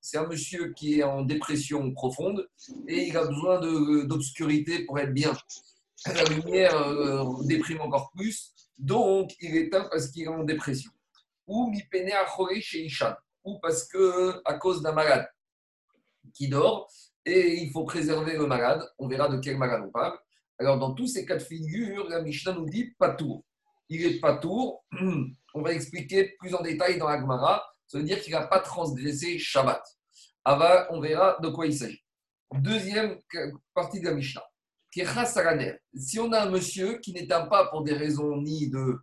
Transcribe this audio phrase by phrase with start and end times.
[0.00, 2.48] C'est un monsieur qui est en dépression profonde
[2.88, 3.60] et il a besoin
[4.04, 5.36] d'obscurité pour être bien.
[6.06, 10.90] La lumière euh, déprime encore plus, donc il éteint parce qu'il est en dépression.
[11.46, 11.72] Ou
[12.22, 12.88] Achore chez
[13.44, 15.28] ou parce que à cause d'un malade
[16.34, 16.90] qui dort
[17.24, 18.88] et il faut préserver le malade.
[18.98, 20.16] On verra de quel malade on parle.
[20.58, 23.44] Alors, dans tous ces cas de figure, la Mishnah nous dit pas tour.
[23.88, 24.84] Il est pas tour.
[25.54, 27.62] On va expliquer plus en détail dans l'Agmara.
[27.86, 29.82] Ça veut dire qu'il n'a pas transgressé Shabbat.
[30.44, 32.02] Ava, on verra de quoi il s'agit.
[32.54, 33.18] Deuxième
[33.74, 34.44] partie de la Mishnah.
[35.94, 38.96] Si on a un monsieur qui n'éteint pas pour des raisons ni de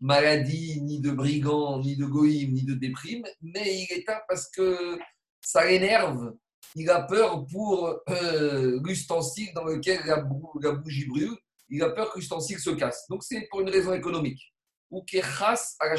[0.00, 4.98] maladie, ni de brigand, ni de goïm, ni de déprime, mais il éteint parce que
[5.42, 6.32] ça l'énerve
[6.74, 10.16] il a peur pour euh, l'ustensile dans lequel la,
[10.72, 11.36] bougie brûle,
[11.68, 13.06] il a peur que l'ustensile se casse.
[13.08, 14.54] Donc c'est pour une raison économique.
[14.90, 15.96] Ou kechas à la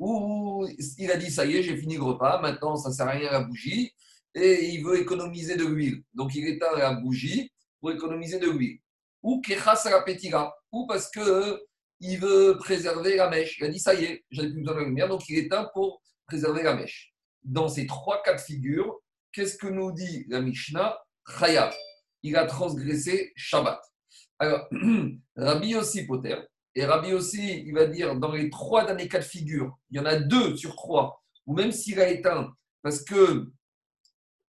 [0.00, 0.66] Ou
[0.98, 3.12] il a dit ça y est, j'ai fini le repas, maintenant ça ne sert à
[3.12, 3.92] rien la bougie,
[4.34, 6.02] et il veut économiser de l'huile.
[6.14, 8.80] Donc il éteint la bougie pour économiser de l'huile.
[9.22, 10.54] Ou kechas la.
[10.72, 11.60] Ou parce que
[12.00, 13.58] il veut préserver la mèche.
[13.58, 15.70] Il a dit ça y est, j'avais plus besoin de la lumière, donc il éteint
[15.74, 17.12] pour préserver la mèche.
[17.44, 19.00] Dans ces trois cas de figure,
[19.32, 20.98] Qu'est-ce que nous dit la Mishnah
[21.38, 21.72] Chayav?
[22.22, 23.80] Il a transgressé Shabbat.
[24.40, 24.68] Alors,
[25.36, 26.36] Rabbi aussi Poter,
[26.74, 30.00] et Rabbi aussi, il va dire dans les trois derniers cas de figure, il y
[30.00, 33.50] en a deux sur trois, ou même s'il a éteint, parce que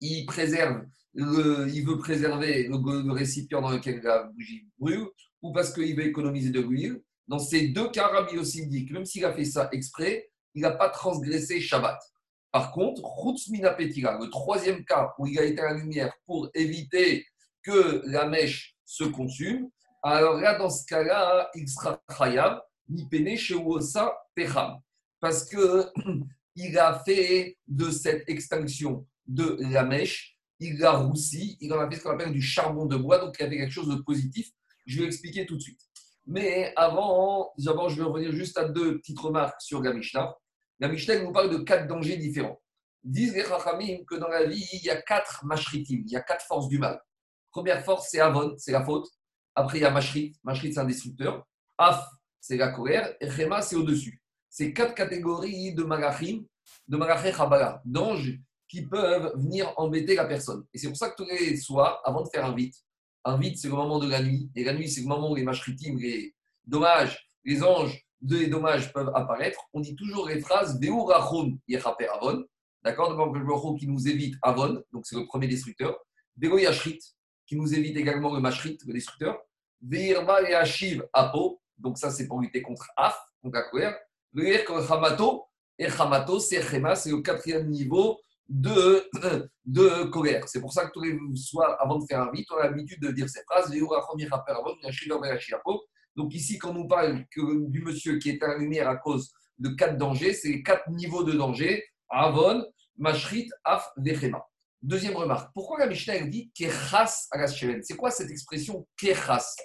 [0.01, 0.83] il préserve,
[1.13, 5.07] il veut préserver le, récipient dans lequel la bougie brûle,
[5.41, 7.01] ou parce qu'il veut économiser de l'huile.
[7.27, 10.61] Dans ces deux cas, Rabbi aussi dit que même s'il a fait ça exprès, il
[10.61, 11.99] n'a pas transgressé Shabbat.
[12.51, 13.01] Par contre,
[13.77, 17.25] Petira, le troisième cas où il a été la lumière pour éviter
[17.63, 19.69] que la mèche se consume,
[20.03, 24.79] alors là, dans ce cas-là, il sera khayab, ni pene osa pecham.
[25.19, 31.79] Parce qu'il a fait de cette extinction de la mèche, il a roussi, il en
[31.79, 33.89] a fait ce qu'on appelle du charbon de bois, donc il a fait quelque chose
[33.89, 34.49] de positif.
[34.85, 35.81] Je vais expliquer tout de suite.
[36.25, 40.35] Mais avant, d'abord, je vais revenir juste à deux petites remarques sur la Mishnah.
[40.79, 42.59] La Mishnah nous parle de quatre dangers différents.
[43.03, 46.21] Disent les Chachamim que dans la vie, il y a quatre mashritim, il y a
[46.21, 46.99] quatre forces du mal.
[47.51, 49.07] Première force, c'est Avon, c'est la faute.
[49.55, 50.33] Après, il y a Mashrit.
[50.43, 51.45] Mashrit, c'est un destructeur.
[51.77, 52.05] Af,
[52.39, 53.13] c'est la colère.
[53.19, 54.21] Et Chema, c'est au-dessus.
[54.49, 56.43] C'est quatre catégories de malachim,
[56.87, 60.65] de malachim chabala, d'anges qui peuvent venir embêter la personne.
[60.73, 62.75] Et c'est pour ça que tous les soirs, avant de faire un vite,
[63.23, 64.49] un vite, c'est le moment de la nuit.
[64.55, 66.33] Et la nuit, c'est le moment où les mashritim, les
[66.65, 72.45] dommages, les anges deux dommages peuvent apparaître, on dit toujours les phrases Beurachon Yechaper Avon,
[72.83, 73.17] d'accord?
[73.17, 75.97] Donc le qui nous évite Avon, donc c'est le premier destructeur,
[76.35, 76.99] Bego Yashrit,
[77.45, 79.39] qui nous évite également le Mashrit, le destructeur,
[79.91, 80.15] et
[81.13, 83.97] Apo, donc ça c'est pour lutter contre Af, donc la colère,
[84.89, 85.45] Hamato,
[85.77, 89.09] et Hamato, c'est Chema, c'est le quatrième niveau de,
[89.65, 90.47] de colère.
[90.47, 93.01] C'est pour ça que tous les soirs, avant de faire un vite, on a l'habitude
[93.01, 93.71] de dire ces phrases.
[96.15, 99.69] Donc ici, quand on parle du monsieur qui est à la lumière à cause de
[99.69, 102.63] quatre dangers, c'est quatre niveaux de danger Avon,
[102.97, 104.45] Mashrit, Af, Vechema.
[104.81, 109.55] Deuxième remarque, pourquoi la Mishnah dit Kechas Agasheven C'est quoi cette expression Kechas?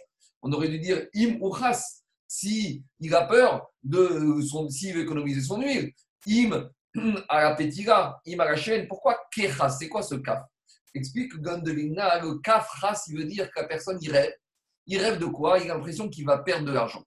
[0.43, 2.03] On aurait dû dire Im ou Chas.
[2.29, 5.93] Si il a peur de son, s'il veut économiser son huile,
[6.29, 6.69] Im
[7.29, 9.71] à la Im à la pourquoi Kechas?
[9.79, 10.43] C'est quoi ce kaf?
[10.95, 14.37] Explique Gandelina, le kaf Chas, il veut dire que la personne irait
[14.87, 15.59] il rêve de quoi?
[15.59, 17.05] Il a l'impression qu'il va perdre de l'argent.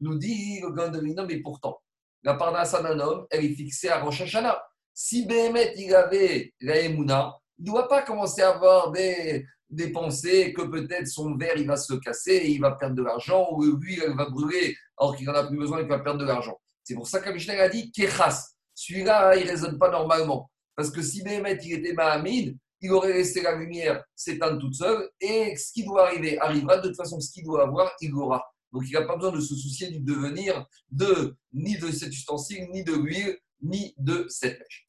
[0.00, 1.80] Nous dit le Gandalina, mais pourtant,
[2.22, 4.62] la parnassa d'un homme, elle est fixée à Rosh Hashanah.
[4.92, 9.90] Si Béhémet, il avait la Emouna, il ne doit pas commencer à avoir des, des
[9.90, 13.48] pensées que peut-être son verre il va se casser et il va perdre de l'argent,
[13.52, 16.24] ou lui il va brûler alors qu'il n'en a plus besoin, il va perdre de
[16.24, 16.58] l'argent.
[16.82, 18.50] C'est pour ça que Mishnah a dit Kechas.
[18.74, 20.50] Celui-là, il ne raisonne pas normalement.
[20.76, 25.08] Parce que si Béhémet, il était Mahamid, il aurait laissé la lumière s'éteindre toute seule,
[25.20, 26.78] et ce qui doit arriver arrivera.
[26.78, 28.44] De toute façon, ce qu'il doit avoir, il l'aura.
[28.72, 32.68] Donc, il n'a pas besoin de se soucier du devenir de ni de cet ustensile,
[32.72, 34.83] ni de l'huile, ni de cette pêche.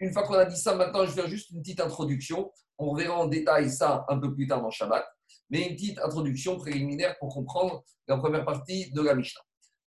[0.00, 2.52] Une fois qu'on a dit ça, maintenant, je vais faire juste une petite introduction.
[2.78, 5.06] On verra en détail ça un peu plus tard dans Shabbat,
[5.48, 9.40] mais une petite introduction préliminaire pour comprendre la première partie de la Mishnah.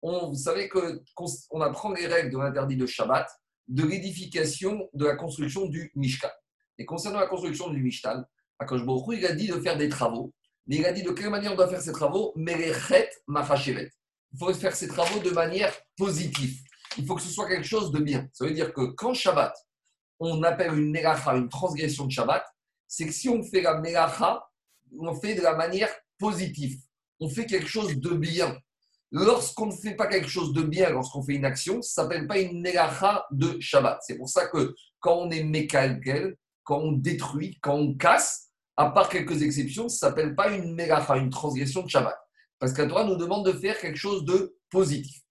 [0.02, 3.28] Vous savez qu'on apprend les règles de l'interdit de Shabbat,
[3.66, 6.30] de l'édification, de la construction du Mishkan.
[6.78, 8.22] Et concernant la construction du Mishtan,
[8.60, 8.82] Akash
[9.12, 10.32] il a dit de faire des travaux,
[10.66, 12.32] mais il a dit de quelle manière on doit faire ces travaux?
[12.36, 13.90] Merechet Machachevet.
[14.32, 16.60] Il faut faire ces travaux de manière positive.
[16.98, 18.28] Il faut que ce soit quelque chose de bien.
[18.32, 19.54] Ça veut dire que quand Shabbat,
[20.20, 22.44] on appelle une Melacha une transgression de Shabbat,
[22.86, 24.46] c'est que si on fait la Melacha,
[24.98, 26.78] on fait de la manière positive.
[27.20, 28.56] On fait quelque chose de bien.
[29.12, 32.26] lorsqu'on ne fait pas quelque chose de bien, lorsqu'on fait une action, ça ne s'appelle
[32.26, 34.00] pas une Melacha de Shabbat.
[34.02, 38.90] C'est pour ça que quand on est Mekalkel, quand on détruit, quand on casse, à
[38.90, 42.16] part quelques exceptions, ça ne s'appelle pas une Melacha, une transgression de Shabbat.
[42.58, 45.22] Parce qu'un Torah nous demande de faire quelque chose de positif.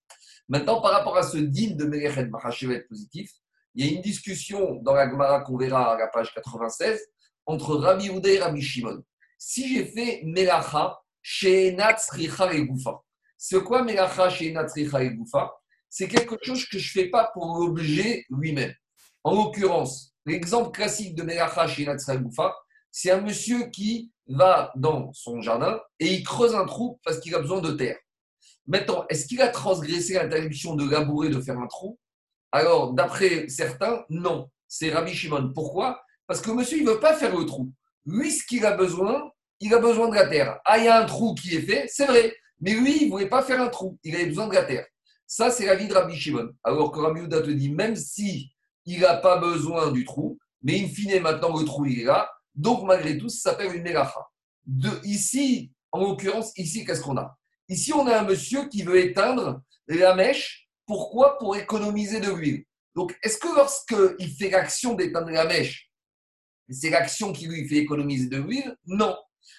[0.47, 3.31] Maintenant, par rapport à ce deal de Melechet Mahashevet positif,
[3.75, 6.99] il y a une discussion dans la Gemara qu'on verra à la page 96
[7.45, 9.03] entre Rabbi Houda et Rabbi Shimon.
[9.37, 13.01] Si j'ai fait Melacha chez Natsricha et Goufa,
[13.37, 15.51] c'est quoi Melacha chez Natsricha et Goufa?
[15.89, 18.73] C'est quelque chose que je ne fais pas pour l'objet lui-même.
[19.23, 22.55] En l'occurrence, l'exemple classique de Melacha chez Natsricha et Goufa,
[22.91, 27.35] c'est un monsieur qui va dans son jardin et il creuse un trou parce qu'il
[27.35, 27.97] a besoin de terre.
[28.67, 31.99] Maintenant, est-ce qu'il a transgressé l'interdiction de labourer, de faire un trou?
[32.55, 34.49] Alors, d'après certains, non.
[34.65, 35.51] C'est Rabbi Shimon.
[35.53, 36.01] Pourquoi?
[36.25, 37.69] Parce que monsieur, il ne veut pas faire le trou.
[38.05, 39.29] Lui, ce qu'il a besoin,
[39.59, 40.57] il a besoin de la terre.
[40.63, 42.33] Ah, il y a un trou qui est fait, c'est vrai.
[42.61, 43.99] Mais lui, il ne voulait pas faire un trou.
[44.05, 44.85] Il avait besoin de la terre.
[45.27, 46.49] Ça, c'est la vie de Rabbi Shimon.
[46.63, 48.53] Alors que Rabbi te dit, même si
[48.85, 52.31] il n'a pas besoin du trou, mais in fine, maintenant, le trou, il est là.
[52.53, 54.25] Donc, malgré tout, ça s'appelle une mélacha.
[54.65, 57.37] De, ici, en l'occurrence, ici, qu'est-ce qu'on a?
[57.67, 60.64] Ici, on a un monsieur qui veut éteindre la mèche.
[60.85, 62.65] Pourquoi Pour économiser de l'huile?
[62.95, 65.91] Donc, est-ce que lorsqu'il fait l'action d'éteindre la mèche,
[66.69, 68.75] c'est l'action qui lui fait économiser de l'huile?
[68.85, 69.15] Non.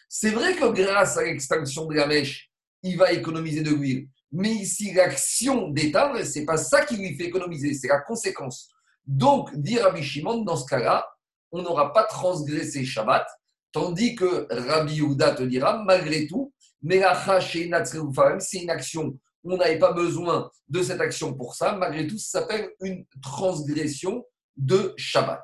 [0.09, 2.51] C'est vrai que grâce à l'extinction de la mèche,
[2.83, 4.09] il va économiser de l'huile.
[4.33, 8.71] Mais ici, l'action d'éteindre, ce n'est pas ça qui lui fait économiser, c'est la conséquence.
[9.07, 11.07] Donc, dire Rabbi Shimon, dans ce cas-là,
[11.53, 13.27] on n'aura pas transgressé Shabbat,
[13.71, 16.53] tandis que Rabbi Yehuda te dira, malgré tout,
[16.83, 17.03] mais
[17.41, 19.19] c'est une action
[19.55, 21.73] on n'avait pas besoin de cette action pour ça.
[21.73, 24.25] Malgré tout, ça s'appelle une transgression
[24.57, 25.43] de Shabbat.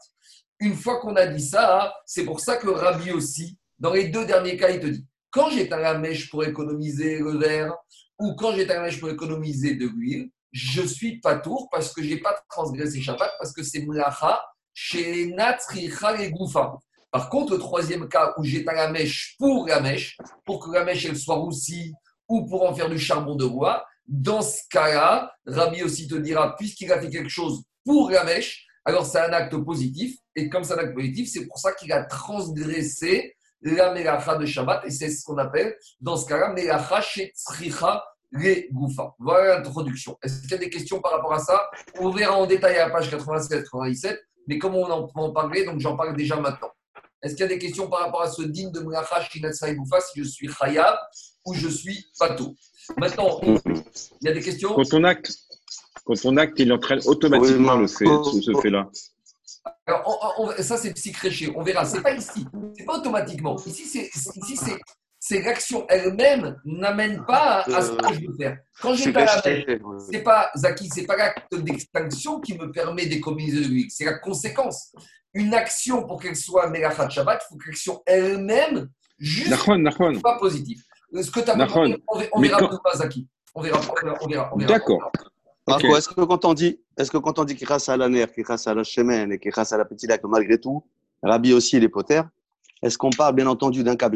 [0.61, 4.25] Une fois qu'on a dit ça, c'est pour ça que Rabbi aussi, dans les deux
[4.25, 7.75] derniers cas, il te dit quand j'éteins la mèche pour économiser le verre
[8.19, 12.03] ou quand j'éteins la mèche pour économiser de l'huile, je suis pas tour parce que
[12.03, 14.41] j'ai pas transgressé Shabbat parce que c'est mlacha
[14.75, 16.75] chez Natricha et Goufa.
[17.11, 20.85] Par contre, le troisième cas où j'éteins la mèche pour la mèche, pour que la
[20.85, 21.93] mèche elle soit roussie
[22.29, 26.57] ou pour en faire du charbon de bois, dans ce cas-là, Rabbi aussi te dira,
[26.57, 28.25] puisqu'il a fait quelque chose pour la
[28.85, 30.17] alors c'est un acte positif.
[30.35, 34.47] Et comme c'est un acte positif, c'est pour ça qu'il a transgressé la melacha de
[34.47, 34.85] Shabbat.
[34.87, 39.15] Et c'est ce qu'on appelle, dans ce cas-là, melacha chez tzricha les goufa.
[39.19, 40.17] Voilà l'introduction.
[40.23, 41.69] Est-ce qu'il y a des questions par rapport à ça?
[41.99, 44.19] On verra en détail à la page 87-97.
[44.49, 46.71] Mais comme on en, parler, donc j'en parle déjà maintenant.
[47.23, 50.01] Est-ce qu'il y a des questions par rapport à ce digne de Melacha Shinatsa Goufa,
[50.01, 50.97] si je suis Chayab
[51.45, 52.57] ou je suis Pato
[52.99, 53.82] Maintenant, il
[54.23, 55.32] y a des questions Quand ton acte,
[56.05, 58.88] quand ton acte il entraîne automatiquement le fait, ce, fait-là.
[59.87, 61.52] Alors, ça, c'est psychréché.
[61.56, 61.84] On verra.
[61.84, 62.46] C'est pas ici.
[62.76, 63.56] C'est pas automatiquement.
[63.67, 64.79] Ici, c'est ici, c'est
[65.25, 68.58] c'est l'action elle-même n'amène pas à, ce que je veux faire.
[68.81, 69.40] Quand j'ai pas la
[70.11, 74.14] c'est pas Zaki, c'est pas l'acte d'extinction qui me permet d'économiser de l'huile, c'est la
[74.14, 74.93] conséquence
[75.34, 78.88] une action, pour qu'elle soit Melachat Shabbat, il faut que l'action elle-même,
[79.19, 79.55] juste,
[80.23, 80.82] pas positive.
[81.20, 81.99] Ce que tu as on,
[82.32, 82.79] on verra quand...
[82.82, 83.29] pas, Zaki.
[83.55, 84.73] On verra, on verra, on verra.
[84.73, 85.12] D'accord.
[85.67, 85.87] Okay.
[85.88, 88.32] est-ce que quand on dit, est-ce que quand on dit qu'il grâce à la nerf,
[88.32, 90.85] qu'il grâce à la chemin et qu'il grâce à la petite lac, malgré tout,
[91.23, 92.23] Rabbi aussi les poter,
[92.82, 94.11] est-ce qu'on parle bien entendu d'un cas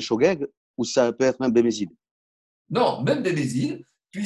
[0.77, 1.91] ou ça peut être même Bémézide
[2.69, 3.85] Non, même Bémézide.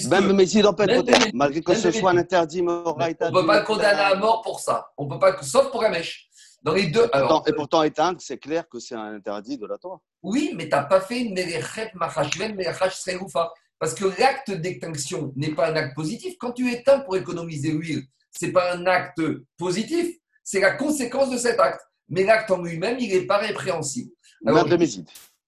[0.08, 3.28] Même Bémézide en peut être poter, malgré que ce soit un interdit moraïta.
[3.28, 4.90] On ne peut pas condamner à mort pour ça.
[4.96, 6.29] On peut pas, sauf pour la mèche.
[6.62, 7.08] Dans les deux.
[7.46, 10.00] et pourtant, éteindre, c'est clair que c'est un interdit de la Torah.
[10.22, 13.52] Oui, mais tu n'as pas fait une Melechet Machashven Melechash Seroufa.
[13.78, 16.34] Parce que l'acte d'extinction n'est pas un acte positif.
[16.38, 18.04] Quand tu éteins pour économiser l'huile,
[18.38, 19.22] ce n'est pas un acte
[19.56, 20.16] positif.
[20.44, 21.80] C'est la conséquence de cet acte.
[22.08, 24.10] Mais l'acte en lui-même, il n'est pas répréhensible.
[24.44, 24.66] Alors,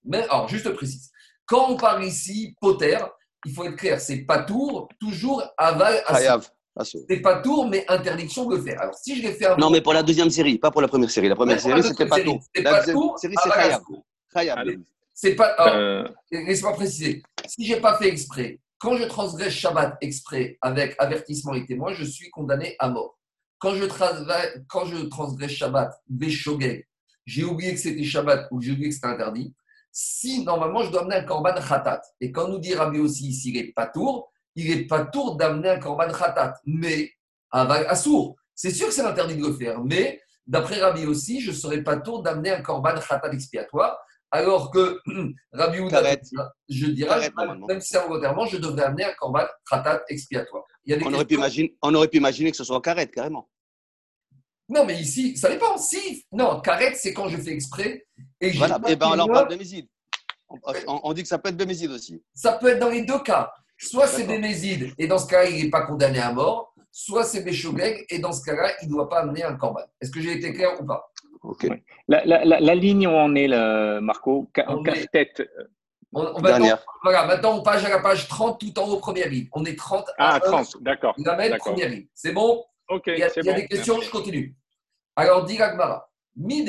[0.04, 1.11] mais, alors, juste précise.
[1.45, 2.99] Quand on parle ici, poter,
[3.45, 6.02] il faut être clair, c'est pas tour, toujours aval
[6.83, 8.81] c'est pas tour, mais interdiction de le faire.
[8.81, 11.11] Alors, si je l'ai fait Non, mais pour la deuxième série, pas pour la première
[11.11, 11.29] série.
[11.29, 12.41] La première série, c'était pas tour.
[12.57, 13.50] La deuxième série, c'est
[14.33, 14.62] Khayab.
[15.14, 15.55] C'est pas.
[15.69, 16.09] Euh...
[16.31, 17.23] Laisse-moi préciser.
[17.47, 22.05] Si j'ai pas fait exprès, quand je transgresse Shabbat exprès avec avertissement et témoin, je
[22.05, 23.19] suis condamné à mort.
[23.59, 23.85] Quand je,
[24.67, 26.87] quand je transgresse Shabbat, Béchogeg,
[27.26, 29.55] j'ai oublié que c'était Shabbat ou j'ai oublié que c'était interdit.
[29.93, 33.50] Si normalement je dois amener un korban khatat, et quand nous dit Rabbi aussi ici,
[33.50, 37.11] il est pas tour, il n'est pas tour d'amener un korban khatat, mais
[37.52, 38.37] un sourd.
[38.54, 41.82] C'est sûr que c'est interdit de le faire, mais d'après Rabbi aussi, je ne serais
[41.82, 43.99] pas tour d'amener un korban khatat expiatoire,
[44.30, 45.00] alors que
[45.52, 46.02] Rabbi Ouda,
[46.68, 47.30] je dirais,
[47.68, 50.64] même si volontairement, je devrais amener un korban khatat expiatoire.
[50.88, 53.49] on, aurait pu imaginer, on aurait pu imaginer que ce soit carré, carrément.
[54.68, 55.76] Non, mais ici, ça dépend.
[55.76, 58.06] Si, non, carré, c'est quand je fais exprès.
[58.40, 59.59] Et voilà, et eh ben alors parle de
[60.87, 62.23] on, on, dit que ça peut être bémézide aussi.
[62.35, 63.52] Ça peut être dans les deux cas.
[63.79, 67.43] Soit c'est Bémézid, et dans ce cas-là, il n'est pas condamné à mort, soit c'est
[67.43, 69.81] Béchogeg, et dans ce cas-là, il ne doit pas amener un corban.
[70.00, 71.11] Est-ce que j'ai été clair ou pas?
[71.43, 71.64] Ok.
[71.69, 71.83] Ouais.
[72.07, 75.43] La, la- la- la ligne où on est, là, Marco, On est- casse-tête.
[76.12, 79.29] on, on donc- Voilà, maintenant on passe à la page 30 tout en haut, première
[79.29, 79.49] ligne.
[79.52, 81.14] On est 30 à Ah, 1, 30, d'accord.
[81.19, 81.59] D'accord.
[81.59, 82.07] première ligne.
[82.14, 82.62] C'est bon?
[82.88, 83.59] Ok, Il y a, il y a bon.
[83.61, 84.55] des questions, je continue.
[85.17, 85.59] Alors, dit
[86.37, 86.64] mi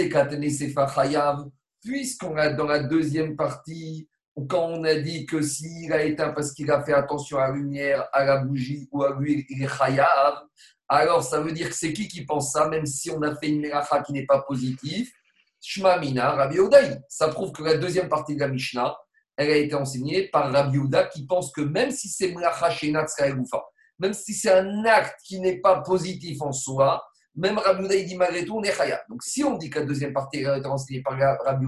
[0.96, 1.46] chayav,
[1.84, 4.08] puisqu'on a dans la deuxième partie,
[4.50, 7.56] quand on a dit que s'il a éteint parce qu'il a fait attention à la
[7.56, 10.42] lumière, à la bougie ou à l'huile, il est chayav,
[10.88, 13.50] alors ça veut dire que c'est qui qui pense ça, même si on a fait
[13.50, 15.10] une melacha qui n'est pas positive?
[15.62, 17.00] Shma Mina, Rabbi Odaï.
[17.08, 18.96] Ça prouve que la deuxième partie de la Mishnah,
[19.38, 22.92] elle a été enseignée par Rabbi Ouda qui pense que même si c'est melacha chez
[22.92, 27.04] même si c'est un acte qui n'est pas positif en soi,
[27.36, 29.02] même Rabbi il dit malgré tout, on est chaya.
[29.10, 31.66] Donc si on dit que la deuxième partie été enseignée par Rabbi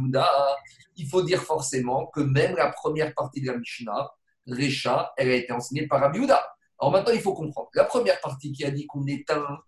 [0.98, 4.10] il faut dire forcément que même la première partie de la Mishnah,
[4.48, 6.28] Recha, elle a été enseignée par Rabbi.
[6.80, 7.70] Alors maintenant, il faut comprendre.
[7.74, 9.60] La première partie qui a dit qu'on éteint,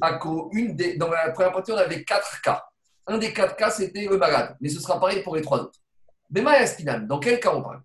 [0.00, 0.18] à
[0.52, 2.64] une des, dans la première partie, on avait quatre cas.
[3.06, 4.56] Un des quatre cas, c'était le malade.
[4.60, 5.80] Mais ce sera pareil pour les trois autres.
[6.30, 7.82] Mais Maya Spinan, dans quel cas on parle?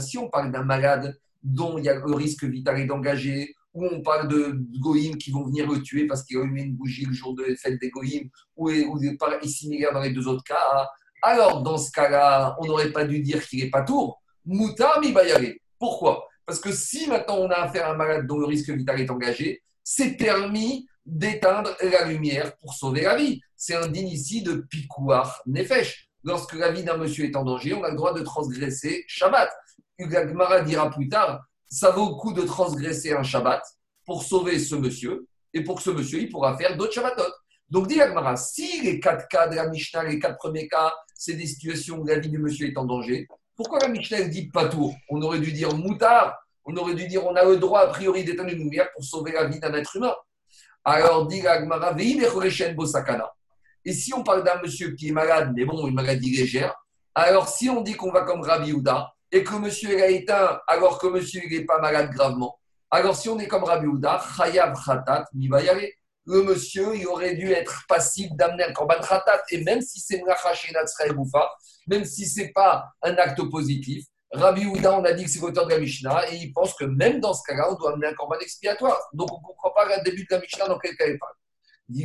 [0.00, 3.86] Si on parle d'un malade dont il y a le risque vital est d'engager, ou
[3.86, 7.04] on parle de goïms qui vont venir le tuer parce qu'il a allumé une bougie
[7.04, 10.26] le jour de la fête des goïms, ou, ou des pareils similaires dans les deux
[10.26, 10.88] autres cas,
[11.22, 14.22] alors dans ce cas-là, on n'aurait pas dû dire qu'il n'est pas tour.
[14.44, 15.54] Moutar mi bayare.
[15.78, 16.26] Pourquoi?
[16.46, 19.10] Parce que si maintenant on a affaire à un malade dont le risque vital est
[19.10, 23.40] engagé, c'est permis d'éteindre la lumière pour sauver la vie.
[23.56, 26.08] C'est un digne ici de picouar nefesh.
[26.24, 29.50] Lorsque la vie d'un monsieur est en danger, on a le droit de transgresser Shabbat.
[29.98, 31.44] Gemara dira plus tard,
[31.76, 33.62] ça vaut le coup de transgresser un Shabbat
[34.06, 37.30] pour sauver ce monsieur et pour que ce monsieur il pourra faire d'autres Shabbatot.
[37.68, 40.94] Donc, dit la Gemara, si les quatre cas de la Mishnah, les quatre premiers cas,
[41.14, 44.48] c'est des situations où la vie du monsieur est en danger, pourquoi la Mishnah dit
[44.48, 44.94] pas tout?
[45.10, 48.24] On aurait dû dire moutard, on aurait dû dire on a le droit a priori
[48.24, 50.14] d'éteindre une lumière pour sauver la vie d'un être humain.
[50.82, 53.30] Alors, dit la Gemara, Vehi bechoreshen bo sakana.
[53.84, 56.74] Et si on parle d'un monsieur qui est malade, mais bon, une maladie légère,
[57.14, 60.60] alors si on dit qu'on va comme Rabbi Houda et que monsieur il a éteint
[60.66, 62.58] alors que monsieur n'est pas malade gravement,
[62.90, 65.26] alors si on est comme Rabbi Houda, chayav khatat
[66.28, 70.22] le monsieur il aurait dû être passible d'amener un korban khatat et même si c'est
[71.86, 75.66] même si c'est pas un acte positif, Rabbi Houda, on a dit que c'est l'auteur
[75.66, 78.14] de la Mishnah et il pense que même dans ce cas-là, on doit amener un
[78.14, 78.98] korban expiatoire.
[79.12, 81.34] Donc on ne comprend pas le début de la Mishnah dans quel cas il parle.
[81.88, 82.04] Il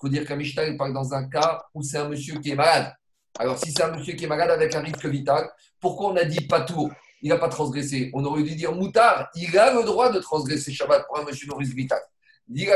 [0.00, 2.52] faut dire que la Mishnah il parle dans un cas où c'est un monsieur qui
[2.52, 2.94] est malade.
[3.38, 5.48] Alors, si c'est un monsieur qui est malade avec un risque vital,
[5.80, 6.90] pourquoi on a dit pas tour
[7.22, 8.10] Il n'a pas transgressé.
[8.12, 9.28] On aurait dû dire moutard.
[9.36, 12.00] Il a le droit de transgresser Shabbat pour un monsieur de risque vital.
[12.48, 12.66] Dit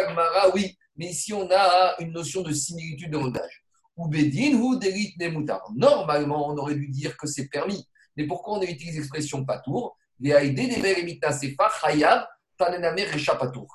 [0.54, 3.64] oui, mais ici on a une notion de similitude de rodage.
[3.96, 5.68] Ou bedin ou delit ne moutard.
[5.74, 7.88] Normalement, on aurait dû dire que c'est permis.
[8.16, 9.96] Mais pourquoi on utilise l'expression pas tour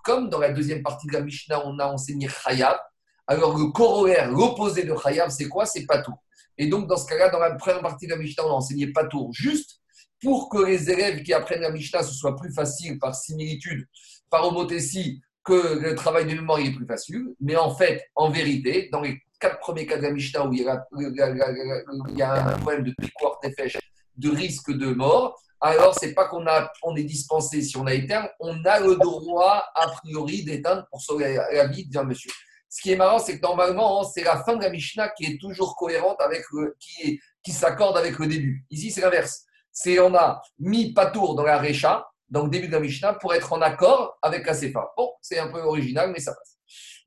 [0.04, 2.78] comme dans la deuxième partie de la Mishnah, on a enseigné Chayav,
[3.26, 6.16] alors le corollaire, l'opposé de Chayav, c'est quoi C'est Patour.
[6.58, 8.88] Et donc, dans ce cas-là, dans la première partie de la Mishnah, on a enseigné
[8.88, 9.80] Patour juste
[10.22, 13.88] pour que les élèves qui apprennent la Mishnah, ce soit plus facile par similitude,
[14.30, 17.24] par homothétie, que le travail de mémoire est plus facile.
[17.40, 20.62] Mais en fait, en vérité, dans les quatre premiers cas de la Mishnah où il
[20.62, 23.78] y a, il y a un problème de piquoir tefesh,
[24.18, 27.94] de risque de mort, alors c'est pas qu'on a, on est dispensé si on a
[27.94, 32.32] éteint, on a le droit a priori d'éteindre pour sauver la vie d'un monsieur.
[32.70, 35.40] Ce qui est marrant, c'est que normalement, c'est la fin de la Mishnah qui est
[35.40, 38.66] toujours cohérente avec le, qui, est, qui s'accorde avec le début.
[38.70, 39.46] Ici, c'est l'inverse.
[39.72, 43.34] C'est on a mis Patour dans la Recha, dans le début de la Mishnah, pour
[43.34, 44.92] être en accord avec la Sefa.
[44.98, 46.58] Bon, c'est un peu original, mais ça passe.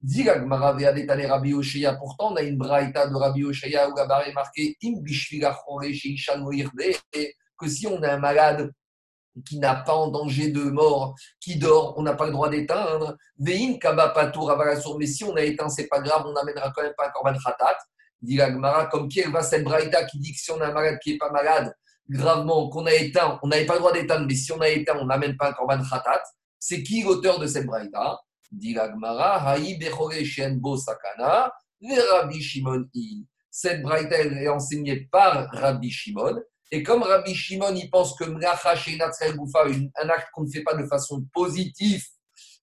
[0.00, 1.95] Dit la Gemara, Ve'adetane Rabbi Oshaya.
[1.95, 5.93] Pourtant, on a une braïta de Rabbi Oshaya où là-bas est marqué Im bishvila chore
[5.93, 8.73] sheishan lo yirde et que si on a un malade
[9.44, 13.16] qui n'a pas en danger de mort, qui dort, on n'a pas le droit d'éteindre.
[13.38, 16.82] Vein kaba patour avalasour, mais si on a éteint, c'est pas grave, on n'amènera quand
[16.82, 17.76] même pas un korban khatat.
[18.20, 20.72] Dit la Gemara, comme qui va cette braïta qui dit que si on a un
[20.72, 21.72] malade qui n'est pas malade,
[22.08, 24.99] gravement, qu'on a éteint, on n'avait pas le droit d'éteindre, mais si on a éteint,
[25.00, 26.22] on n'amène pas un korban khatat.
[26.58, 28.20] C'est qui l'auteur de cette braïta?
[28.50, 29.78] Dit la Gemara, haï
[30.25, 33.25] shenbo sakana, le Rabbi Shimon i.
[33.50, 36.40] Cette braïta est enseignée par Rabbi Shimon.
[36.72, 41.24] Et comme Rabbi Shimon, il pense que un acte qu'on ne fait pas de façon
[41.32, 42.04] positive,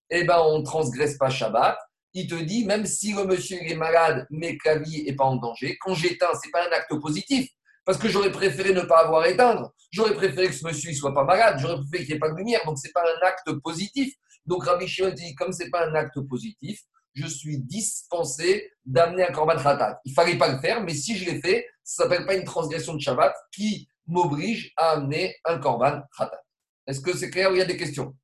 [0.09, 1.77] eh ben, on ne transgresse pas Shabbat.
[2.13, 5.25] Il te dit, même si le monsieur est malade, mais que la vie n'est pas
[5.25, 7.49] en danger, quand j'éteins, ce n'est pas un acte positif.
[7.85, 9.73] Parce que j'aurais préféré ne pas avoir éteindre.
[9.91, 11.57] J'aurais préféré que ce monsieur ne soit pas malade.
[11.59, 12.61] J'aurais préféré qu'il n'y ait pas de lumière.
[12.65, 14.13] Donc, ce n'est pas un acte positif.
[14.45, 16.81] Donc, Rabbi Shimon dit, comme ce n'est pas un acte positif,
[17.13, 19.99] je suis dispensé d'amener un korban khatat.
[20.05, 22.35] Il ne fallait pas le faire, mais si je l'ai fait, ça ne s'appelle pas
[22.35, 26.41] une transgression de Shabbat qui m'oblige à amener un korban khatat.
[26.87, 28.15] Est-ce que c'est clair ou il y a des questions?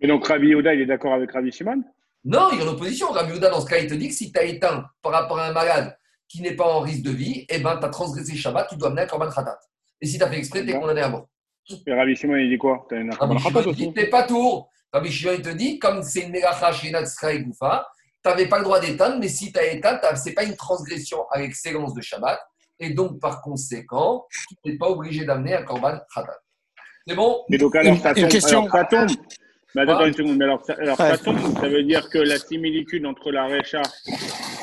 [0.00, 1.82] Et donc Rabbi Yehuda, il est d'accord avec Rabbi Shimon?
[2.24, 3.10] Non, il est en opposition.
[3.10, 5.38] Rabbi Yehuda, dans ce cas, il te dit que si tu as éteint par rapport
[5.38, 5.96] à un malade
[6.28, 8.88] qui n'est pas en risque de vie, eh ben, tu as transgressé Shabbat, tu dois
[8.88, 9.58] amener un korban khatat.
[10.00, 11.28] Et si tu as fait exprès, tu es condamné à mort.
[11.86, 12.86] Et Rabbi Shimon, il dit quoi?
[12.88, 13.92] T'as une Rabbi Khatat aussi?
[14.10, 14.70] pas tour.
[14.92, 17.86] Rabbi Shimon, il te dit, comme c'est une mélacha chez Natsra et Goufa,
[18.22, 20.56] tu n'avais pas le droit d'éteindre, mais si tu as éteint, ce n'est pas une
[20.56, 22.40] transgression à l'excellence de Shabbat.
[22.80, 26.38] Et donc, par conséquent, tu n'es pas obligé d'amener un korban khatat.
[27.06, 27.44] C'est bon?
[27.50, 28.30] Et donc alors Une- ça une tombe.
[28.30, 28.60] question.
[28.60, 29.10] Alors, ça tombe.
[29.74, 30.36] Mais attends, une seconde.
[30.38, 33.82] Mais alors, ça, alors, ça tombe, ça veut dire que la similitude entre la Recha,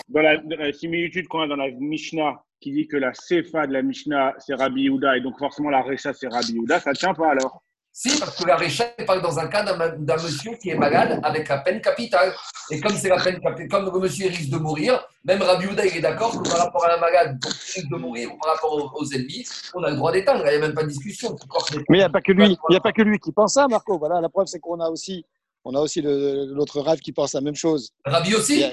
[0.09, 3.67] dans la, dans la similitude qu'on a dans la Mishnah, qui dit que la Sefa
[3.67, 6.89] de la Mishnah, c'est Rabbi Yehuda, et donc forcément la Recha, c'est Rabbi Yehuda, ça
[6.89, 7.63] ne tient pas alors?
[7.99, 11.49] Si, parce que la Récha parle dans un cas d'un monsieur qui est malade avec
[11.49, 12.31] la peine capitale.
[12.69, 15.83] Et comme c'est la peine capitale, comme le monsieur risque de mourir, même Rabbi Houda,
[15.83, 18.53] il est d'accord que par rapport à un malade qui risque de mourir ou par
[18.53, 20.43] rapport aux, aux ennemis, on a le droit d'éteindre.
[20.45, 21.35] Il n'y a même pas de discussion.
[21.89, 22.45] Mais il n'y a pas que lui.
[22.45, 23.97] Il n'y a pas que lui qui pense ça, Marco.
[23.97, 25.25] Voilà, la preuve, c'est qu'on a aussi,
[25.65, 27.89] on a aussi l'autre rêve qui pense la même chose.
[28.05, 28.63] Rabbi aussi.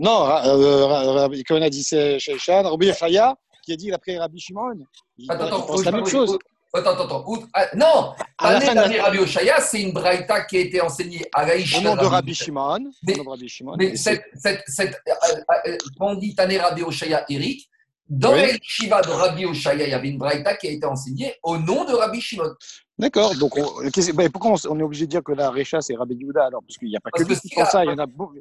[0.00, 3.36] Non, euh, comme on a dit, c'est Shechan, Rabbi Chaya,
[3.66, 4.78] qui a dit après Rabbi Shimon.
[5.18, 6.38] Il, Attends, il attends, pense la même chose.
[6.74, 7.24] Attends, attends, attends.
[7.54, 11.78] Ah, non, Tané la- Rabbi Oshaya, c'est une braïta qui a été enseignée à Raïcha.
[11.78, 12.90] Au nom de Rabbi Shimon.
[13.06, 13.76] Mais- nom de Rabbi Shimon.
[13.78, 17.68] Mais Et c'est- cette, cette, cette, euh, euh, on dit Tané Rabbi Oshaya Eric,
[18.08, 18.40] dans Oui.
[18.42, 21.58] la Shiva de Rabbi Oshaya, il y avait une braïta qui a été enseignée au
[21.58, 22.54] nom de Rabbi Shimon.
[22.98, 23.34] D'accord.
[23.36, 23.82] Donc, on-
[24.14, 26.62] ben, pourquoi on, on est obligé de dire que la Recha, c'est Rabbi Yehuda alors
[26.66, 27.84] Parce qu'il n'y a pas Parce que lui qui pense la- ça.
[27.84, 28.36] Il y en a beaucoup.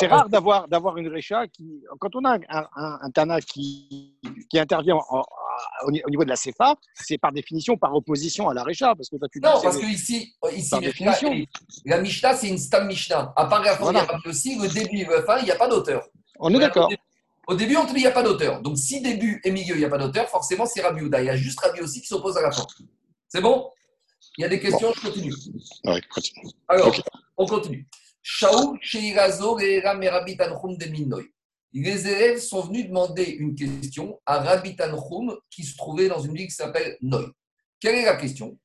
[0.00, 4.16] C'est rare d'avoir d'avoir une Recha qui, quand on a un, un, un Tana qui,
[4.48, 5.24] qui intervient en- en-
[5.86, 8.94] au ni- au niveau de la CFA, c'est par définition par opposition à la Recha,
[8.94, 10.74] parce que toi tu dis Non, c'est parce que ici, ici.
[10.80, 11.16] Mishnah,
[11.84, 13.32] la Mishnah, c'est une Stam Mishnah.
[13.36, 14.06] À part la fin, Voilà.
[14.24, 16.06] aussi, le début et la fin, il n'y a pas d'auteur.
[16.38, 16.88] on est d'accord.
[17.48, 18.60] Au début- on te dit il n'y a pas d'auteur.
[18.62, 21.20] Donc, si début et milieu, il n'y a pas d'auteur, forcément, c'est Rabbi Houda.
[21.22, 22.66] Il y a juste Rabbi aussi qui s'oppose à la fin.
[23.28, 23.70] C'est bon?
[24.36, 25.32] Il y a des questions, je continue.
[25.84, 26.46] Ouais, continue.
[26.68, 27.00] Alors, Ok.
[27.38, 27.88] on continue.
[31.72, 36.34] Les élèves sont venus demander une question à Rabbi Tanchum qui se trouvait dans une
[36.34, 37.26] ville qui s'appelle Noy.
[37.80, 38.58] Quelle est la question?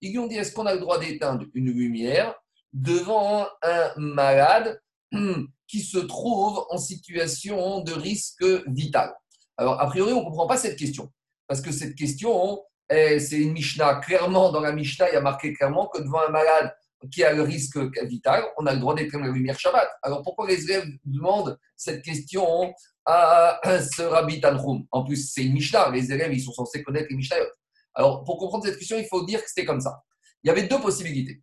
[0.00, 2.34] Ils lui ont dit est-ce qu'on a le droit d'éteindre une lumière?
[2.72, 4.80] Devant un malade
[5.12, 9.14] hum, qui se trouve en situation de risque vital
[9.56, 11.12] Alors, a priori, on ne comprend pas cette question.
[11.46, 13.96] Parce que cette question, eh, c'est une Mishnah.
[13.96, 16.74] Clairement, dans la Mishnah, il y a marqué clairement que devant un malade
[17.12, 19.88] qui a le risque vital, on a le droit d'éteindre la lumière Shabbat.
[20.02, 25.52] Alors pourquoi les élèves demandent cette question à ce Rabbi Tanhum En plus, c'est une
[25.52, 25.90] Mishnah.
[25.90, 27.46] Les élèves, ils sont censés connaître les Mishnayot.
[27.94, 30.02] Alors pour comprendre cette question, il faut dire que c'était comme ça.
[30.42, 31.40] Il y avait deux possibilités.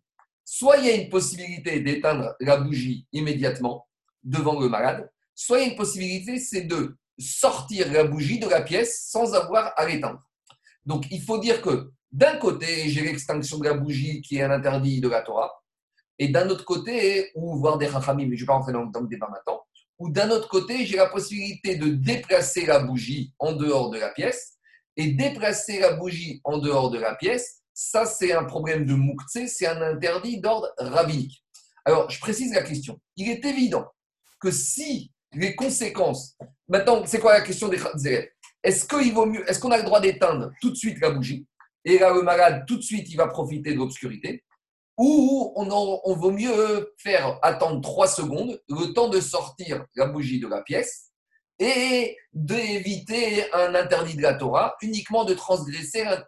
[0.48, 3.88] Soit il y a une possibilité d'éteindre la bougie immédiatement
[4.22, 8.48] devant le malade, soit il y a une possibilité, c'est de sortir la bougie de
[8.48, 10.20] la pièce sans avoir à l'éteindre.
[10.84, 14.52] Donc il faut dire que d'un côté, j'ai l'extinction de la bougie qui est un
[14.52, 15.52] interdit de la Torah,
[16.16, 18.86] et d'un autre côté, ou voir des rachamim, mais je ne vais pas rentrer dans,
[18.86, 19.62] dans le débat maintenant,
[19.98, 24.10] ou d'un autre côté, j'ai la possibilité de déplacer la bougie en dehors de la
[24.10, 24.58] pièce,
[24.96, 29.46] et déplacer la bougie en dehors de la pièce, ça c'est un problème de mouktsé,
[29.46, 31.44] c'est un interdit d'ordre rabbinique.
[31.84, 32.98] Alors, je précise la question.
[33.16, 33.86] Il est évident
[34.40, 36.36] que si les conséquences.
[36.68, 37.78] Maintenant, c'est quoi la question des
[38.62, 41.46] Est-ce qu'il vaut mieux, est-ce qu'on a le droit d'éteindre tout de suite la bougie
[41.84, 44.42] et là, le malade, tout de suite, il va profiter de l'obscurité
[44.98, 50.48] Ou on vaut mieux faire attendre trois secondes, le temps de sortir la bougie de
[50.48, 51.12] la pièce
[51.58, 56.24] et d'éviter un interdit de la Torah, uniquement de transgresser l'in-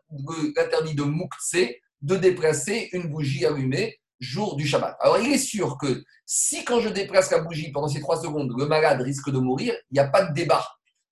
[0.57, 1.57] l'interdit de Moukse,
[2.01, 4.97] de déplacer une bougie allumée jour du Shabbat.
[5.01, 8.53] Alors, il est sûr que si quand je déplace la bougie pendant ces trois secondes,
[8.57, 10.67] le malade risque de mourir, il n'y a pas de débat.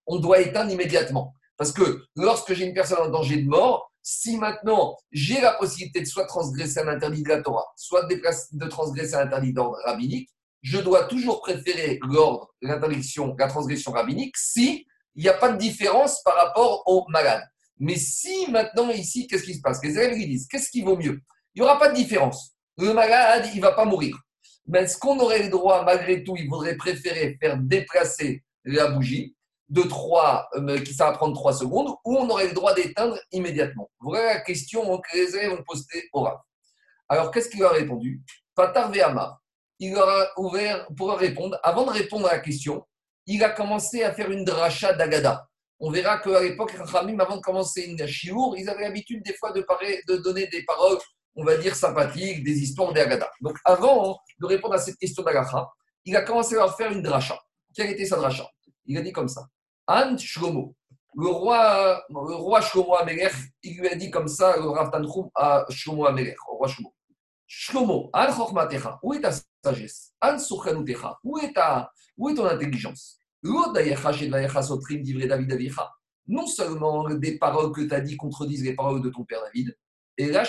[0.06, 1.34] On doit éteindre immédiatement.
[1.56, 6.00] Parce que lorsque j'ai une personne en danger de mort, si maintenant j'ai la possibilité
[6.00, 10.28] de soit transgresser un interdit de la Torah, soit de transgresser un interdit d'ordre rabbinique,
[10.66, 15.58] je dois toujours préférer l'ordre, l'interdiction, la transgression rabbinique, si il n'y a pas de
[15.58, 17.44] différence par rapport au malade.
[17.78, 19.80] Mais si maintenant, ici, qu'est-ce qui se passe?
[19.84, 21.20] Les élèves disent, qu'est-ce qui vaut mieux?
[21.54, 22.56] Il n'y aura pas de différence.
[22.78, 24.18] Le malade, il ne va pas mourir.
[24.66, 29.36] Mais est-ce qu'on aurait le droit, malgré tout, il faudrait préférer faire déplacer la bougie
[29.68, 30.50] de 3,
[30.84, 33.88] qui ça va prendre 3 secondes, ou on aurait le droit d'éteindre immédiatement?
[34.00, 36.38] Voilà la question que les élèves ont postée au Rav.
[37.08, 38.20] Alors, qu'est-ce qu'il a répondu?
[38.56, 39.40] Patar Ve'amar.
[39.78, 41.58] Il leur a ouvert pour répondre.
[41.62, 42.84] Avant de répondre à la question,
[43.26, 45.46] il a commencé à faire une dracha d'Agada.
[45.78, 49.52] On verra qu'à l'époque, Rachamim, avant de commencer une chiour, ils avaient l'habitude des fois
[49.52, 50.98] de, donner des paroles,
[51.34, 53.30] on va dire, sympathiques, des histoires d'Agada.
[53.42, 55.68] Donc, avant de répondre à cette question d'Agacha,
[56.06, 57.38] il a commencé à leur faire une dracha.
[57.74, 58.48] Quelle était sa dracha?
[58.86, 59.46] Il a dit comme ça.
[59.86, 60.74] An Shlomo.
[61.14, 64.90] Le roi, le roi Shlomo Amelech, il lui a dit comme ça, le Rav
[65.34, 66.94] à Shlomo Amelech, au roi Shlomo.
[67.46, 69.30] Shlomo, Chochmatecha, où est ta
[69.62, 73.20] sagesse Souchanutecha, où est ta, où est ton intelligence.
[76.28, 79.76] Non seulement des paroles que tu as dit contredisent les paroles de ton père David,
[80.18, 80.44] et là.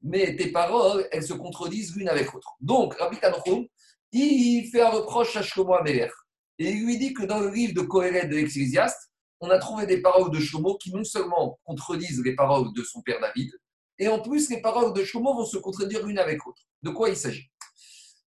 [0.00, 2.54] Mais tes paroles, elles se contredisent l'une avec l'autre.
[2.60, 3.66] Donc, Rabbi Tanchum,
[4.12, 6.12] il fait un reproche à Shlomo Amelech.
[6.60, 9.86] Et il lui dit que dans le livre de Kohelet de l'Ecclésiaste, on a trouvé
[9.86, 13.50] des paroles de Shlomo qui non seulement contredisent les paroles de son père David,
[13.98, 16.62] et en plus les paroles de Shlomo vont se contredire l'une avec l'autre.
[16.82, 17.50] De quoi il s'agit?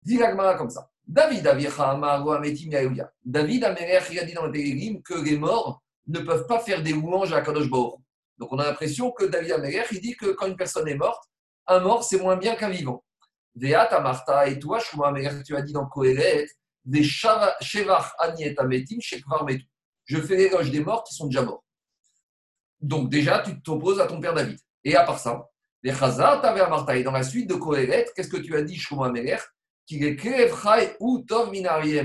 [0.02, 0.88] Dit l'Agmara comme ça.
[1.06, 1.80] David David il
[4.18, 7.40] a dit dans le Télérim que les morts ne peuvent pas faire des louanges à
[7.40, 8.00] Kadosh Baruch.
[8.38, 11.24] Donc on a l'impression que David Améler, il dit que quand une personne est morte,
[11.66, 13.04] un mort c'est moins bien qu'un vivant.
[13.54, 15.04] Veat Amarta, et toi, Shlomo
[15.44, 16.46] tu as dit dans Kohelet,
[16.84, 19.66] des Shevach Aniet Ametim, Shekvar Metu.
[20.04, 21.64] Je fais l'éloge des morts qui sont déjà morts.
[22.80, 24.58] Donc déjà, tu t'opposes à ton père David.
[24.84, 25.46] Et à part ça,
[25.82, 26.96] les Chazar, t'avais Amarta.
[26.96, 29.12] Et dans la suite de Kohelet, qu'est-ce que tu as dit, Shlomo
[29.86, 31.98] Qu'il est ou Tov Minari.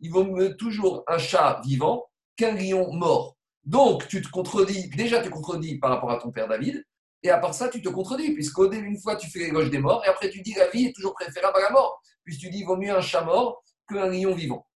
[0.00, 2.04] Il vaut mieux toujours un chat vivant
[2.36, 3.36] qu'un lion mort.
[3.64, 6.84] Donc, tu te contredis, déjà tu te contredis par rapport à ton père David,
[7.22, 9.78] et à part ça, tu te contredis, puisqu'au début, une fois, tu fais l'éloge des
[9.78, 12.00] morts, et après, tu dis la vie est toujours préférable à la mort.
[12.24, 14.66] Puis tu dis, vaut mieux un chat mort qu'un lion vivant.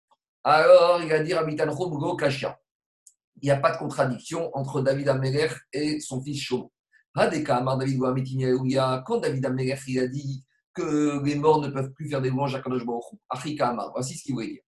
[0.43, 1.45] Alors, il va dire.
[3.43, 6.73] Il n'y a pas de contradiction entre David Améler et son fils Shlomo.
[7.15, 7.31] Quand
[9.21, 10.45] David Améler a dit
[10.75, 13.05] que les morts ne peuvent plus faire des louanges à Kadosh Baruch
[13.93, 14.63] Voici ce qu'il voulait dire.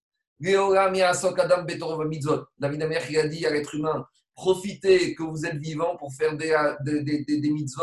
[2.59, 6.55] David Améler a dit à l'être humain profitez que vous êtes vivant pour faire des,
[6.85, 7.83] des, des, des mitzvot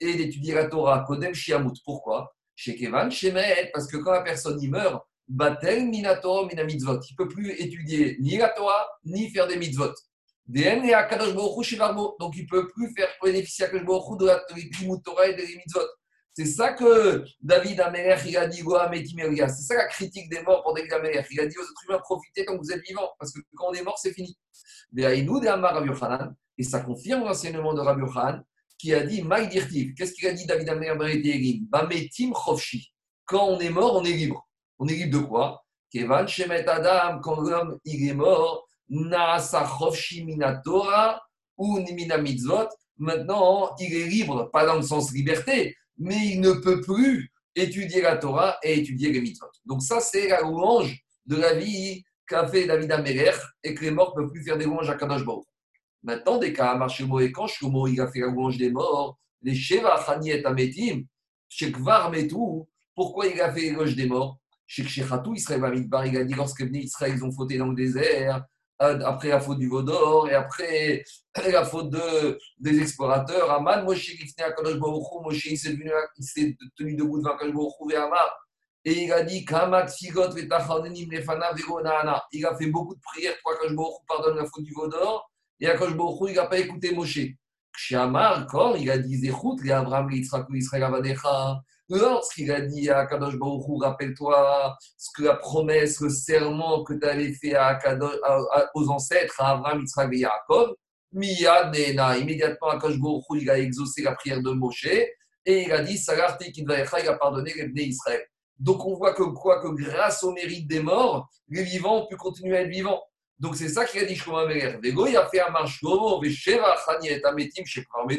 [0.00, 1.04] et d'étudier la Torah.
[1.06, 1.74] Kodem Shiamut.
[1.84, 2.32] Pourquoi?
[2.54, 3.08] Chez Kevan,
[3.72, 7.00] parce que quand la personne y meurt, Batel minato mina mitzvot.
[7.00, 9.92] Il ne peut plus étudier ni la Torah, ni faire des mitzvot.
[10.54, 11.34] Akadosh
[12.18, 14.40] Donc il ne peut plus faire bénéficier à Kadosh Baruch de la
[15.04, 15.80] Torah et des mitzvot.
[16.38, 20.72] C'est ça que David Améler, il a dit C'est ça la critique des morts pour
[20.72, 21.20] David Améler.
[21.32, 23.72] Il a dit aux êtres humains, profitez que vous êtes vivants, parce que quand on
[23.72, 24.38] est mort, c'est fini.
[24.96, 28.44] Et ça confirme l'enseignement de Rabbi Yochanan,
[28.78, 29.24] qui a dit
[29.96, 30.70] Qu'est-ce qu'il a dit David
[32.32, 32.92] Chofshi.
[33.24, 34.48] Quand on est mort, on est libre.
[34.78, 35.64] On est libre de quoi?
[35.96, 41.22] Adam, quand l'homme il est mort, Minatora
[41.56, 42.68] ou Mitzvot.
[42.98, 48.02] Maintenant, il est libre, pas dans le sens liberté, mais il ne peut plus étudier
[48.02, 49.46] la Torah et étudier les mitzvot.
[49.64, 53.90] Donc ça, c'est la louange de la vie qu'a fait David Améler et que les
[53.90, 55.22] morts ne peuvent plus faire des louanges à Kadosh.
[56.02, 59.18] Maintenant, des cas à Shlomo et quand Shlomo il a fait la louange des morts,
[59.42, 61.02] les Sheva Chaniet Ametim,
[61.48, 64.38] Shekvar Metu, pourquoi il a fait l'éloge des morts?
[64.66, 65.62] Chez Chechatou, Israël
[66.06, 68.44] il a dit lorsque Israël, ils ont fauté dans le désert,
[68.78, 71.04] après la faute du Vaudor, et après
[71.50, 73.50] la faute de, des explorateurs.
[73.50, 74.14] Aman, Moshe,
[75.22, 78.38] Moshe, il s'est tenu debout devant Baruchou et Amar.
[78.84, 79.44] Et il a dit.
[82.32, 86.34] Il a fait beaucoup de prières pour Baruchou pardonne la faute du Vaudor, et il
[86.34, 87.18] n'a pas écouté Moshe.
[87.76, 89.30] Chez Amar, quand il a dit les
[89.70, 90.26] Abraham, les
[90.58, 96.84] Israël, Avadecha, Lorsqu'il a dit à Kadosh Baruch rappelle-toi ce que la promesse, le serment
[96.84, 97.56] que tu avais fait
[98.74, 100.74] aux ancêtres, à Abraham, Yitzhak et Yaakov,
[101.12, 104.84] immédiatement Kadosh Baruch il a exaucé la prière de Moshe
[105.46, 108.22] et il a dit Salarti il a pardonné les Bnei Israël.
[108.58, 112.16] Donc on voit que quoi que grâce au mérite des morts, les vivants ont pu
[112.16, 113.02] continuer à être vivants.
[113.38, 114.76] Donc c'est ça qu'il a dit Shlomo Améler.
[114.82, 117.62] Vego, il a fait un marche Gomo, Vesheva, Chani et Ametim,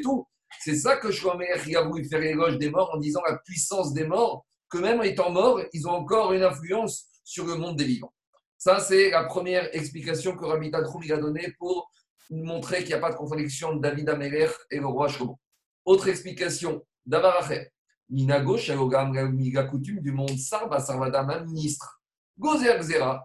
[0.02, 0.26] tout.
[0.62, 4.06] C'est ça que Shlomo a voulu faire l'éloge des morts en disant la puissance des
[4.06, 8.14] morts, que même étant morts, ils ont encore une influence sur le monde des vivants.
[8.58, 11.90] Ça, c'est la première explication que Rabbi Tadroum a donnée pour
[12.30, 15.40] montrer qu'il n'y a pas de contradiction de David Améler et le roi Shlomo.
[15.86, 17.72] Autre explication, Davaracher.
[18.10, 22.02] Minago, Shalogam, la coutume du monde Sarva, Sarvadama, ministre.
[22.38, 22.80] Gozer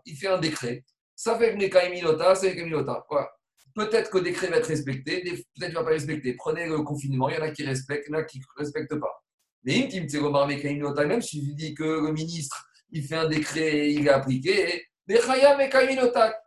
[0.05, 0.85] il fait un décret.
[1.15, 3.05] Ça fait que Mekaimilota, c'est Mekaimilota.
[3.09, 3.31] Voilà.
[3.75, 6.35] Peut-être que le décret va être respecté, peut-être qu'il ne va pas respecter.
[6.35, 8.45] Prenez le confinement, il y en a qui respectent, il y en a qui ne
[8.57, 9.25] respectent pas.
[9.65, 9.89] Mais
[11.07, 14.85] même si je dis que le ministre, il fait un décret, il est appliqué,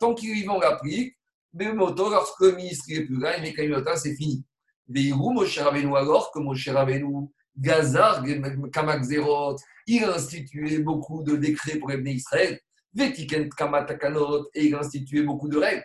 [0.00, 1.16] tant qu'il est vivant, on l'applique.
[1.52, 4.44] Mais moto, lorsque le ministre n'est plus là, c'est fini.
[4.88, 8.24] Mais mon cher Rabbeinu, alors que mon cher Rabbeinu, Gazar,
[8.72, 12.58] Kamakzerot, il a institué beaucoup de décrets pour les Israël.
[12.94, 15.84] Vetiken Kamatakanot, et il a institué beaucoup de règles.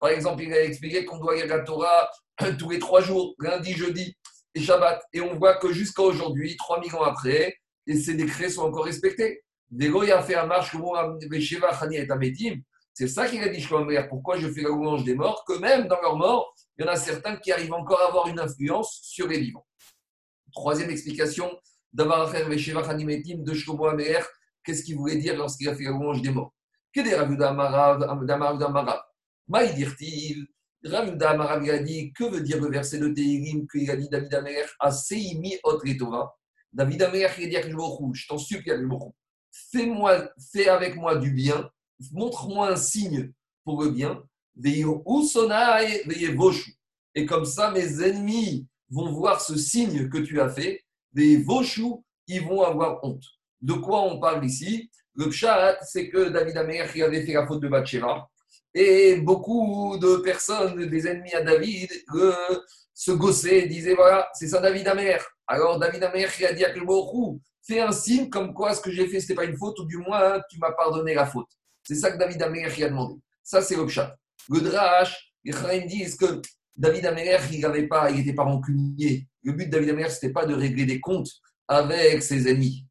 [0.00, 2.10] Par exemple, il a expliqué qu'on doit lire la Torah
[2.58, 4.16] tous les trois jours, lundi, jeudi
[4.54, 5.02] et Shabbat.
[5.12, 7.56] Et on voit que jusqu'à aujourd'hui, 3000 ans après,
[7.86, 9.42] et ces décrets sont encore respectés.
[9.70, 10.80] Il a fait un marche, et.
[12.94, 13.66] C'est ça qu'il a dit.
[14.08, 16.92] Pourquoi je fais la louange des morts Que même dans leur mort, il y en
[16.92, 19.66] a certains qui arrivent encore à avoir une influence sur les vivants.
[20.52, 21.50] Troisième explication
[21.92, 23.88] d'Avaracher Vesheva Chani Metim de Shlomo.
[24.62, 26.52] Qu'est-ce qu'il voulait dire lorsqu'il a fait la louange des morts?
[26.94, 29.02] Que des Ravuda Amarav
[29.48, 30.46] Maïdirtiv.
[30.84, 34.34] Ravuda Amarav a dit Que veut dire le verset de Tehirim qu'il a dit David
[34.34, 36.34] Améler Aseimi Ot Retova
[36.72, 38.78] David Améler, il a dit à je t'en supplie, à
[39.70, 41.70] fais-moi, fais avec moi du bien,
[42.12, 43.32] montre-moi un signe
[43.64, 44.22] pour le bien,
[47.14, 52.04] et comme ça mes ennemis vont voir ce signe que tu as fait, des vochou,
[52.26, 53.24] ils vont avoir honte.
[53.60, 54.90] De quoi on parle ici?
[55.14, 58.28] Le pshat, c'est que David Amer qui avait fait la faute de Bathsheba,
[58.74, 61.90] et beaucoup de personnes, des ennemis à David,
[62.94, 65.22] se gossaient, disaient voilà, c'est ça David Amer.
[65.46, 66.72] Alors David Amer qui a dit à
[67.64, 69.84] fais un signe comme quoi ce que j'ai fait, ce n'était pas une faute, ou
[69.84, 71.48] du moins, tu m'as pardonné la faute.
[71.84, 73.16] C'est ça que David Améler a demandé.
[73.42, 74.16] Ça, c'est le chat.
[74.48, 76.40] Le drash, les Chaim disent que
[76.76, 79.26] David Améler, il n'était pas, il pas rancunier.
[79.42, 81.30] Le but de David Améler, ce n'était pas de régler des comptes
[81.68, 82.86] avec ses ennemis.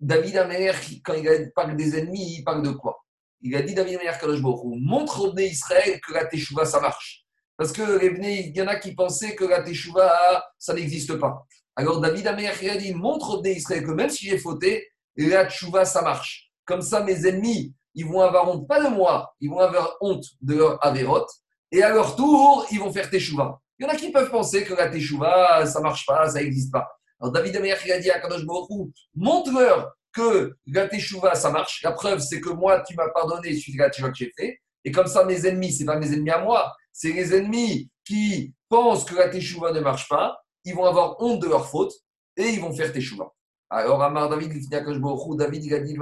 [0.00, 0.72] David Améler,
[1.04, 3.04] quand il parle des ennemis, il parle de quoi?
[3.40, 4.40] Il a dit David Améler,
[4.80, 7.24] montre au Bné Israël que la Teshuvah, ça marche.
[7.56, 11.46] Parce que il y en a qui pensaient que la Teshuvah, ça n'existe pas.
[11.78, 15.84] Alors David Amer a dit montre aux Israël que même si j'ai fauté, la tchouva
[15.84, 16.50] ça marche.
[16.64, 20.24] Comme ça, mes ennemis, ils vont avoir honte, pas de moi, ils vont avoir honte
[20.40, 21.28] de leur avérote,
[21.70, 23.60] et à leur tour, ils vont faire teshuva.
[23.78, 26.72] Il y en a qui peuvent penser que la teshuva, ça marche pas, ça n'existe
[26.72, 26.88] pas.
[27.20, 28.68] Alors David Amer a dit à Kadosh Baruch
[29.14, 31.82] montre-leur que la teshuva, ça marche.
[31.82, 34.58] La preuve, c'est que moi, tu m'as pardonné suite à la teshuva que j'ai fait.
[34.84, 38.54] Et comme ça, mes ennemis, c'est pas mes ennemis à moi, c'est les ennemis qui
[38.68, 41.92] pensent que la teshuva ne marche pas ils vont avoir honte de leur faute
[42.36, 43.32] et ils vont faire teshuva.
[43.70, 45.96] Alors, Amar David, David, il a dit,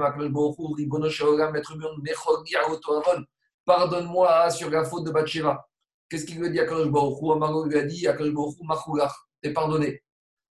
[3.65, 5.65] pardonne-moi sur la faute de Bathsheba.
[6.09, 10.03] Qu'est-ce qu'il veut dire à Kadosh Baruch Amaro lui a dit, Kadosh Baruch t'es pardonné.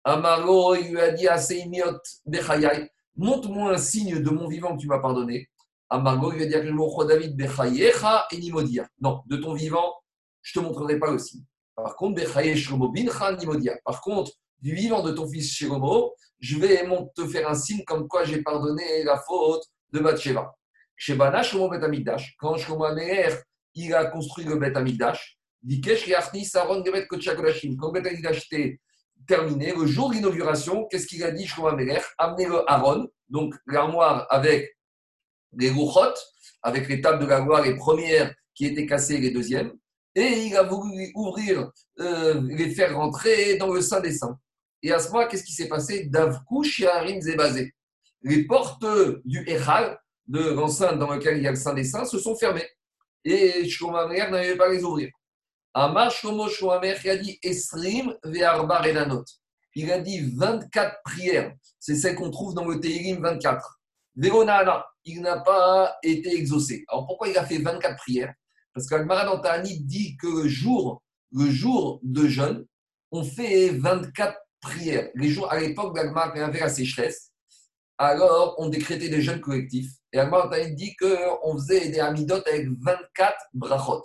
[0.08, 4.86] Amaro, il lui a dit, Aseimiot Bechayai, montre-moi un signe de mon vivant que tu
[4.86, 5.48] m'as pardonné.
[5.90, 8.86] Amaro, il lui a dit à David, Bechayecha et Nimodia.
[9.00, 9.92] Non, de ton vivant,
[10.42, 11.42] je ne te montrerai pas le signe.
[11.74, 12.22] Par contre,
[13.84, 18.06] Par contre, du vivant de ton fils Shlomo, je vais te faire un signe comme
[18.06, 20.54] quoi j'ai pardonné la faute de Bathsheba.
[20.94, 23.34] Shebana Shlomo Bet Amigdash, quand Shlomo Améler,
[23.74, 27.76] il a construit le Bet Amigdash, Dikesh Yarni Saron Gebet Kochakolashim.
[27.76, 28.78] Quand Bet était
[29.26, 33.54] terminé, le jour de l'inauguration, qu'est-ce qu'il a dit Shlomo Améler Amenez le Aaron, donc
[33.66, 34.76] l'armoire avec
[35.52, 36.14] les rouchot,
[36.62, 39.72] avec les tables de la gloire, les premières qui étaient cassées, les deuxièmes
[40.16, 44.38] et il a voulu ouvrir, euh, les faire rentrer dans le Saint des Saints.
[44.82, 46.06] Et à ce moment, qu'est-ce qui s'est passé?
[46.06, 47.74] Davkou Shiarim Zebazé.
[48.22, 48.84] Les portes
[49.26, 52.34] du Echal, de l'enceinte dans lequel il y a le Saint des Saints, se sont
[52.34, 52.66] fermées.
[53.24, 55.10] Et Shlomamer n'avait pas les ouvrir.
[55.76, 57.38] Il a dit.
[59.74, 61.52] Il a dit 24 prières.
[61.78, 63.78] C'est celle qu'on trouve dans le Tehillim 24.
[64.14, 66.86] Veronana, il n'a pas été exaucé.
[66.88, 68.32] Alors pourquoi il a fait 24 prières?
[68.72, 72.64] Parce qu'Agmara dans dit que le jour, le jour de jeûne,
[73.10, 75.10] on fait 24 prières.
[75.14, 77.32] Les jours, à l'époque y avait la sécheresse,
[77.98, 79.92] alors on décrétait des jeûnes collectifs.
[80.10, 84.02] Et Agmara dans dit qu'on faisait des amidot avec 24 brachot.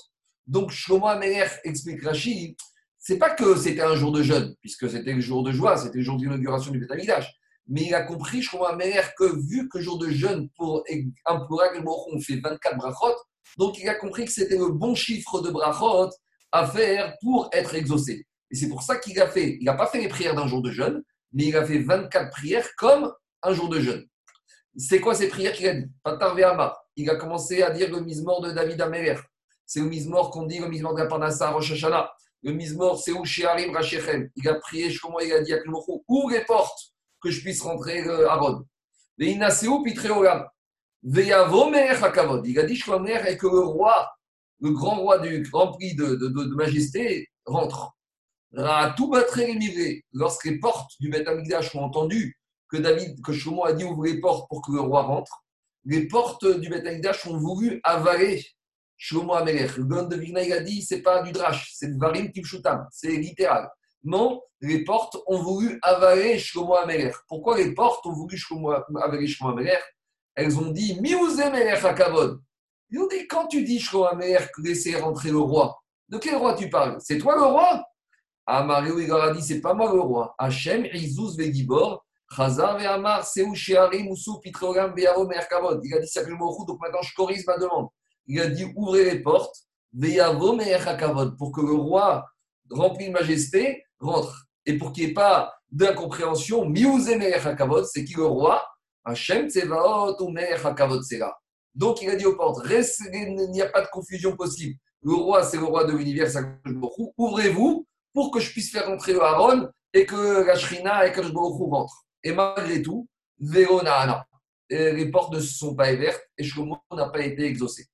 [0.47, 2.55] Donc Shlomo Améler explique Rachid,
[2.97, 5.97] c'est pas que c'était un jour de jeûne, puisque c'était le jour de joie, c'était
[5.97, 7.33] le jour d'inauguration du Bétamidage.
[7.67, 10.83] Mais il a compris, Shlomo Améler, que vu que jour de jeûne, pour
[11.25, 13.15] implorer on fait 24 brachot,
[13.57, 16.09] donc il a compris que c'était le bon chiffre de brachot
[16.51, 18.25] à faire pour être exaucé.
[18.51, 20.61] Et c'est pour ça qu'il a fait, il n'a pas fait les prières d'un jour
[20.61, 21.01] de jeûne,
[21.33, 24.05] mais il a fait 24 prières comme un jour de jeûne.
[24.75, 25.87] C'est quoi ces prières qu'il a dit?
[26.97, 29.15] Il a commencé à dire le mismor de David Améler.
[29.73, 32.11] C'est le mismor qu'on dit, le mismor de la Parnassa Rosh Hashanah.
[32.43, 34.29] Le mismor, c'est où Shearim Rachechem.
[34.35, 35.59] Il a prié, comment il a dit à
[36.09, 38.65] où les portes que je puisse rentrer euh, à Rod.
[39.17, 39.67] Il a dit
[43.29, 44.11] et que le roi,
[44.59, 47.95] le grand roi du grand prix de, de, majesté, rentre.
[48.51, 51.29] Lorsque les portes du Beth
[51.75, 53.31] ont entendu que David, que
[53.65, 55.45] a dit ouvre les portes pour que le roi rentre,
[55.85, 58.45] les portes du Beth ont voulu avaler
[59.03, 59.77] Shlomo Amelech.
[59.77, 63.09] Le bon de Vigna, a dit c'est pas du drash, c'est de Varim Kivshutam, c'est
[63.09, 63.67] littéral.
[64.03, 67.15] Non, les portes ont voulu avaler Shlomo Amelech.
[67.27, 68.37] Pourquoi les portes ont voulu
[69.01, 69.81] avaler Shlomo Amelech?
[70.35, 71.15] Elles ont dit Ils
[72.99, 76.69] ont dit quand tu dis Shloamer que laisser rentrer le roi, de quel roi tu
[76.69, 76.97] parles?
[76.99, 77.83] C'est toi le roi?
[78.45, 80.35] Ah, Mario, a dit c'est pas moi le roi.
[80.37, 85.81] Hachem, Izuz, Vegibor, Chazar et Amar, Seou Sheharim, Moussou, Pitreogam, Beyarom, Merkavod.
[85.83, 87.87] Il a dit je donc maintenant je corrige ma demande.
[88.31, 92.25] Il a dit ouvrez les portes, pour que le roi
[92.69, 94.45] rempli de majesté rentre.
[94.65, 98.65] Et pour qu'il n'y ait pas d'incompréhension, c'est qui le roi?
[99.03, 99.49] Hachem.
[101.75, 104.75] Donc il a dit aux portes, il n'y a pas de confusion possible.
[105.03, 106.31] Le roi, c'est le roi de l'univers,
[107.17, 111.19] ouvrez-vous pour que je puisse faire rentrer le Aaron et que la Shrina et que
[111.19, 112.05] le rentrent.
[112.23, 113.65] Et malgré tout, les
[115.11, 117.87] portes ne se sont pas ouvertes et Shlomo n'a pas été exaucé.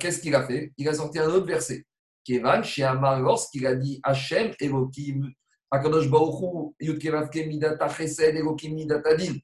[0.00, 0.72] Qu'est-ce qu'il a fait?
[0.78, 1.84] Il a sorti un autre verset.
[2.24, 5.30] Kevan, chez Amar, lorsqu'il a dit Hachem, Elohim,
[5.70, 9.34] Akadosh Baruchu, Midata Chesed, Elohim Midata Din,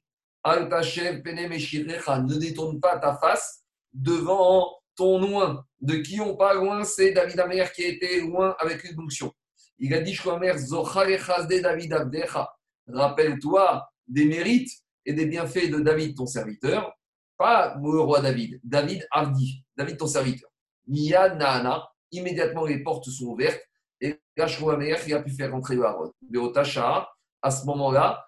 [0.43, 5.63] Al Tashev, Pene ne détourne pas ta face devant ton loin.
[5.79, 9.31] De qui on parle loin C'est David Amer qui était loin avec une fonction.
[9.77, 12.49] Il a dit Shlomer, de David Abdecha.
[12.87, 14.71] Rappelle-toi des mérites
[15.05, 16.91] et des bienfaits de David, ton serviteur,
[17.37, 20.49] pas le roi David, David Ardi, David, ton serviteur.
[20.87, 23.61] Mia Nana, immédiatement les portes sont ouvertes
[24.01, 26.11] et il a pu faire rentrer le Haron.
[26.21, 27.07] Beotacha,
[27.41, 28.25] à ce moment-là,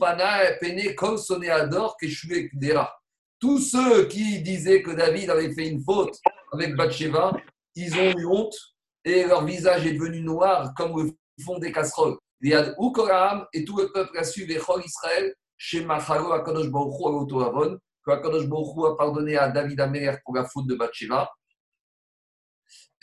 [0.00, 1.96] Pana Pene Kol Soneador
[2.54, 2.92] Dera.
[3.38, 6.16] Tous ceux qui disaient que David avait fait une faute
[6.52, 7.32] avec Bathsheba,
[7.74, 8.54] ils ont eu honte
[9.04, 11.12] et leur visage est devenu noir comme le
[11.44, 12.16] fond des casseroles.
[12.40, 17.78] Liad Ukoram et tout le peuple a su Israël chez Machalo Akadosh Baruch Hu Avon,
[18.04, 21.30] que Akadosh a pardonné à David Amer pour la faute de Bathsheba,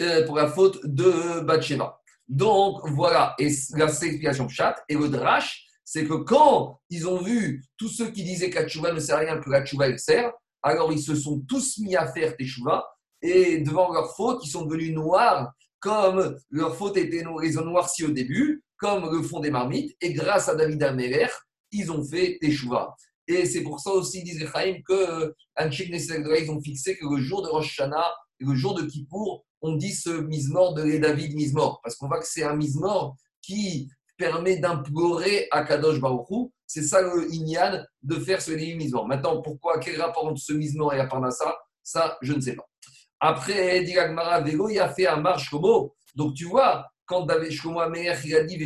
[0.01, 1.99] euh, pour la faute de Bathsheba.
[2.27, 7.65] Donc voilà, et la signification chat et le drash, c'est que quand ils ont vu
[7.77, 10.31] tous ceux qui disaient la ne sert à rien, que la tchouva sert,
[10.61, 12.85] alors ils se sont tous mis à faire teshuva
[13.21, 18.05] et devant leur faute, ils sont devenus noirs comme leur faute était ils ont noirci
[18.05, 21.27] au début, comme le font des marmites, et grâce à David Améler,
[21.71, 22.95] ils ont fait teshuva.
[23.29, 27.47] Et c'est pour ça aussi, disait Chaim, que ils ont fixé que le jour de
[27.47, 31.79] Rosh Hashanah et le jour de Kippour, on dit ce mise-mort de les David mise-mort,
[31.83, 33.87] parce qu'on voit que c'est un mise-mort qui
[34.17, 36.51] permet d'implorer à Kadosh Baruchou.
[36.65, 39.05] C'est ça le Inyan de faire ce misement.
[39.05, 42.67] Maintenant, pourquoi, quel rapport entre ce misement et la Parnassa Ça, je ne sais pas.
[43.19, 47.81] Après, Diragmara Vego, il a fait un marche comme Donc, tu vois, quand David Shlomo
[47.93, 48.57] il a dit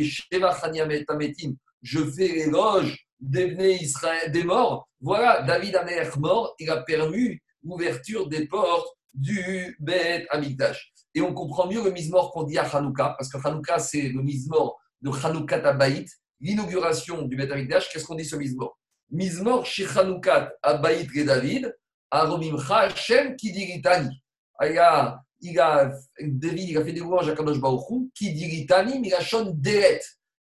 [1.82, 4.88] Je fais l'éloge des Israël, des morts.
[5.00, 10.92] Voilà, David Amer mort, il a permis l'ouverture des portes du Bet Amikdash.
[11.14, 14.22] Et on comprend mieux le mismor qu'on dit à Hanouka, parce que Hanouka, c'est le
[14.22, 16.08] mismor de Hanoukat Abaït,
[16.40, 18.76] l'inauguration du Beth Amikdash, qu'est-ce qu'on dit ce Mizmor
[19.10, 21.74] Mizmor chez Hanoukat Abaït et David,
[22.10, 24.10] Aromimcha Hashem Kidiritani.
[24.62, 29.08] Il a, il a, David, il a fait des louanges à Kadosh Baruchou, Kidiritani, mais
[29.08, 30.00] il a chon Deret.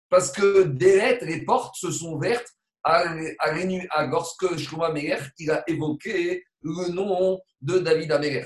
[0.10, 3.04] Parce que Deret, les portes se sont ouvertes à,
[3.40, 4.86] à, lorsque Shlomo
[5.40, 8.46] il a évoqué le nom de David Améler.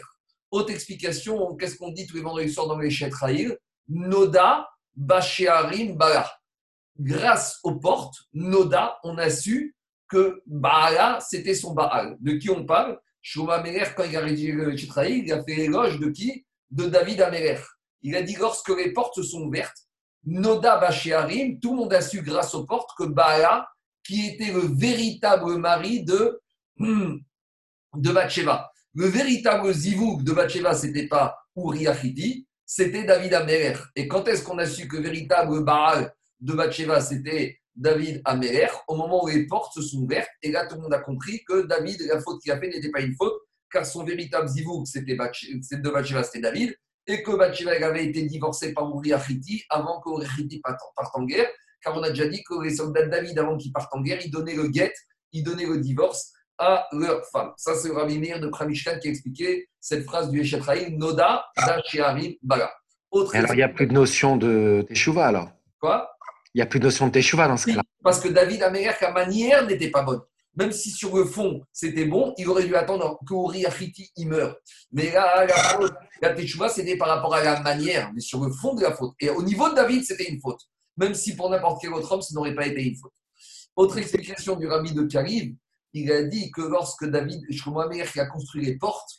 [0.52, 6.32] Autre explication, qu'est-ce qu'on dit tous les vendredis soirs dans les Chetraïl Noda Bashéarim Bala.
[6.98, 9.76] Grâce aux portes, Noda, on a su
[10.08, 12.15] que Baala, c'était son Baal.
[12.19, 13.00] De qui on parle?
[13.21, 16.45] Shlomo Améler, quand il a rédigé le Chitraï, il a fait l'éloge de qui?
[16.69, 17.60] De David Améler.
[18.02, 19.78] Il a dit lorsque les portes sont ouvertes,
[20.26, 23.67] Noda Bashéarim, tout le monde a su grâce aux portes que Baala,
[24.06, 26.39] qui était le véritable mari de,
[26.78, 27.18] hmm,
[27.96, 28.12] de.
[28.94, 31.86] Le véritable zivouk de Bathsheba, c'était pas Uri
[32.65, 33.74] c'était David Améler.
[33.96, 38.68] Et quand est-ce qu'on a su que le véritable Baal de Bathsheba, c'était David Améler
[38.88, 40.30] Au moment où les portes se sont ouvertes.
[40.41, 42.89] Et là, tout le monde a compris que David, la faute qu'il a fait n'était
[42.89, 43.36] pas une faute,
[43.70, 46.76] car son véritable zivouk, c'était de Bathsheba, c'était David.
[47.08, 49.13] Et que Bathsheba avait été divorcée par Uri
[49.70, 51.50] avant que Uri parte en guerre.
[51.86, 54.19] Car on a déjà dit que les soldats de David, avant qu'ils partent en guerre,
[54.26, 54.91] ils donnaient le guet,
[55.34, 57.52] ils donnaient le divorce à leur femme.
[57.58, 62.34] Ça, c'est Rabbi Meir de Pramishkan qui a expliqué cette phrase du Eshetraïm, Noda Dashiarim
[62.41, 62.71] Bala.
[63.12, 65.50] Autre alors, il n'y a plus de notion de Teshuvah, alors?
[65.80, 66.10] Quoi?
[66.56, 67.84] Il n'y a plus de notion de Teshuvah dans ce cas-là.
[68.04, 70.21] Parce que David Améler, sa manière n'était pas bonne.
[70.56, 74.30] Même si sur le fond, c'était bon, il aurait dû attendre que Uri Achiti il
[74.30, 74.56] meure.
[74.91, 75.80] Mais là, la,
[76.22, 79.14] la Teshuvah, c'était par rapport à la manière, mais sur le fond de la faute.
[79.20, 80.62] Et au niveau de David, c'était une faute.
[80.98, 83.14] Même si pour n'importe quel autre homme, ça n'aurait pas été une faute.
[83.76, 85.54] Autre explication du Rabbi de Kariv,
[85.93, 89.10] il a dit que lorsque David, Shlomo qui a construit les portes,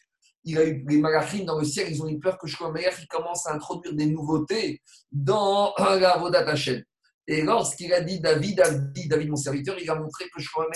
[0.44, 3.08] il a eu les malachim dans le ciel, ils ont eu peur que Shlomo il
[3.08, 6.82] commence à introduire des nouveautés dans la Vodat Hashem.
[7.26, 8.62] Et lorsqu'il a dit David,
[8.94, 10.68] dit David mon serviteur, il a montré que Shlomo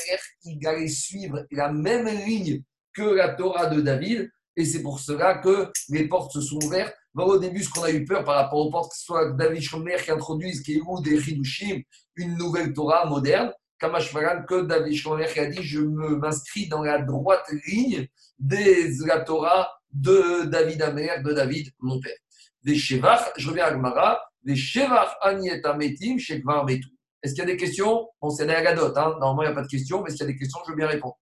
[0.44, 4.30] il allait suivre la même ligne que la Torah de David.
[4.56, 6.94] Et c'est pour cela que les portes se sont ouvertes.
[7.16, 9.62] Au début, ce qu'on a eu peur par rapport aux portes, que ce soit David
[9.62, 11.82] Shlomer qui introduise Kéhou des Hidushim,
[12.16, 17.00] une nouvelle Torah moderne, Kamashvaran, que David Shlomer qui a dit Je m'inscris dans la
[17.00, 18.06] droite ligne
[18.38, 22.16] des la Torah de David Amer, de David, mon père.
[22.62, 26.88] Des Shevach, je reviens à Gmara, des Shevach Anieta Metim, Shekvar Metu.
[27.22, 28.08] Est-ce qu'il y a des questions?
[28.20, 29.16] Bon, c'est la Gadot, hein.
[29.18, 30.76] normalement il n'y a pas de questions, mais s'il y a des questions, je veux
[30.76, 31.18] bien répondre.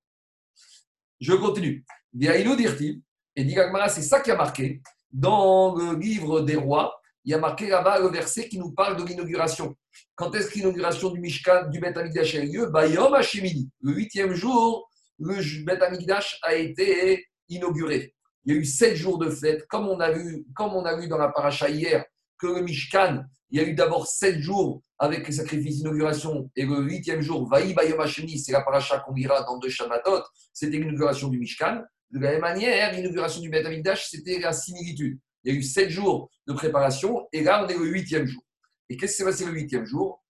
[1.21, 1.85] Je continue.
[2.13, 3.03] Diaïlou Dirti,
[3.35, 3.57] et dit
[3.89, 4.81] c'est ça qui a marqué
[5.13, 7.01] dans le livre des rois.
[7.25, 9.75] Il y a marqué là-bas le verset qui nous parle de l'inauguration.
[10.15, 12.67] Quand est-ce que l'inauguration du Mishkan, du Beth Amikdash a eu lieu?
[12.67, 13.15] Bayom.
[13.15, 14.89] Le huitième jour,
[15.19, 18.15] le Beth Amikdash a été inauguré.
[18.45, 20.97] Il y a eu sept jours de fête, comme on a vu, comme on a
[20.97, 22.05] vu dans la paracha hier,
[22.39, 26.65] que le Mishkan, il y a eu d'abord sept jours avec les sacrifices d'inauguration, et
[26.65, 30.79] le huitième jour, Vaï Bayom Hashemini, c'est la paracha qu'on lira dans deux Shabbatot, c'était
[30.79, 31.83] l'inauguration du Mishkan.
[32.11, 35.19] De la même manière, l'inauguration du Beth c'était la similitude.
[35.45, 38.43] Il y a eu sept jours de préparation, et là, on est le huitième jour.
[38.89, 40.23] Et qu'est-ce qui s'est passé le huitième jour?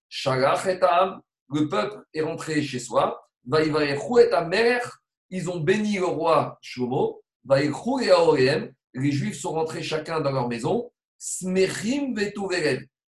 [1.51, 3.25] Le peuple est rentré chez soi.
[5.29, 7.23] ils ont béni le roi Shlomo.
[8.93, 10.91] Les Juifs sont rentrés chacun dans leur maison.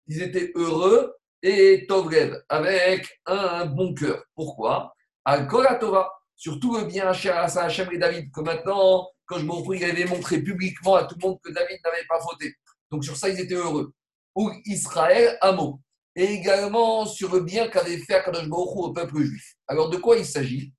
[0.06, 4.24] Ils étaient heureux et tovrev, avec un bon cœur.
[4.34, 4.94] Pourquoi?
[5.24, 6.10] Al Tova,
[6.40, 10.06] surtout le bien cher à Hachem et David, que maintenant, quand je me il avait
[10.06, 12.54] montré publiquement à tout le monde que David n'avait pas fauté.
[12.90, 13.92] Donc sur ça, ils étaient heureux.
[14.34, 15.82] Ou Israël, Amo.
[16.16, 19.54] Et également sur le bien qu'avait fait Akadosh Baruch au peuple juif.
[19.68, 20.72] Alors de quoi il s'agit?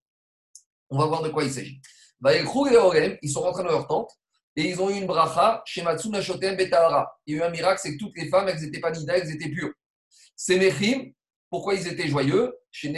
[0.89, 1.79] On va voir de quoi il s'agit.
[2.25, 4.09] Ils sont rentrés dans leur tente
[4.55, 6.57] et ils ont eu une bracha chez Matsuna Shotem.
[6.59, 9.15] Il y a eu un miracle, c'est que toutes les femmes, elles n'étaient pas nida,
[9.15, 9.73] elles étaient pures.
[10.35, 11.11] Ces Mechim,
[11.51, 12.93] pourquoi ils étaient joyeux Chez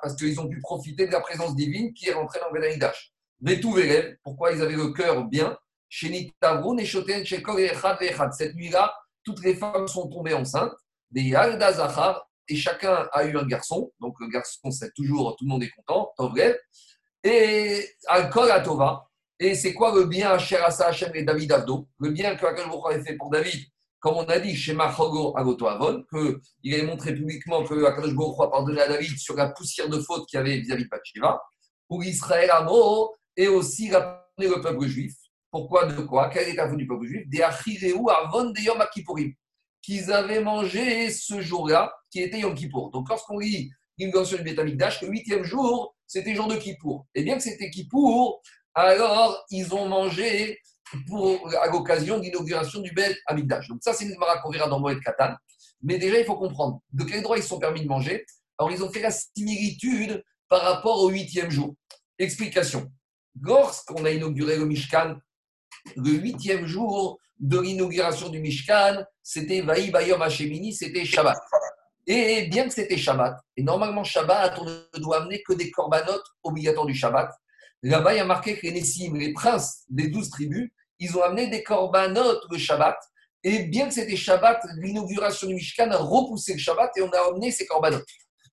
[0.00, 3.12] parce qu'ils ont pu profiter de la présence divine qui est rentrée dans Benaïdash.
[3.40, 3.74] Vetou
[4.22, 6.84] pourquoi ils avaient le cœur bien Chez et
[8.32, 8.94] Cette nuit-là,
[9.24, 10.74] toutes les femmes sont tombées enceintes.
[11.10, 11.34] Des
[12.50, 13.90] et chacun a eu un garçon.
[13.98, 16.12] Donc le garçon, c'est toujours, tout le monde est content,
[17.24, 19.08] Et Al-Kol Tova.
[19.40, 21.88] Et c'est quoi le bien à Hachem et David Avdo?
[21.98, 23.64] Le bien que Akash avait fait pour David,
[24.00, 28.46] comme on a dit chez Machogo Agoto Avon, qu'il avait montré publiquement que Akash a
[28.48, 31.40] pardonné à David sur la poussière de faute qu'il avait vis-à-vis de Bathsheba,
[31.88, 35.14] pour Israël Amo, et aussi rappeler le peuple juif.
[35.50, 37.28] Pourquoi De quoi Quel est la du peuple juif?
[37.28, 39.32] Des Achireu Avon de Yom Kippourim
[39.80, 42.90] qu'ils avaient mangé ce jour-là, qui était Yom Kippour.
[42.90, 47.06] Donc, lorsqu'on lit l'inauguration du Beth Amikdash, le huitième jour, c'était jour de Kippour.
[47.14, 48.42] Et bien que c'était Kippour,
[48.74, 50.58] alors ils ont mangé
[51.06, 53.68] pour, à l'occasion de l'inauguration du Beth Amikdash.
[53.68, 55.34] Donc, ça, c'est une mara qu'on verra dans Moed Katan.
[55.82, 58.24] Mais déjà, il faut comprendre de quel droit ils sont permis de manger?
[58.58, 61.74] Alors, ils ont fait la similitude par rapport au huitième jour.
[62.18, 62.90] Explication.
[63.40, 65.16] Lorsqu'on a inauguré le Mishkan,
[65.96, 71.38] le huitième jour de l'inauguration du Mishkan, c'était Vaï Bayom Hashemini, c'était Shabbat.
[72.06, 76.24] Et bien que c'était Shabbat, et normalement Shabbat, on ne doit amener que des corbanotes
[76.42, 77.30] obligatoires du Shabbat.
[77.82, 81.22] Là-bas, il y a marqué que les Nessim, les princes des douze tribus, ils ont
[81.22, 82.96] amené des corbanotes le Shabbat.
[83.44, 87.28] Et bien que c'était Shabbat, l'inauguration du Mishkan a repoussé le Shabbat et on a
[87.28, 88.06] amené ces corbanotes.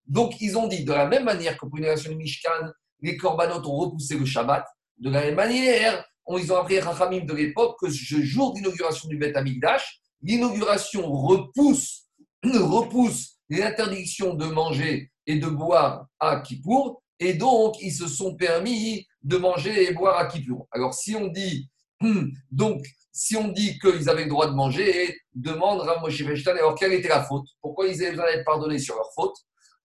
[0.05, 2.71] Donc, ils ont dit, de la même manière que pour l'inauguration du Mishkan,
[3.01, 4.65] les corbanotes ont repoussé le Shabbat,
[4.99, 6.05] de la même manière,
[6.38, 12.05] ils ont appris Rachamim de l'époque que ce jour d'inauguration du Beth Amikdash, l'inauguration repousse,
[12.43, 19.05] repousse l'interdiction de manger et de boire à Kippour, et donc ils se sont permis
[19.26, 20.67] de manger et boire à Kippour.
[20.71, 21.69] Alors si on dit,
[21.99, 26.57] hmm, donc, si on dit qu'ils avaient le droit de manger, demande Rav Moshe Feinstein,
[26.57, 27.47] alors quelle était la faute?
[27.61, 29.36] Pourquoi ils avaient besoin d'être pardonnés sur leur faute?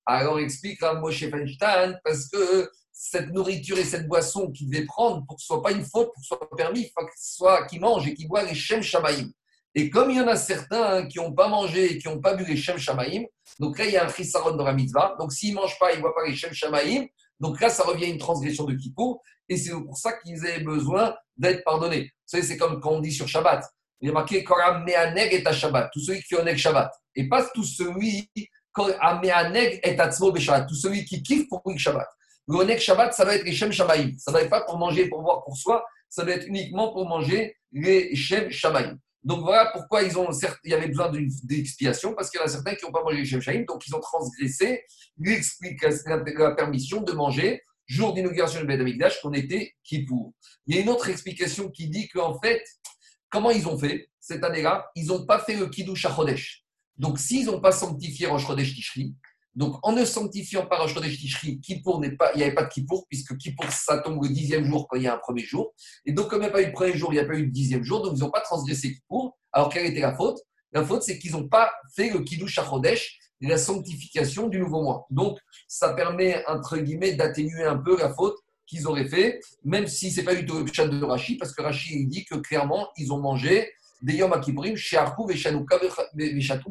[0.04, 5.24] Alors explique Rav Moshe Feinstein, parce que cette nourriture et cette boisson qu'ils devaient prendre
[5.26, 7.66] pour que ce soit pas une faute, pour que ce soit permis, il faut soit
[7.66, 9.32] qu'ils mangent et qu'ils boivent les Shem Shamaïm.
[9.74, 12.34] Et comme il y en a certains qui n'ont pas mangé et qui n'ont pas
[12.34, 13.24] bu les Shem Shamaïm,
[13.58, 15.16] donc là, il y a un chisaron dans la mitzvah.
[15.18, 17.06] Donc s'ils ne mangent pas, ils ne boivent pas les Shem Shamaïm.
[17.40, 19.22] Donc là, ça revient à une transgression de Kippour.
[19.48, 22.02] Et c'est pour ça qu'ils avaient besoin d'être pardonnés.
[22.02, 23.64] Vous savez, c'est comme quand on dit sur Shabbat.
[24.00, 25.90] Il y a marqué Koram Meaneg et Shabbat.
[25.92, 26.90] Tout celui qui oneg Shabbat.
[27.16, 28.30] Et pas tout celui
[28.78, 30.68] Meaneg et Shabbat.
[30.68, 32.06] Tout celui qui kiffe pour le Shabbat.
[32.46, 33.72] Le Shabbat, ça va être les Shem.
[33.72, 35.84] Ça ne va être pas pour manger, pour boire pour soi.
[36.08, 38.98] Ça va être uniquement pour manger les Shem Shamaïm.
[39.22, 40.30] Donc voilà pourquoi ils ont,
[40.64, 43.02] il y avait besoin d'une expiation, parce qu'il y en a certains qui n'ont pas
[43.02, 44.82] mangé Shem Shamaïm, donc ils ont transgressé
[45.18, 49.74] la permission de manger jour d'inauguration du Beth Amikdash qu'on était
[50.06, 50.32] pour.
[50.66, 52.62] Il y a une autre explication qui dit qu'en fait,
[53.28, 54.88] comment ils ont fait cette année-là?
[54.94, 56.64] Ils n'ont pas fait le Kiddush Chodesh.
[56.96, 59.16] Donc s'ils n'ont pas sanctifié Rosh Chodesh Tishri,
[59.56, 62.62] donc, en ne sanctifiant pas Rosh Chodesh Tishri, Kippour n'est pas, il n'y avait pas
[62.62, 65.42] de Kippour, puisque Kippour, ça tombe le dixième jour quand il y a un premier
[65.42, 65.74] jour.
[66.06, 67.34] Et donc, comme il n'y a pas eu de premier jour, il n'y a pas
[67.34, 69.36] eu de dixième jour, donc ils n'ont pas transgressé Kippour.
[69.52, 70.38] Alors, quelle était la faute
[70.72, 75.06] La faute, c'est qu'ils n'ont pas fait le Kiddush Chodesh la sanctification du nouveau mois.
[75.10, 78.36] Donc, ça permet, entre guillemets, d'atténuer un peu la faute
[78.66, 81.62] qu'ils auraient fait, même si ce n'est pas du tout le de Rashi, parce que
[81.62, 83.72] Rashi il dit que clairement, ils ont mangé
[84.02, 85.78] des Yom Kippourim, chez Arkou, Veshanouka,
[86.14, 86.70] Veshatou,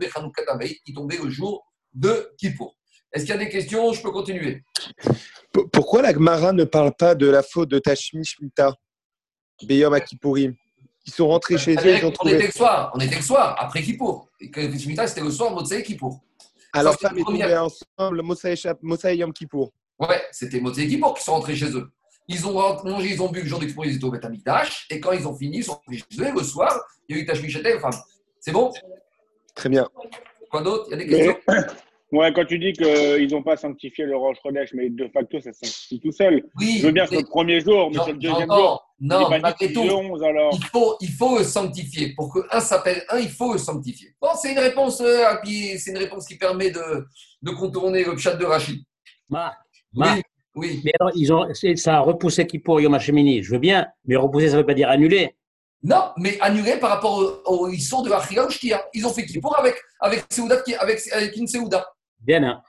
[0.85, 2.75] qui tombait le jour de Kippour.
[3.11, 3.91] Est-ce qu'il y a des questions?
[3.93, 4.63] Je peux continuer.
[5.71, 8.73] Pourquoi la Gemara ne parle pas de la faute de Tashmi Shmita,
[9.63, 10.53] Beyom Akipurim
[11.05, 13.55] Ils sont rentrés chez eux, ils ont on était le soir, on était le soir,
[13.59, 14.29] après Kippour.
[14.39, 16.19] Et que Shemitah, c'était le soir, Motsei Kippour.
[16.73, 17.23] Alors, Ça, premier.
[17.23, 19.71] tombée ensemble, Mosaï Yom Kippour.
[19.97, 21.91] Ouais, c'était Motsei Kippour qui sont rentrés chez eux.
[22.27, 24.99] Ils ont mangé, ils ont bu le jour Kippour, ils étaient au Beth Amikdash, et
[24.99, 27.23] quand ils ont fini, ils sont rentrés chez eux, et le soir, il y a
[27.23, 27.91] eu Tashmi Shetel, femme.
[28.39, 28.71] C'est bon?
[29.55, 29.89] Très bien.
[30.49, 30.85] Quoi d'autre?
[30.87, 31.37] Il y a des Mais, questions?
[32.11, 35.53] Ouais, quand tu dis qu'ils n'ont pas sanctifié le Rosh Chodesh, mais de facto, ça
[35.53, 36.43] sanctifie tout seul.
[36.59, 38.83] Oui, Je veux bien, mais le premier jour, mais c'est le deuxième jour.
[38.99, 40.49] Non, malgré que tout, c'est le 11 alors.
[40.59, 42.15] il faut, il faut sanctifier.
[42.15, 44.09] Pour que un s'appelle un, il faut sanctifier.
[44.19, 47.05] Bon, c'est une réponse, euh, qui- c'est une réponse qui permet de,
[47.43, 48.81] de contourner le chat de Rachid.
[49.29, 49.55] Marc,
[49.93, 50.21] Oui, Marc,
[50.55, 50.81] oui.
[50.83, 51.45] mais alors, ils ont,
[51.75, 53.43] ça a repoussé qui pour Yom HaShemini.
[53.43, 55.35] Je veux bien, mais repousser, ça ne veut pas dire annuler.
[55.81, 58.85] Non, mais annulé par rapport au, au ils sont de Achia ou Shkia.
[58.93, 61.87] Ils ont fait Kippour avec, avec, Seouda avec, avec une Seouda.
[62.19, 62.61] Bien, hein.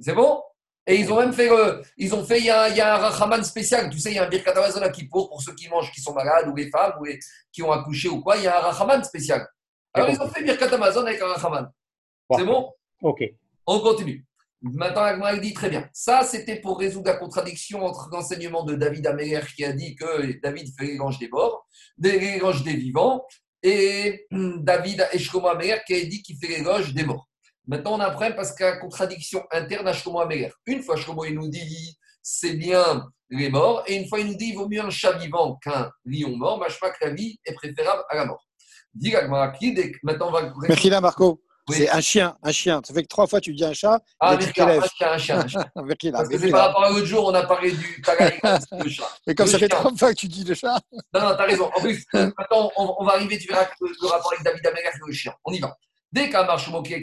[0.00, 0.42] C'est bon?
[0.84, 2.96] Et ils ont même fait, euh, ils ont fait, il y a, il y a
[2.96, 3.88] un Rachaman spécial.
[3.88, 6.00] Tu sais, il y a un Birkat Hamazon à Kippour pour ceux qui mangent, qui
[6.00, 7.20] sont malades, ou les femmes, ou les,
[7.52, 8.36] qui ont accouché ou quoi.
[8.36, 9.46] Il y a un Rachaman spécial.
[9.94, 11.70] Alors, ils ont fait Birkat Amazon avec un Rachaman.
[12.36, 12.72] C'est bon?
[13.00, 13.22] Ok.
[13.64, 14.26] On continue.
[14.62, 15.88] Maintenant, Agmara dit très bien.
[15.92, 20.40] Ça, c'était pour résoudre la contradiction entre l'enseignement de David Améler qui a dit que
[20.40, 21.66] David fait l'élange des morts,
[21.98, 23.24] des des vivants,
[23.62, 27.28] et David Eshkomo Améler qui a dit qu'il fait l'éloge des morts.
[27.66, 30.50] Maintenant, on a un problème parce qu'il y a contradiction interne à Shkomo Améler.
[30.66, 34.36] Une fois, Shkomo, il nous dit c'est bien les morts, et une fois, il nous
[34.36, 36.58] dit il vaut mieux un chat vivant qu'un lion mort.
[36.58, 38.46] Machma que la vie est préférable à la mort.
[40.02, 40.52] Maintenant, on va.
[40.68, 41.76] Merkila, Marco, Oui.
[41.76, 42.80] c'est un chien, un chien.
[42.84, 44.48] Ça fait que trois fois tu dis un chat, Ah, lèves.
[44.82, 45.64] un chien, un chien, un chien.
[46.12, 48.02] Parce que c'est par rapport à l'autre jour, on a parlé du
[48.72, 49.08] le chat.
[49.26, 49.78] Et comme le ça fait chien.
[49.78, 50.80] trois fois que tu dis le chat,
[51.14, 51.70] Non, non, t'as raison.
[51.74, 52.04] En plus,
[52.36, 54.98] attends, on, on va arriver, tu verras que le, le rapport avec David Améler et
[55.06, 55.32] le chien.
[55.44, 55.76] On y va.
[56.10, 57.00] Dès qu'un marche moqué,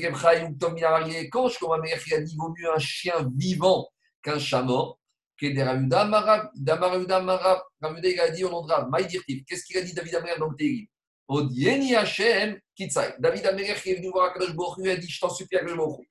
[0.48, 3.88] ou Tom Minarié, quand je Améler, il a dit vaut mieux un chien vivant
[4.22, 5.00] qu'un chat mort,
[5.40, 9.44] que des Ravuda Marab, Damaruda Marab, Ravuda, il a dit au nom de.
[9.48, 10.86] Qu'est-ce qu'il a dit David Améler dans le Télim
[11.30, 13.14] Odieni Hachem Kitsai.
[13.20, 15.58] David Améler qui est venu voir Akadosh Baruch Hu, il a dit Je t'en supplie,
[15.58, 16.08] Akadosh Baruch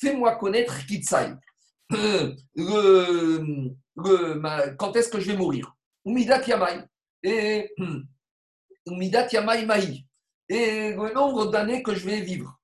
[0.00, 1.34] fais-moi connaître Kitsai.
[1.92, 2.34] Euh,
[4.78, 5.74] quand est-ce que je vais mourir?
[6.04, 6.84] Umidat Yamai.
[7.22, 7.70] Et
[8.86, 9.66] Umidat Yamai.
[10.48, 12.58] Et le nombre d'années que je vais vivre.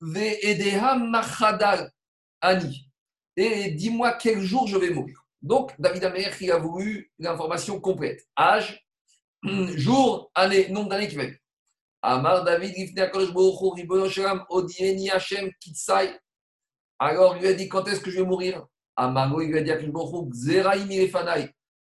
[0.00, 1.92] Machadal
[2.40, 2.90] Ani.
[3.36, 5.22] Et dis-moi quel jour je vais mourir.
[5.42, 6.10] Donc, David
[6.40, 8.26] il a voulu l'information complète.
[8.38, 8.85] Âge,
[9.76, 11.24] jour, année, nombre d'années qu'il va.
[12.02, 12.98] Amar David,
[15.12, 16.18] Hashem Kitsai.
[16.98, 18.66] Alors, il lui a dit quand est-ce que je vais mourir?
[18.96, 19.72] Amaro, il lui a dit.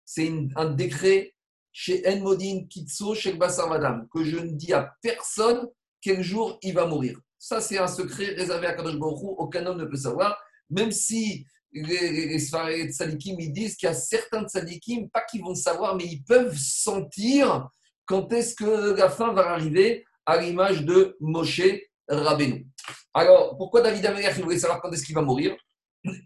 [0.04, 1.34] C'est un décret
[1.72, 5.68] chez Enmodin Kitso, chez Madame, que je ne dis à personne
[6.00, 7.18] quel jour il va mourir.
[7.38, 10.38] Ça, c'est un secret réservé à Kadosh Baruch Hu, aucun homme ne peut savoir,
[10.68, 15.42] même si les, les, les Sadikim, ils disent qu'il y a certains Sadikim, pas qu'ils
[15.42, 17.68] vont savoir, mais ils peuvent sentir
[18.06, 21.62] quand est-ce que la fin va arriver, à l'image de Moshe
[22.08, 22.66] Rabbeinu.
[23.14, 25.56] Alors, pourquoi David Améler, il voulait savoir quand est-ce qu'il va mourir?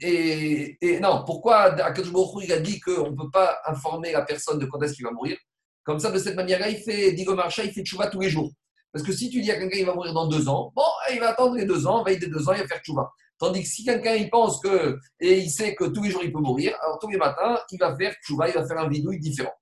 [0.01, 2.09] Et, non, pourquoi Akadosh
[2.43, 5.11] il a dit qu'on ne peut pas informer la personne de quand est-ce qu'il va
[5.11, 5.37] mourir?
[5.83, 8.51] Comme ça, de cette manière-là, il fait, Digo Marcha, il fait tchouva tous les jours.
[8.93, 10.83] Parce que si tu dis à quelqu'un qu'il va mourir dans deux ans, bon,
[11.13, 13.11] il va attendre les deux ans, veille des deux ans, il va faire tchouva.
[13.45, 16.33] Tandis que si quelqu'un il pense que, et il sait que tous les jours il
[16.33, 19.53] peut mourir, alors tous les matins, il va faire il va faire un vidouille différent.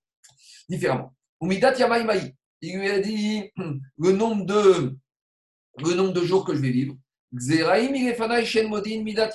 [0.69, 1.13] Différemment.
[1.41, 3.51] Il lui a dit
[3.99, 4.97] le nombre de,
[5.79, 6.95] le nombre de jours que je vais vivre.
[7.35, 8.69] Xeraim Shen
[9.03, 9.31] Midat.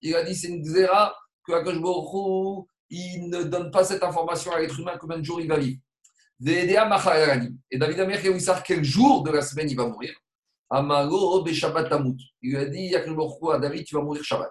[0.00, 1.14] Il a dit c'est une xéra
[1.46, 1.76] que Akash
[2.90, 5.78] il ne donne pas cette information à l'être humain combien de jours il va vivre.
[6.44, 10.12] Et David Amer qui a voulu savoir quel jour de la semaine il va mourir.
[10.72, 12.16] Amaro Be Shabbat Tamut.
[12.40, 14.50] Il a dit à David tu vas mourir Shabbat.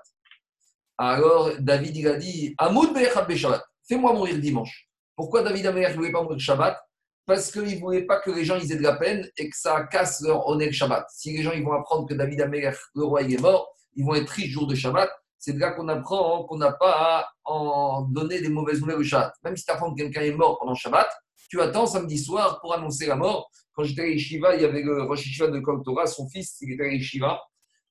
[0.98, 3.64] Alors David il a dit Amut Be Shabbat.
[3.88, 4.88] Fais-moi mourir dimanche.
[5.16, 6.80] Pourquoi David Amer ne voulait pas mourir Shabbat?
[7.26, 9.58] Parce qu'il ne voulait pas que les gens ils aient de la peine et que
[9.58, 11.06] ça casse leur honneur Shabbat.
[11.10, 14.16] Si les gens ils vont apprendre que David Améler, le roi, est mort, ils vont
[14.16, 15.10] être tristes jour de Shabbat.
[15.40, 19.04] C'est de là qu'on apprend qu'on n'a pas à en donner des mauvaises nouvelles au
[19.04, 19.34] Shabbat.
[19.44, 21.10] Même si tu apprends que quelqu'un est mort pendant Shabbat,
[21.50, 23.50] tu attends samedi soir pour annoncer la mort.
[23.74, 26.74] Quand j'étais à Yeshiva, il y avait le Rosh de Kol Torah, son fils, il
[26.74, 27.42] était à Yeshiva.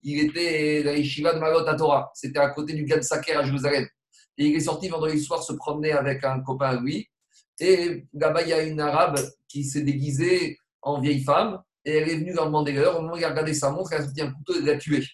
[0.03, 2.11] Il était à Yeshiva de Malot à Torah.
[2.14, 3.87] C'était à côté du Gad Saker à Jérusalem.
[4.39, 7.09] Et il est sorti vendredi soir se promener avec un copain à lui.
[7.59, 9.18] Et là-bas, il y a une arabe
[9.49, 12.99] qui s'est déguisée en vieille femme et elle est venue leur demander l'heure.
[12.99, 14.78] Au moment où il a regardé sa montre, elle a sorti un couteau et l'a
[14.78, 15.05] tué.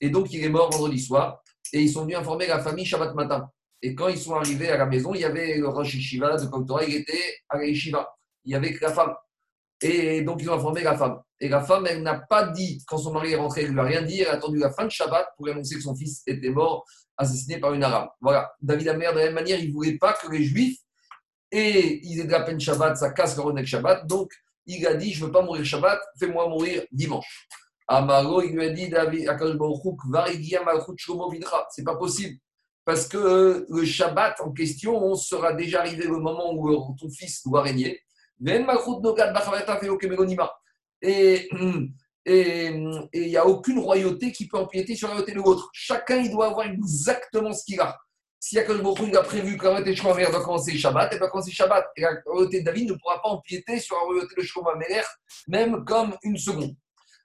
[0.00, 1.40] Et donc, il est mort vendredi soir.
[1.72, 3.48] Et ils sont venus informer la famille Shabbat matin.
[3.80, 6.84] Et quand ils sont arrivés à la maison, il y avait le Rosh de Koktora,
[6.84, 8.08] il était à Yeshiva.
[8.44, 9.14] Il y avait la femme.
[9.82, 11.20] Et donc, ils ont informé la femme.
[11.40, 13.80] Et la femme, elle n'a pas dit, quand son mari est rentré, elle ne lui
[13.80, 16.22] a rien dit, elle a attendu la fin de Shabbat pour annoncer que son fils
[16.26, 16.84] était mort,
[17.16, 18.08] assassiné par une arabe.
[18.20, 18.52] Voilà.
[18.60, 20.78] David Amer, de la même manière, il ne voulait pas que les Juifs
[21.50, 24.06] et ils aient de la peine Shabbat, ça casse le Ronek Shabbat.
[24.06, 24.30] Donc,
[24.66, 27.48] il a dit Je ne veux pas mourir Shabbat, fais-moi mourir dimanche.
[27.88, 29.28] Amaro, il lui a dit David,
[31.70, 32.38] c'est pas possible.
[32.84, 37.10] Parce que euh, le Shabbat en question, on sera déjà arrivé le moment où ton
[37.10, 38.00] fils doit régner.
[41.02, 41.48] Et
[42.24, 45.68] il n'y a aucune royauté qui peut empiéter sur la royauté de l'autre.
[45.72, 47.98] Chacun, il doit avoir exactement ce qu'il a.
[48.38, 51.52] Si Akash il a prévu que la royauté de doit commencer Shabbat, elle va commencer
[51.52, 51.86] Shabbat.
[51.96, 54.70] Et la royauté de David ne pourra pas empiéter sur la royauté de Shlomo
[55.46, 56.74] même comme une seconde.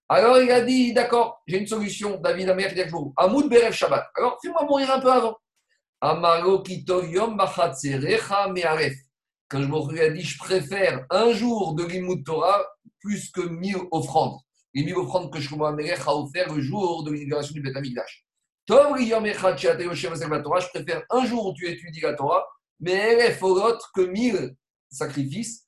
[0.09, 2.17] Alors il a dit, d'accord, j'ai une solution.
[2.17, 2.81] David Amer dit
[3.17, 4.09] Amoud Berev Shabbat.
[4.15, 5.37] Alors fais-moi mourir un peu avant.
[5.99, 6.63] Amaro
[8.53, 8.93] Me'aref.
[9.49, 12.65] Quand je me a dit, je préfère un jour de l'Imoud Torah
[12.99, 14.39] plus que mille offrandes.
[14.73, 18.25] Les mille offrandes que Shlomo Amelech a offert le jour de l'inauguration du Beth Amikdash.
[18.65, 22.45] Tom je préfère un jour où tu étudies la Torah,
[22.81, 24.53] mais elle est l'autre que mille
[24.89, 25.65] sacrifices.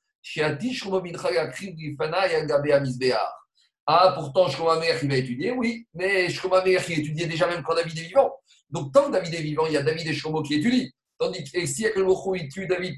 [3.86, 7.62] Ah, pourtant, Shlomo Amelech, il va étudier, oui, mais Shlomo Amelech, il étudiait déjà même
[7.62, 8.30] quand David est vivant.
[8.68, 10.90] Donc, tant que David est vivant, il y a David et Shlomo qui étudient.
[11.18, 12.94] Tandis que si il tue David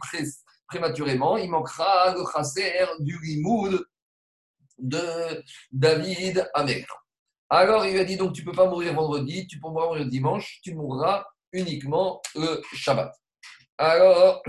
[0.72, 3.84] prématurément, il manquera le chasser du limoud
[4.78, 6.86] de David Amer.
[7.50, 10.06] Alors il lui a dit donc tu ne peux pas mourir vendredi, tu peux mourir
[10.06, 13.12] dimanche, tu mourras uniquement le Shabbat.
[13.76, 14.42] Alors,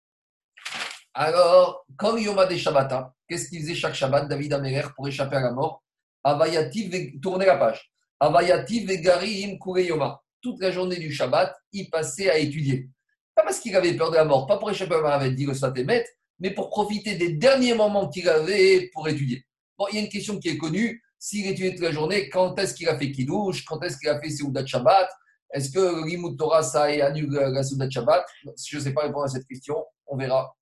[1.14, 5.42] alors quand Yom des Shabbata, qu'est-ce qu'il faisait chaque Shabbat, David Amer, pour échapper à
[5.42, 5.84] la mort?
[6.24, 7.92] Avayati, tournez la page.
[8.18, 10.20] Avayati Vegarim Yoma.
[10.42, 12.90] Toute la journée du Shabbat, il passait à étudier.
[13.36, 15.52] Pas parce qu'il avait peur de la mort, pas pour échapper à mort, dit le
[15.52, 16.06] Satémet,
[16.40, 19.44] mais pour profiter des derniers moments qu'il avait pour étudier.
[19.78, 21.02] Bon, il y a une question qui est connue.
[21.18, 23.64] S'il étudiait toute la journée, quand est-ce qu'il a fait Kiddush?
[23.66, 25.10] Quand est-ce qu'il a fait Seudat Shabbat?
[25.52, 28.24] Est-ce que l'Imout Torah, ça annule la Seudat Shabbat?
[28.66, 29.84] Je ne sais pas répondre à cette question.
[30.06, 30.54] On verra.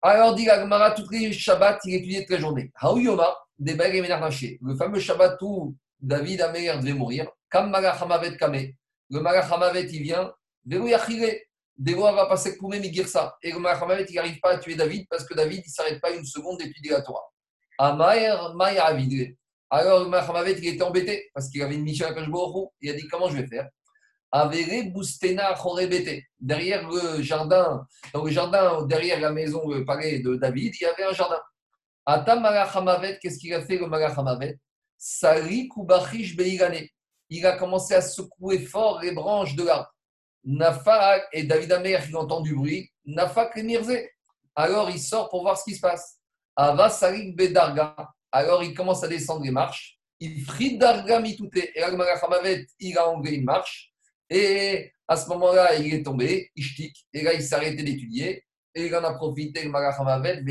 [0.00, 2.70] Alors, dit Agmara, toutes les Shabbats, il étudiait toute la journée.
[2.80, 7.30] Haouyoma, des Le fameux Shabbat où David Amer devait mourir.
[7.50, 8.72] Kam Malachamavet Kame.
[9.10, 10.32] Le Malachamavet, il vient.
[10.66, 10.86] Vero
[11.76, 13.36] Dévoa va passer même ça.
[13.42, 13.58] Et le
[14.08, 16.58] il n'arrive pas à tuer David parce que David, il ne s'arrête pas une seconde
[16.58, 17.24] d'étudier la Torah.
[19.70, 22.72] Alors le il était embêté parce qu'il avait une mission à.
[22.80, 23.68] Il a dit Comment je vais faire?
[24.30, 26.22] Avere Boustena Chorebete.
[26.38, 30.86] Derrière le jardin, dans le jardin, derrière la maison, le palais de David, il y
[30.86, 31.40] avait un jardin.
[33.20, 34.58] Qu'est-ce qu'il a fait le Malachamavet
[34.98, 36.36] Sari Kubachish.
[37.30, 39.93] Il a commencé à secouer fort les branches de l'arbre.
[40.44, 43.96] Nafak et David Amer qui entend du bruit, Nafak et Mirze.
[44.54, 46.18] Alors il sort pour voir ce qui se passe.
[46.56, 47.96] Ava Sarik Bedarga.
[48.30, 49.98] Alors il commence à descendre les marches.
[50.20, 51.70] Il frit Darga mitute.
[51.74, 53.92] Et Agmarachamavet, il a enlevé une marche.
[54.30, 56.64] Et à ce moment-là, il est tombé, il
[57.12, 58.44] Et là, il s'est arrêté d'étudier.
[58.74, 60.42] Et il en a profité, le Marachamavet,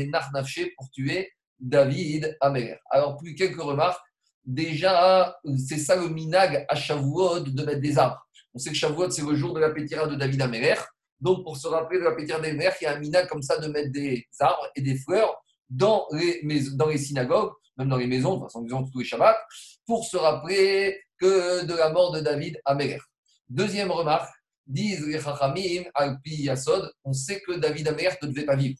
[0.76, 2.78] pour tuer David Amer.
[2.90, 4.00] Alors, plus quelques remarques.
[4.44, 8.23] Déjà, c'est ça le minag à Shavuot de mettre des arbres.
[8.54, 10.76] On sait que Shavuot, c'est le jour de la pétira de David Améler.
[11.20, 13.58] Donc, pour se rappeler de la pétira d'Améler, il y a un mina comme ça
[13.58, 15.34] de mettre des arbres et des fleurs
[15.68, 19.38] dans les, synagogues, même dans les maisons, toute façon, disons tous les Shabbats,
[19.86, 23.00] pour se rappeler que de la mort de David Améler.
[23.48, 24.32] Deuxième remarque,
[24.66, 28.78] disent les Chachamim, Alpi Yasod, on sait que David Améler ne devait pas vivre.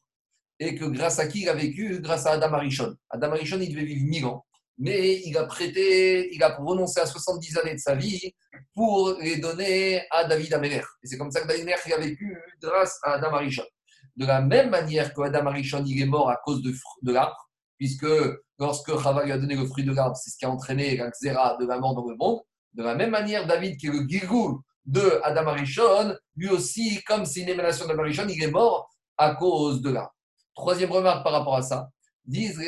[0.60, 2.00] Et que grâce à qui il a vécu?
[2.00, 2.94] Grâce à Adam Arishon.
[3.10, 4.46] Adam Arishon, il devait vivre 1000 ans
[4.78, 8.34] mais il a prêté, il a renoncé à 70 années de sa vie
[8.74, 10.82] pour les donner à David Améler.
[11.02, 13.64] Et c'est comme ça que David Améler a vécu grâce à Adam Arishon.
[14.16, 18.06] De la même manière que Adam Arishon, il est mort à cause de, l'arbre, puisque
[18.58, 21.10] lorsque Chava lui a donné le fruit de l'arbre, c'est ce qui a entraîné la
[21.10, 22.40] xéra de la mort dans le monde.
[22.74, 27.24] De la même manière, David, qui est le Gilgul de Adam Arishon, lui aussi, comme
[27.24, 30.14] c'est une émanation d'Adam Arishon, il est mort à cause de l'arbre.
[30.54, 31.88] Troisième remarque par rapport à ça,
[32.26, 32.58] disent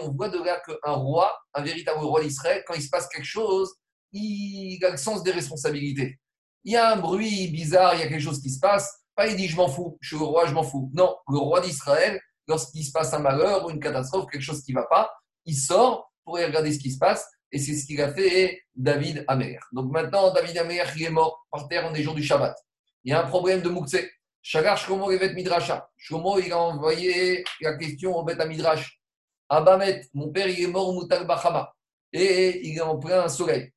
[0.00, 3.24] on voit de là qu'un roi, un véritable roi d'Israël, quand il se passe quelque
[3.24, 3.72] chose,
[4.12, 6.18] il a le sens des responsabilités.
[6.64, 9.26] Il y a un bruit bizarre, il y a quelque chose qui se passe, pas
[9.26, 10.90] il dit je m'en fous, je suis le roi, je m'en fous.
[10.94, 14.72] Non, le roi d'Israël, lorsqu'il se passe un malheur ou une catastrophe, quelque chose qui
[14.72, 15.10] ne va pas,
[15.44, 17.26] il sort pour regarder ce qui se passe.
[17.50, 19.58] Et c'est ce qu'il a fait David Amer.
[19.72, 22.56] Donc maintenant, David Amer, il est mort par terre, on est jour du Shabbat.
[23.04, 23.96] Il y a un problème de Moukse.
[24.42, 25.88] Shagar Shlomo Revet Midrasha.
[25.96, 28.98] Shlomo, il a envoyé la question au Bet Midrash.
[29.48, 31.72] Abamet, mon père, il est mort au Moutal Bachama.
[32.12, 33.70] Et il est en plein soleil.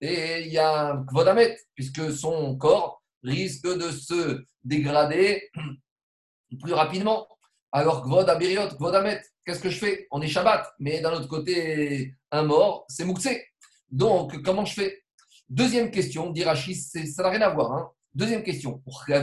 [0.00, 5.50] et il y a un Kvodamet, puisque son corps risque de se dégrader
[6.62, 7.26] plus rapidement.
[7.70, 10.06] Alors, Kvod Abiriot, Kvod Amet, qu'est-ce que je fais?
[10.10, 13.46] On est Shabbat, mais d'un autre côté, un mort, c'est Mouksé.
[13.90, 15.02] Donc, comment je fais?
[15.48, 17.72] Deuxième question, dit Rachid, ça n'a rien à voir.
[17.72, 17.90] hein.
[18.14, 18.82] Deuxième question.
[19.08, 19.14] Il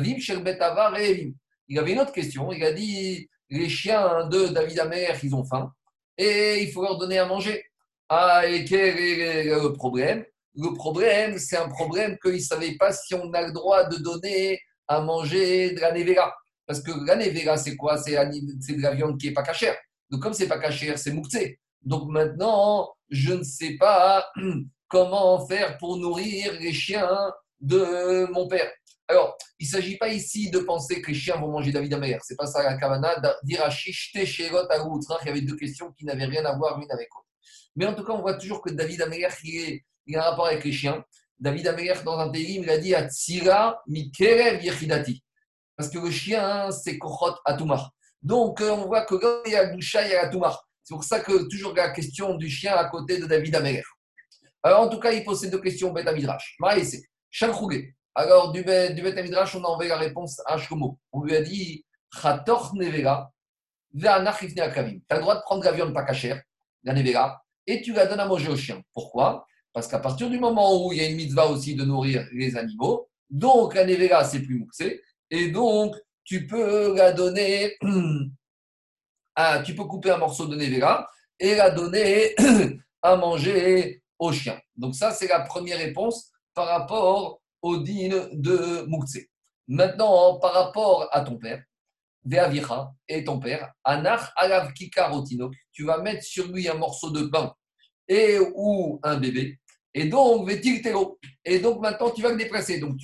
[1.80, 2.52] avait une autre question.
[2.52, 5.72] Il a dit les chiens de David Amer, ils ont faim
[6.18, 7.64] et il faut leur donner à manger.
[8.10, 10.26] Ah, et quel est le problème?
[10.56, 13.98] Le problème, c'est un problème qu'ils ne savaient pas si on a le droit de
[13.98, 16.36] donner à manger de la nevera.
[16.66, 17.98] Parce que la nevera, c'est quoi?
[17.98, 19.76] C'est de la viande qui n'est pas cachère.
[20.10, 21.60] Donc, comme c'est pas cachère, c'est mouktsé.
[21.84, 24.28] Donc, maintenant, je ne sais pas
[24.88, 27.32] comment faire pour nourrir les chiens
[27.62, 28.70] de mon père.
[29.10, 32.20] Alors, il ne s'agit pas ici de penser que les chiens vont manger David Amer.
[32.24, 33.16] C'est pas ça la kavana.
[33.42, 37.28] D'Irachish, Tesherot, Il y avait deux questions qui n'avaient rien à voir l'une avec l'autre.
[37.76, 40.46] Mais en tout cas, on voit toujours que David Amer, il, il a un rapport
[40.46, 41.04] avec les chiens.
[41.40, 45.24] David Amer, dans un pays, il a dit Atsira Mikerev Yechidati.
[45.76, 47.92] Parce que le chien, c'est Kochot Atumar.
[48.22, 49.16] Donc, euh, on voit que
[49.48, 50.68] il y a Goucha, il y a Atumar.
[50.84, 53.84] C'est pour ça que toujours la question du chien à côté de David Amer.
[54.62, 56.58] Alors, en tout cas, il pose ces deux questions au Beth Midrash.
[56.60, 57.96] Maïsé, Shalchougé.
[58.20, 61.00] Alors, du Beth Midrash, on a envoyé la réponse à Shlomo.
[61.14, 63.32] On lui a dit Chator Nevera,
[63.94, 65.00] Ve'anach Ifne Akavim.
[65.00, 66.44] Tu as le droit de prendre la viande pas cachère,
[66.84, 68.82] la Nevera, et tu la donnes à manger aux chiens.
[68.92, 69.48] Pourquoi?
[69.72, 72.58] Parce qu'à partir du moment où il y a une mitzvah aussi de nourrir les
[72.58, 75.02] animaux, donc la Nevera, c'est plus mouxé,
[75.32, 75.96] et donc
[76.26, 77.78] tu peux la donner,
[79.36, 81.10] à, tu peux couper un morceau de Nevera
[81.40, 82.36] et la donner
[83.02, 84.60] à manger aux chiens.
[84.76, 89.30] Donc ça, c'est la première réponse par rapport au de Mouktsé.
[89.68, 91.64] Maintenant, par rapport à ton père,
[92.26, 97.24] Veavicha et ton père, Anach alav kikarotinok, tu vas mettre sur lui un morceau de
[97.24, 97.54] pain
[98.08, 99.60] et ou un bébé,
[99.94, 101.20] et donc vetil telo.
[101.46, 102.80] Et donc maintenant, tu vas le déplacer.
[102.80, 102.98] Donc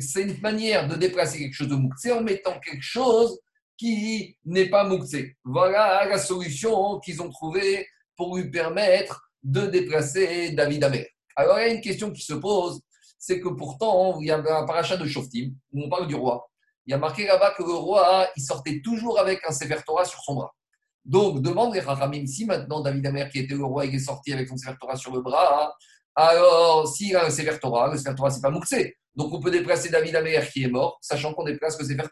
[0.00, 3.40] c'est une manière de déplacer quelque chose de Mouktsé en mettant quelque chose
[3.76, 5.36] qui n'est pas Mouktsé.
[5.44, 7.86] Voilà la solution qu'ils ont trouvée
[8.16, 11.06] pour lui permettre de déplacer David Amer.
[11.34, 12.80] Alors, il y a une question qui se pose,
[13.24, 16.50] c'est que pourtant, il y a un parachat de Shoftim, où on parle du roi.
[16.86, 20.18] Il y a marqué là-bas que le roi, il sortait toujours avec un Sefer sur
[20.24, 20.52] son bras.
[21.04, 24.32] Donc, demande les Rachamim, si maintenant David Amer, qui était le roi, il est sorti
[24.32, 25.72] avec son Sefer sur le bras,
[26.16, 28.96] alors s'il a un Sefer le Sefer Torah, c'est pas Mouxé.
[29.14, 32.08] Donc, on peut déplacer David Amer qui est mort, sachant qu'on déplace le Sefer.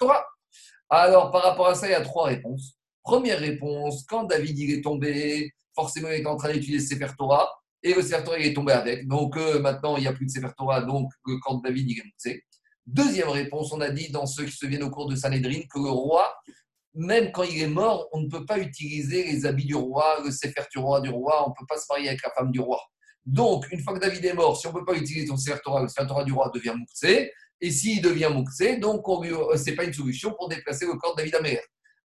[0.91, 2.79] Alors, par rapport à ça, il y a trois réponses.
[3.03, 7.51] Première réponse, quand David il est tombé, forcément, il était en train d'étudier Sefer Torah,
[7.83, 9.09] et le Sefer est tombé avec.
[9.09, 10.49] Donc, euh, maintenant, il n'y a plus de Sefer
[10.87, 12.45] donc euh, quand David il est monté.
[12.87, 15.79] Deuxième réponse, on a dit dans ceux qui se viennent au cours de Sanhedrin que
[15.79, 16.35] le roi,
[16.95, 20.31] même quand il est mort, on ne peut pas utiliser les habits du roi, le
[20.31, 22.61] Sefer du roi, du roi, on ne peut pas se marier avec la femme du
[22.61, 22.81] roi.
[23.25, 25.61] Donc, une fois que David est mort, si on ne peut pas utiliser son Sefer
[25.81, 27.33] le Sefer du roi devient Mouktsé.
[27.63, 31.19] Et s'il devient Mouktsé, donc ce n'est pas une solution pour déplacer le corps de
[31.19, 31.61] David Amer.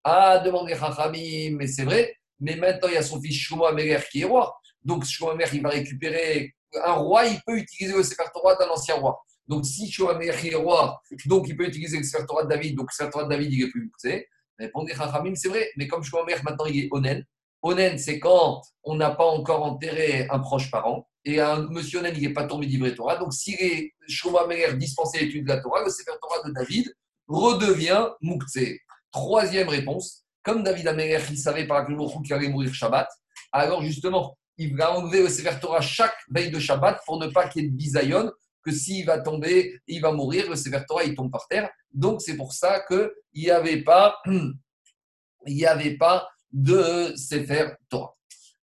[0.04, 2.16] Ah, demandez Chachamim, mais c'est vrai.
[2.40, 4.54] Mais maintenant, il y a son fils Shlomo Améler qui est roi.
[4.84, 6.54] Donc, Shlomo Améler, il va récupérer.
[6.84, 9.20] Un roi, il peut utiliser le Sefer Torah d'un ancien roi.
[9.48, 12.76] Donc, si Shlomo Améler est roi, donc il peut utiliser le Sefer Torah de David.
[12.76, 14.28] Donc, le Sefer Torah de David, il est plus Mouktsé.
[14.60, 15.70] Répondez Chachamim, c'est vrai.
[15.78, 17.24] Mais comme Shlomo Améler, maintenant, il est Onen.
[17.62, 21.08] Onen, c'est quand on n'a pas encore enterré un proche parent.
[21.26, 23.18] Et un monsieur Onen, il n'est pas tombé d'Ivré Torah.
[23.18, 26.94] Donc, s'il est Shlomo Améler dispensé l'étude de la Torah, le Sefer Torah de David
[27.28, 28.82] redevient Mouktsé.
[29.12, 33.08] Troisième réponse, comme David Améler, il savait par la qu'il allait mourir Shabbat,
[33.52, 37.48] alors justement, il va enlever le Sefer Torah chaque veille de Shabbat pour ne pas
[37.48, 38.32] qu'il y ait de bisayon,
[38.64, 41.70] que s'il va tomber, il va mourir, le Sefer Torah, il tombe par terre.
[41.92, 44.18] Donc, c'est pour ça qu'il n'y avait pas,
[45.46, 48.16] il n'y avait pas de Sefer Torah.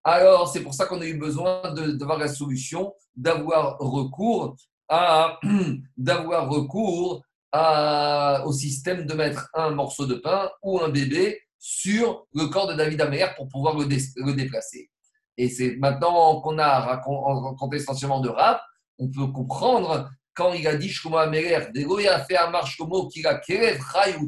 [0.03, 4.57] Alors, c'est pour ça qu'on a eu besoin d'avoir la solution, d'avoir recours
[4.88, 5.38] à,
[5.97, 7.22] d'avoir recours
[7.53, 12.74] au système de mettre un morceau de pain ou un bébé sur le corps de
[12.74, 14.91] David Amer pour pouvoir le déplacer.
[15.41, 18.61] Et c'est maintenant qu'on a racon- raconté essentiellement de rap,
[18.99, 23.36] on peut comprendre quand il a dit Améler, Degoya fait un marche comme qu'il a
[23.36, 23.80] Kerev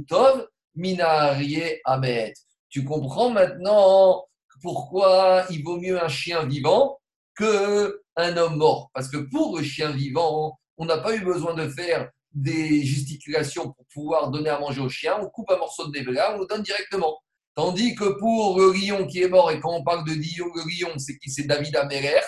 [0.08, 2.32] Tov, Minarié Ahmed.
[2.70, 4.24] Tu comprends maintenant
[4.62, 6.98] pourquoi il vaut mieux un chien vivant
[7.36, 8.90] qu'un homme mort.
[8.94, 13.64] Parce que pour le chien vivant, on n'a pas eu besoin de faire des gesticulations
[13.64, 15.18] pour pouvoir donner à manger au chien.
[15.20, 17.18] On coupe un morceau de nevela, on le donne directement.
[17.55, 20.62] Tandis que pour le lion qui est mort, et quand on parle de lion, le
[20.62, 22.20] lion, c'est qui c'est David Améler,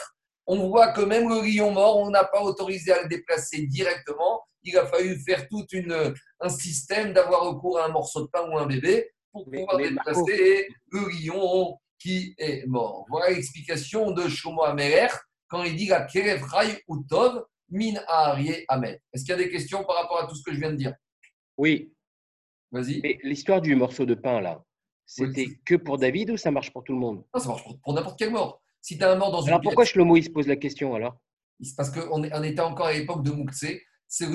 [0.47, 4.43] on voit que même le lion mort, on n'a pas autorisé à le déplacer directement.
[4.62, 8.47] Il a fallu faire tout une, un système d'avoir recours à un morceau de pain
[8.51, 13.07] ou un bébé pour pouvoir mais Marco- déplacer le lion qui est mort.
[13.09, 15.09] Voilà l'explication de Shlomo Améler
[15.49, 19.01] quand il dit la Kerev Rai ou Tov Min Arié Ahmed.
[19.12, 20.77] Est-ce qu'il y a des questions par rapport à tout ce que je viens de
[20.77, 20.95] dire?
[21.57, 21.93] Oui,
[22.70, 23.01] Vas-y.
[23.03, 24.62] mais l'histoire du morceau de pain, là,
[25.07, 27.25] c'était que pour David ou ça marche pour tout le monde?
[27.35, 28.61] Non, ça marche pour, pour n'importe quel mort.
[28.81, 30.57] Si tu as un mort dans une Alors pourquoi pièce, Shlomo, il se pose la
[30.57, 31.17] question alors?
[31.61, 33.31] C'est parce qu'on est- on était encore à l'époque de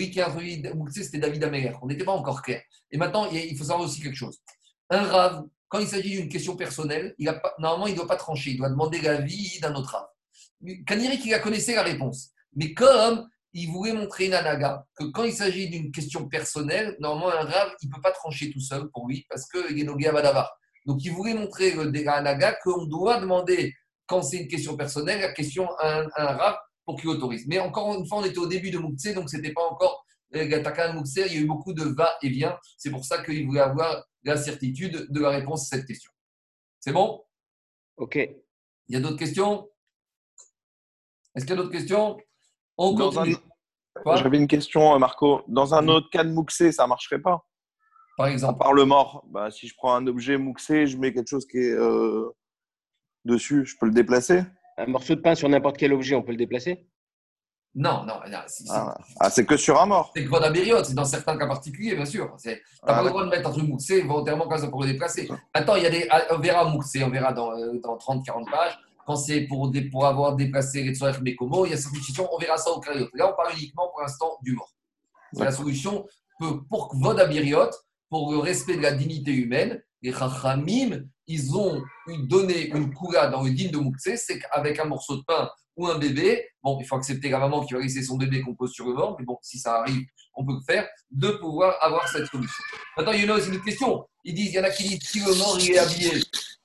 [0.09, 1.71] qui a introduit Mouktsé, c'était David Améler.
[1.81, 2.61] On n'était pas encore clair.
[2.91, 4.39] Et maintenant, il a- faut savoir aussi quelque chose.
[4.89, 8.07] Un rave, quand il s'agit d'une question personnelle, il a pas, normalement, il ne doit
[8.07, 8.51] pas trancher.
[8.51, 10.07] Il doit demander l'avis d'un autre rave.
[10.85, 12.31] Kaniri qui la connaissait la réponse.
[12.55, 17.29] Mais comme il voulait montrer une anaga, que quand il s'agit d'une question personnelle, normalement,
[17.29, 20.07] un rave, il ne peut pas trancher tout seul pour lui parce qu'il est nogué
[20.07, 20.51] à Badavar.
[20.85, 21.73] Donc, il voulait montrer
[22.07, 23.73] à anaga qu'on doit demander,
[24.05, 27.45] quand c'est une question personnelle, la question à un, à un rave pour qu'il autorise.
[27.47, 30.03] Mais encore une fois, on était au début de Mouktsé, donc ce n'était pas encore
[30.35, 31.25] euh, Gataka Mouktsé.
[31.27, 32.57] Il y a eu beaucoup de va-et-vient.
[32.77, 36.11] C'est pour ça qu'il voulait avoir la certitude de la réponse à cette question.
[36.79, 37.23] C'est bon?
[37.97, 38.15] Ok.
[38.15, 39.69] Il y a d'autres questions?
[41.35, 42.17] Est-ce qu'il y a d'autres questions?
[42.81, 43.35] On Dans continue.
[43.35, 45.41] un- Quoi J'avais une question, euh, Marco.
[45.49, 47.45] Dans un autre cas de Mouxé, ça marcherait pas?
[48.15, 48.57] Par À exemple.
[48.57, 49.25] part le mort.
[49.29, 52.29] Bah, si je prends un objet Mouxé, je mets quelque chose qui est euh,
[53.25, 54.43] dessus, je peux le déplacer?
[54.77, 56.87] Un morceau de pain sur n'importe quel objet, on peut le déplacer?
[57.75, 58.37] Non, non, non,
[58.69, 60.11] Ah, Ah, c'est que sur un mort.
[60.15, 62.33] C'est que Abériot, c'est dans certains cas particuliers, bien sûr.
[62.41, 64.81] Tu n'as pas Ah, le droit de mettre un truc mouxé volontairement quand ça pour
[64.83, 65.29] le déplacer.
[65.53, 66.07] Attends, il y a des.
[66.31, 68.79] On verra mouxé, on verra dans, euh, dans 30-40 pages.
[69.05, 72.57] Quand c'est pour, avoir déplacé les Tsoer Mekomo, il y a certaines questions, on verra
[72.57, 73.09] ça au cariote.
[73.13, 74.71] Là, on parle uniquement pour l'instant du mort.
[75.33, 76.05] La solution
[76.39, 77.69] que pour Vod Abiriot,
[78.09, 81.83] pour le respect de la dignité humaine, les Chachamim, ils ont
[82.23, 85.87] donné une coula dans le din de Mouktsé, c'est qu'avec un morceau de pain ou
[85.87, 88.71] un bébé, bon, il faut accepter la maman qui va laisser son bébé qu'on pose
[88.71, 92.07] sur le mort, mais bon, si ça arrive, on peut le faire, de pouvoir avoir
[92.07, 92.63] cette solution.
[92.97, 94.05] Maintenant, il y en a aussi une autre question.
[94.23, 96.11] Ils disent, il y en a qui disent, si le mort il est habillé,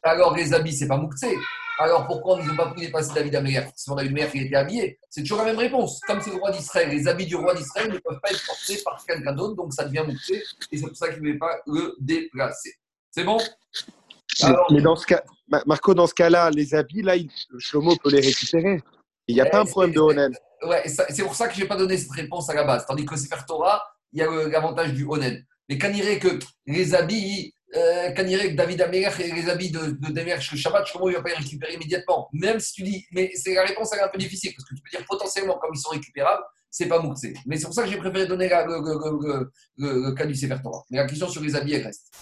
[0.03, 1.35] alors les habits, c'est pas Mouktsé.
[1.79, 4.99] Alors pourquoi ils n'ont pas pu dépasser David Améler Forcément, David Améler, il était habillé.
[5.11, 6.01] C'est toujours la même réponse.
[6.07, 8.79] Comme c'est le roi d'Israël, les habits du roi d'Israël ne peuvent pas être portés
[8.85, 11.57] par quelqu'un d'autre, donc ça devient Mouktsé, et c'est pour ça qu'il ne pouvait pas
[11.66, 12.75] le déplacer.
[13.11, 13.39] C'est bon?
[13.39, 17.29] Mais, Alors- mais dans ce cas, Ma- Marco, dans ce cas-là, les habits, là, il,
[17.59, 18.83] Shlomo peut les récupérer.
[19.29, 20.35] Il n'y a pas un Eh, problème de c'est- Onen.
[20.66, 22.87] Ouais, ça- c'est pour ça que je n'ai pas donné cette réponse à la base.
[22.87, 25.45] Tandis que Sefer Torah, il y a l'avantage du Onen.
[25.68, 30.12] Mais quand il que les habits, euh, que David Améler et les habits de, de
[30.12, 33.05] Demer le Shabbat, comment il ne va pas les récupérer immédiatement Même si tu dis,
[33.12, 35.72] mais c'est la réponse est un peu difficile parce que tu peux dire potentiellement comme
[35.75, 37.35] ils sont récupérables, c'est pas Mouktsé.
[37.47, 40.57] Mais c'est pour ça que j'ai préféré donner la- le, cas du Sefer.
[40.91, 42.12] Mais la question sur les habits, elle reste.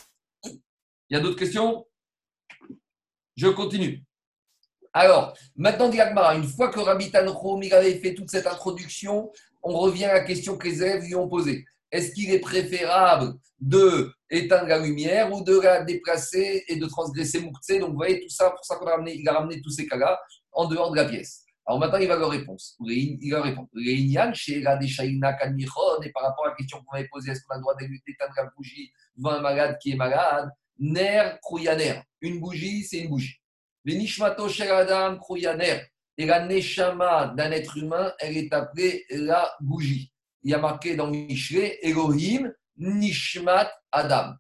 [0.45, 1.87] Il y a d'autres questions?
[3.37, 4.03] Je continue.
[4.93, 9.33] Alors, maintenant, dit Agmara, une fois que Rabbi Tanchum il avait fait toute cette introduction,
[9.63, 11.65] on revient à la question que les élèves lui ont posée.
[11.91, 17.41] Est-ce qu'il est préférable de éteindre la lumière ou de la déplacer et de transgresser
[17.41, 19.71] Mouktsé Donc, vous voyez, tout ça, pour ça qu'on a ramené, il a ramené tous
[19.71, 20.19] ces cas-là
[20.53, 21.45] en dehors de la pièce.
[21.65, 22.59] Alors maintenant, il va leur répondre.
[22.81, 23.69] Il va répondre.
[23.77, 24.13] Et
[26.13, 28.51] par rapport à la question qu'on avait posée, est-ce qu'on a le droit d'éteindre la
[28.57, 30.51] bougie devant un malade qui est malade?
[30.79, 32.01] Ner, Krouyaner.
[32.21, 33.37] Une bougie, c'est une bougie.
[33.85, 35.83] Les Nishmato Adam, Krouyaner.
[36.19, 40.13] Et la Neshama d'un être humain, elle est appelée la bougie.
[40.43, 42.53] Il y a marqué dans Mishlé, Elohim,
[42.83, 44.35] Nishmat Adam.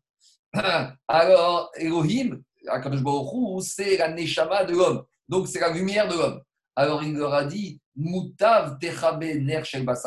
[1.08, 2.42] Alors, Elohim,
[3.60, 5.04] c'est la Neshama de l'homme.
[5.28, 6.42] Donc, c'est la lumière de l'homme.
[6.74, 7.80] Alors, il leur a dit,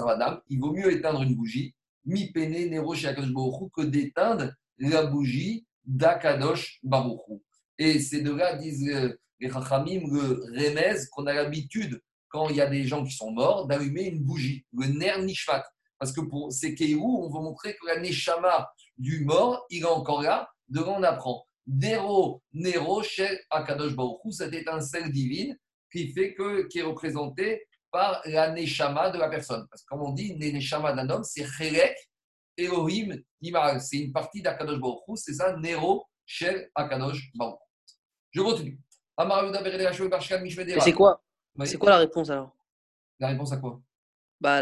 [0.07, 0.39] Adam.
[0.49, 1.75] Il vaut mieux éteindre une bougie,
[2.05, 7.39] Mi Pene Nero que d'éteindre la bougie d'Akadosh Baruch Hu.
[7.77, 12.67] Et c'est de là, disent les Chachamim, le qu'on a l'habitude, quand il y a
[12.67, 15.63] des gens qui sont morts, d'allumer une bougie, le ner nishmat.
[15.99, 19.85] Parce que pour ces Keirou, on veut montrer que la neshama du mort, il est
[19.85, 21.45] encore là, de là on apprend.
[21.67, 25.57] Nero, Nero, Shel Akadosh Baruch Hu, cette étincelle divine
[25.91, 29.65] qui fait que, qui est représentée par la neshama de la personne.
[29.69, 31.95] Parce que comme on dit, neshama d'un homme, c'est Chelek,
[32.57, 33.81] Elohim, Imal.
[33.81, 37.95] C'est une partie d'Akadosh Baruch Hu, c'est ça, Nero, Shel Akadosh Baruch Hu.
[38.31, 38.79] Je continue.
[40.81, 41.23] C'est quoi?
[41.57, 41.67] Oui.
[41.67, 42.51] C'est quoi la réponse alors?
[43.17, 43.81] La réponse à quoi?
[44.45, 44.61] Bah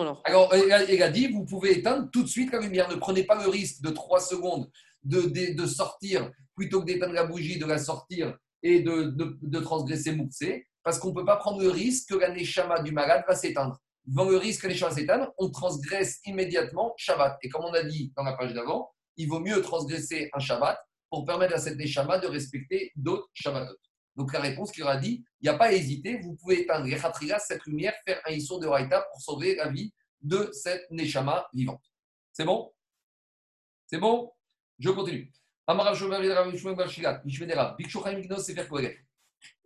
[0.00, 0.22] alors.
[0.24, 2.88] Alors, il a, dit, vous pouvez éteindre tout de suite la lumière.
[2.88, 4.70] Ne prenez pas le risque de 3 secondes
[5.04, 10.98] de, sortir, plutôt que d'éteindre la bougie, de la sortir et de, transgresser Mouxé, parce
[10.98, 13.78] qu'on ne peut pas prendre le risque que la Neshama du malade va s'éteindre.
[14.06, 17.36] Devant le risque que la Neshama s'éteindre, on transgresse immédiatement Shabbat.
[17.42, 20.78] Et comme on a dit dans la page d'avant, il vaut mieux transgresser un Shabbat
[21.10, 23.76] pour permettre à cette Neshama de respecter d'autres Shabbatot.
[24.18, 26.88] Donc la réponse qu'il a dit, il n'y a pas à hésiter, vous pouvez éteindre
[27.38, 31.84] cette lumière, faire un Issour de Raïta pour sauver la vie de cette Neshama vivante.
[32.32, 32.74] C'est bon?
[33.86, 34.32] C'est bon?
[34.80, 35.32] Je continue.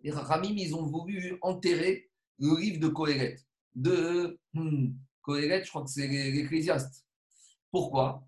[0.03, 3.39] Les Ramim, ils ont voulu enterrer le livre de Kohelet,
[3.75, 4.89] de, hmm,
[5.23, 7.07] Kohelet, je crois que c'est l'Ecclésiaste.
[7.71, 8.23] Pourquoi?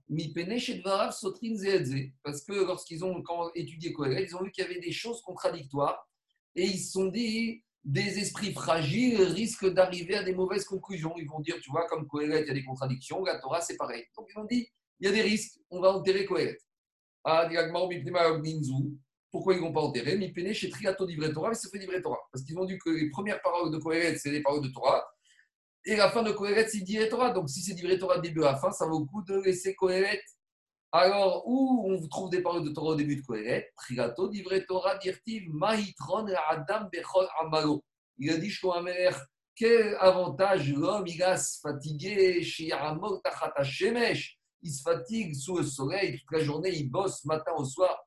[2.22, 3.22] Parce que lorsqu'ils ont
[3.54, 6.08] étudié Kohelet, ils ont vu qu'il y avait des choses contradictoires
[6.56, 11.14] et ils se sont dit des esprits fragiles risquent d'arriver à des mauvaises conclusions.
[11.18, 13.76] Ils vont dire, tu vois, comme Kohelet, il y a des contradictions, la Torah, c'est
[13.76, 14.04] pareil.
[14.16, 14.66] Donc ils ont dit,
[15.00, 16.58] il y a des risques, on va enterrer Kohelet.
[17.24, 17.48] Ah.
[19.30, 20.16] Pourquoi ils ne vont pas enterrer?
[20.16, 22.20] Mi pene chez Triato d'Ivre Torah, mais c'est fait d'Ivre Torah.
[22.32, 25.04] Parce qu'ils ont dit que les premières paroles de Kohelet, c'est les paroles de Torah.
[25.84, 27.30] Et la fin de Kohelet, c'est d'Ivre Torah.
[27.32, 30.22] Donc si c'est d'Ivre Torah début à fin, ça vaut le coup de laisser Kohelet.
[30.96, 34.96] Alors, où on trouve des paroles de Torah au début de Kohelet Triato d'Ivre Torah,
[34.96, 37.82] dirtiv, Mahitron, Adam, Bechol, Amalo.
[38.16, 39.10] Il a dit, Shloamer,
[39.56, 44.38] quel avantage l'homme, il va se fatiguer Yaramot, Tachata Shemesh.
[44.62, 48.06] Il se fatigue sous le soleil toute la journée, il bosse matin au soir.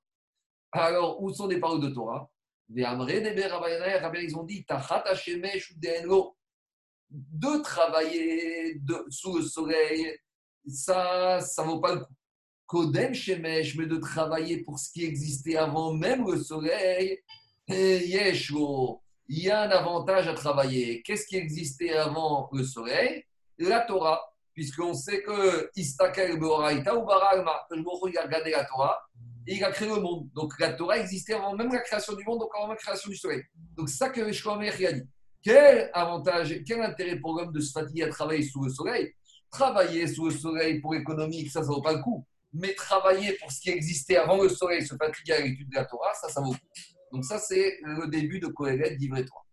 [0.71, 2.31] Alors, où sont les paroles de Torah?
[2.69, 6.37] Ils ont dit, Tachata Shemesh ou Denlo
[7.09, 10.17] de travailler de, sous le soleil,
[10.69, 12.16] ça, ça vaut pas le coup.
[12.67, 17.17] Kodem Shemesh, mais de travailler pour ce qui existait avant même le soleil,
[17.69, 21.01] Yeshlo, il y a un avantage à travailler.
[21.01, 23.23] Qu'est-ce qui existait avant le soleil?
[23.57, 24.21] La Torah,
[24.53, 28.99] puisqu'on sait que Istakel Beoraita ou Baralma, il a regardé la Torah
[29.47, 30.29] et il a créé le monde.
[30.33, 33.15] Donc la Torah existait avant même la création du monde, donc avant la création du
[33.15, 33.43] soleil.
[33.77, 35.07] Donc ça que Shlomer a dit.
[35.41, 39.13] Quel avantage, quel intérêt pour l'homme de se fatiguer à travailler sous le soleil?
[39.49, 42.25] Travailler sous le soleil pour l'économie, ça, ça vaut pas le coup.
[42.53, 45.85] Mais travailler pour ce qui existait avant le soleil, se fatiguer à l'étude de la
[45.85, 46.59] Torah, ça, ça vaut le.
[47.11, 49.45] Donc ça, c'est le début de Kohelet d'Ivre Torah.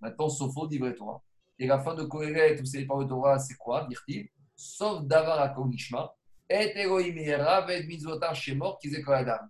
[0.00, 1.22] Maintenant, Sopho d'Ivre Torah.
[1.58, 5.40] Et la fin de Kohelet, vous savez, par le Torah, c'est quoi Dire-t-il Sauf Davar
[5.40, 6.14] Akonishma,
[6.50, 9.46] et Elohim Yera, Ved Mitzvotar Shemor, Kizekol Adam.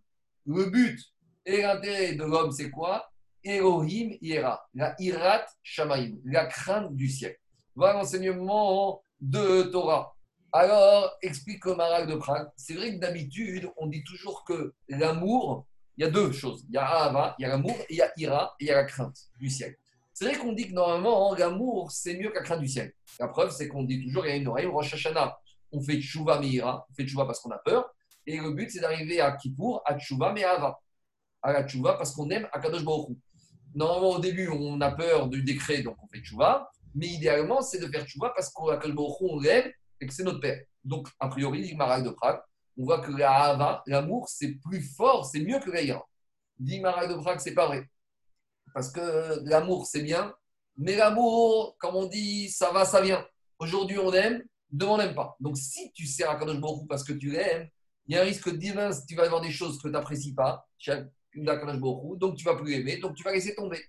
[0.47, 1.01] Le but
[1.47, 3.11] et l'intérêt de l'homme, c'est quoi?
[3.43, 7.37] Elohim Yera, la Irat Shamaim, la crainte du ciel.
[7.75, 10.15] Voilà l'enseignement de Torah.
[10.53, 12.49] Alors, explique le Maral de Prague.
[12.57, 16.65] C'est vrai que d'habitude, on dit toujours que l'amour, il y a deux choses.
[16.69, 18.71] Il y a Ahava, il y a l'amour, il y a Ira, et il y
[18.71, 19.77] a la crainte du ciel.
[20.13, 22.93] C'est vrai qu'on dit que normalement, l'amour, c'est mieux que la crainte du ciel.
[23.19, 25.39] La preuve, c'est qu'on dit toujours, il y a une oreille, Rosh Hashanah,
[25.73, 27.95] on fait Tchouva Meira, on fait Tchouva parce qu'on a peur,
[28.27, 30.81] et le but, c'est d'arriver à Kippour, à Tchouva Me'ava.
[31.43, 31.63] À la
[31.95, 33.17] parce qu'on aime Akadosh Baruch Hu.
[33.75, 37.79] Normalement, au début, on a peur du décret, donc on fait Tchouva, mais idéalement, c'est
[37.79, 40.63] de faire Tchouva parce qu'on Akadosh Baruch Hu, on l'aime, et que c'est notre père.
[40.85, 42.41] Donc, a priori, dit Maral de Prague,
[42.79, 46.05] on voit que la l'amour, c'est plus fort, c'est mieux que la ira.
[46.59, 47.87] Dit Maral de Prague, c'est pas vrai.
[48.73, 50.35] Parce que l'amour, c'est bien,
[50.77, 53.27] mais l'amour, comme on dit, ça va, ça vient.
[53.59, 55.37] Aujourd'hui, on aime, demain, on n'aime pas.
[55.41, 57.69] Donc, si tu sers à Kadosh Baruch parce que tu l'aimes,
[58.07, 60.67] il y a un risque divin, tu vas avoir des choses que tu n'apprécies pas,
[61.37, 63.85] donc tu vas plus aimer, donc tu vas laisser tomber.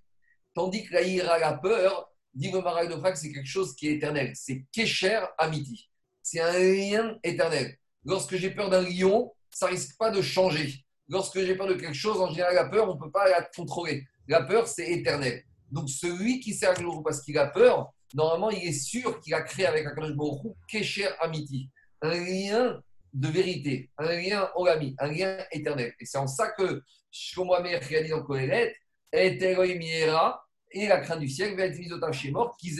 [0.53, 2.59] Tandis que la ira, la peur, dit de
[2.99, 4.33] Prague, c'est quelque chose qui est éternel.
[4.35, 5.90] C'est Kesher Amiti.
[6.23, 7.75] C'est un lien éternel.
[8.05, 10.73] Lorsque j'ai peur d'un lion, ça risque pas de changer.
[11.07, 13.41] Lorsque j'ai peur de quelque chose, en général, la peur, on ne peut pas la
[13.43, 14.05] contrôler.
[14.27, 15.43] La peur, c'est éternel.
[15.69, 19.41] Donc, celui qui sert à parce qu'il a peur, normalement, il est sûr qu'il a
[19.41, 21.69] créé avec Akadosh Baruch Kesher Amiti.
[22.01, 22.81] Un lien
[23.13, 25.93] de vérité, un lien olami, un lien éternel.
[25.99, 27.55] Et c'est en ça que Shlomo
[27.87, 28.73] qui a dit dans Kohelet,
[29.13, 32.73] et la crainte du ciel va être mise au chez mort, qui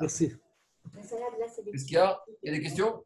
[0.00, 0.34] Merci.
[0.94, 3.02] Qu'est-ce qu'il y a Il y a des questions?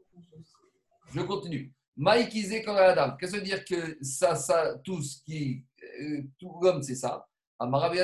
[1.15, 1.73] Je continue.
[1.97, 3.17] Maïkizé Adam.
[3.19, 5.65] Qu'est-ce que veut dire que ça, ça, tout ce qui.
[6.01, 7.27] euh, tout l'homme, c'est ça?
[7.59, 7.99] Rabbi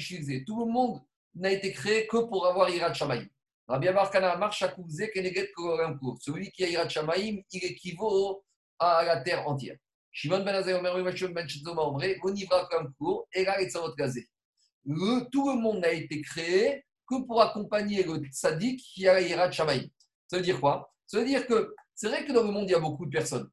[0.00, 0.44] Shilze.
[0.46, 1.02] Tout le monde
[1.34, 3.26] n'a été créé que pour avoir Irat Shamaim.
[3.68, 6.16] Rabbi Abar Kana Amar Shakouze Keneget Koraoram Kou.
[6.20, 8.42] Celui qui a Irat Shamaim, il équivaut
[8.78, 9.76] à la terre entière.
[10.10, 14.28] Shimon ben Azay Omer Machon ben Chitzoma Omre, Onivra Koraoram Kou, Ega et Tzavot Gazé.
[14.84, 16.84] Tout le monde n'a été créé
[17.20, 19.84] que pour accompagner le tzaddik qui a Irat Shamaim.
[20.28, 20.92] Ça veut dire quoi?
[21.06, 23.10] Ça veut dire que c'est vrai que dans le monde, il y a beaucoup de
[23.10, 23.48] personnes.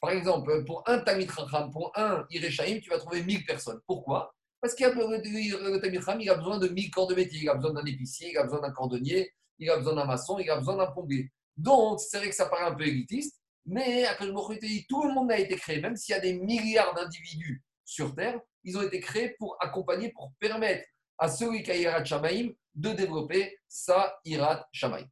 [0.00, 3.80] Par exemple, pour un Tamit Racham, pour un Ireshaim, tu vas trouver 1000 personnes.
[3.86, 4.34] Pourquoi?
[4.60, 7.40] Parce a le, Tamit il a besoin de 1000 corps de métier.
[7.42, 10.38] Il a besoin d'un épicier, il a besoin d'un cordonnier, il a besoin d'un maçon,
[10.38, 11.30] il a besoin d'un plombier.
[11.56, 15.38] Donc, c'est vrai que ça paraît un peu élitiste, mais à tout le monde a
[15.38, 19.36] été créé, même s'il y a des milliards d'individus sur Terre, ils ont été créés
[19.38, 20.84] pour accompagner, pour permettre
[21.24, 25.06] à celui qui a Irat Shamaim de développer sa Irat Shamaim.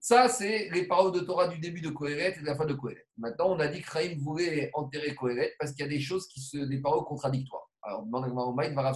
[0.00, 2.72] Ça, c'est les paroles de Torah du début de Kohelet et de la fin de
[2.72, 3.04] Kohelet.
[3.18, 6.26] Maintenant, on a dit que Chaim voulait enterrer Kohelet parce qu'il y a des choses
[6.28, 7.68] qui se, des paroles contradictoires.
[7.82, 8.94] Alors, on demande à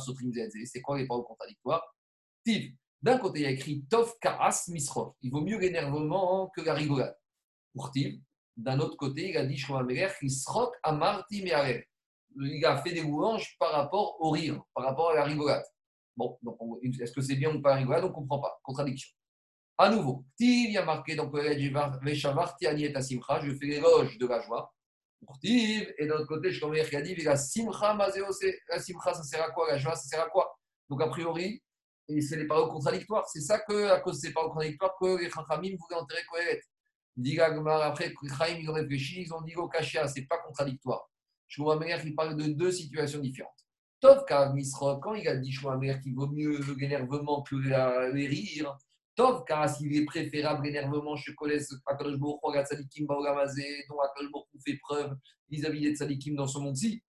[0.64, 1.84] c'est quoi les paroles contradictoires?
[2.46, 5.12] Tiv, d'un côté, il y a écrit Tov Karas Misrov.
[5.20, 7.16] Il vaut mieux l'énervement que la rigolade.
[7.74, 8.18] Pour Tiv,
[8.56, 9.62] d'un autre côté, il a dit
[11.42, 11.82] Mearev.
[12.38, 15.64] Il a fait des louanges par rapport au rire, par rapport à la rigolade.
[16.16, 16.38] Bon,
[17.00, 18.58] est-ce que c'est bien ou pas la rigolade On ne comprend pas.
[18.62, 19.10] Contradiction.
[19.78, 24.72] À nouveau, il y a marqué dans je fais l'éloge de la joie.
[25.42, 29.42] Et de l'autre côté, je tombe qui a dit, la Simcha la Simcha, ça sert
[29.42, 29.70] à quoi?
[29.70, 30.58] La joie, ça sert à quoi?
[30.88, 31.62] Donc, a priori,
[32.08, 33.28] c'est les paroles contradictoires.
[33.28, 36.62] C'est ça que, à cause de ces paroles contradictoires, que les Chachamim voulaient enterrer Kohelet.
[37.82, 41.10] Après, Chaim, ils ont réfléchi, ils ont dit, au Kashia, c'est pas contradictoire.
[41.48, 43.65] Shmuel il parle de deux situations différentes.
[44.00, 44.24] Tov
[44.54, 47.56] Misro, quand il a dit Shmuel qu'il vaut mieux l'énervement que
[48.12, 48.76] les rires,
[49.14, 49.44] Tov
[49.74, 54.78] s'il est préférable l'énervement, je connais Akadosh Baruch Hu, Tzadikim Baolamazé, dont Akadosh Baruch fait
[54.82, 55.16] preuve
[55.48, 57.02] vis-à-vis des Tzadikim dans ce monde-ci.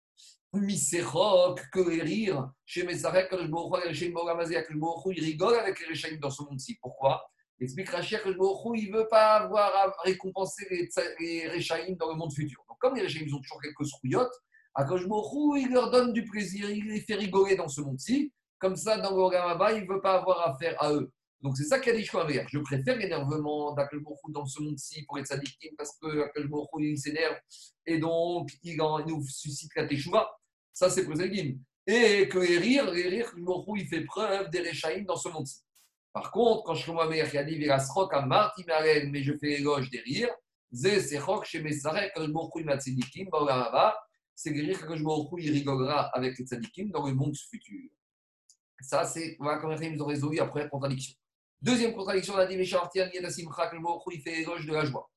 [0.53, 5.81] Miserok, que les rires, chez Mesarek, Akadosh Baruch Hu, Akadosh Baruch Hu, il rigole avec
[5.81, 6.77] les Rechaim dans ce monde-ci.
[6.83, 7.25] Pourquoi?
[7.59, 10.89] Explique Rachid que il ne veut pas avoir à récompenser les,
[11.21, 12.63] les Rechaim dans le monde futur.
[12.69, 14.35] Donc, comme les Rechaim ont toujours quelques scrouillottes,
[14.75, 18.33] Akadosh Baruch Hu, il leur donne du plaisir, il les fait rigoler dans ce monde-ci.
[18.59, 21.11] Comme ça, dans le Ogamaba, il ne veut pas avoir affaire à eux.
[21.43, 22.47] Donc, c'est ça qu'a dit Shmuel.
[22.51, 26.51] Je préfère l'énervement d'Akadosh Baruch Hu dans ce monde-ci pour être sadikim parce que Akadosh
[26.51, 27.37] Baruch Hu, il s'énerve
[27.87, 30.29] et donc il, en- nous suscite la teshuva.
[30.73, 31.57] Ça, c'est Zagim.
[31.87, 33.33] Et que les rires, les rires,
[33.77, 34.73] il fait preuve des
[35.07, 35.61] dans ce monde-ci.
[36.15, 39.91] Par contre, quand je vois Meir a dit Virasrok à Marti mais je fais l'éloge
[39.91, 40.35] des rires,
[40.73, 42.79] Zé Sechok chez Messarek, quand je me
[44.35, 47.91] c'est rires quand je il rigolera avec les tzedikim dans le monde futur.
[48.81, 51.15] Ça, c'est, voilà comment ils ont résolu la première contradiction.
[51.63, 54.85] Deuxième contradiction, on a dit Meshartian Yena Simcha, que retrouve, il fait l'éloge de la
[54.85, 55.11] joie.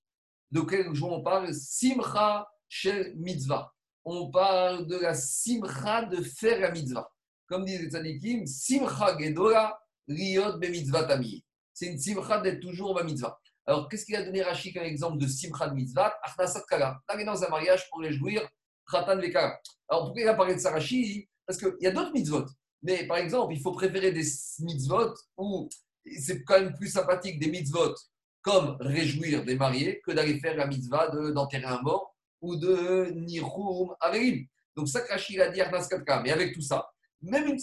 [0.51, 1.53] De quelle joie on parle?
[1.53, 3.74] Simcha Shel Mitzvah.
[4.05, 7.09] On parle de la Simcha de faire la mitzvah.
[7.47, 11.41] Comme disent les tzadikim, Simcha Gedola, Riot be mitzvah tamir.
[11.74, 13.38] C'est une simcha d'être toujours ma mitzvah.
[13.65, 16.15] Alors, qu'est-ce qu'il a donné Rachid comme exemple de simcha de mitzvah?
[16.24, 17.01] Achnasat kala.
[17.13, 18.47] On est dans un mariage pour les jouir,
[18.93, 22.45] Alors, pourquoi il a parlé de ça, Rachid Parce qu'il y a d'autres mitzvot.
[22.83, 24.25] Mais par exemple, il faut préférer des
[24.59, 25.67] mitzvot où
[26.19, 27.93] c'est quand même plus sympathique des mitzvot
[28.41, 33.11] comme réjouir des mariés que d'aller faire la mitzvah de- d'enterrer un mort ou de
[33.15, 34.45] nirum averim.
[34.75, 36.21] Donc, ça, Rachid a dit Achnasat kala.
[36.21, 36.88] Mais avec tout ça,
[37.21, 37.59] même une,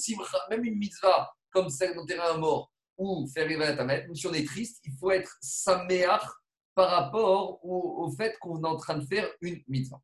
[0.51, 4.35] même une mitzvah comme celle d'enterrer un mort ou faire les à même si on
[4.35, 6.29] est triste, il faut être saméach
[6.75, 10.01] par rapport au fait qu'on est en train de faire une mitzvah.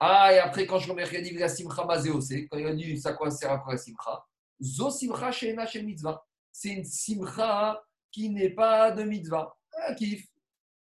[0.00, 3.12] Ah, et après, quand je remercie dit la simcha mazéosé, quand il a dit ça
[3.12, 4.26] quoi la simcha,
[4.60, 6.24] zo simcha sheena shel mitzvah.
[6.52, 9.56] C'est une simcha qui n'est pas de mitzvah.
[9.72, 10.26] Ah, kiff,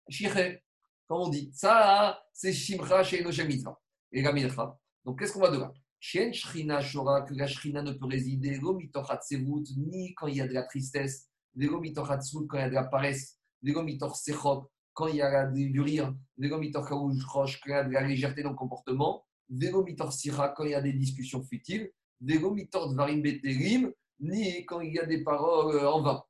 [0.10, 0.64] shiré,
[1.08, 1.50] comme on dit.
[1.54, 3.80] Ça, c'est simcha sheena shel mitzvah.
[4.12, 4.78] Et la milcha.
[5.04, 8.74] Donc, qu'est-ce qu'on va devoir Shen Shrina Shora, que la Shrina ne peut résider, Lo
[8.74, 12.62] Mitoch Hatzevut, ni quand il y a de la tristesse, Vego Mitoch Hatzvut, quand il
[12.62, 17.24] y a de la paresse, Vego Mitoch Sechok, quand il y a du rire, Karouj
[17.26, 20.64] Roche, quand il y a de la légèreté dans le comportement, Vego Mitoch Sira, quand
[20.64, 25.06] il y a des discussions futiles, Vego Mitoch Dvarim Beterim, ni quand il y a
[25.06, 26.24] des paroles euh, en vain.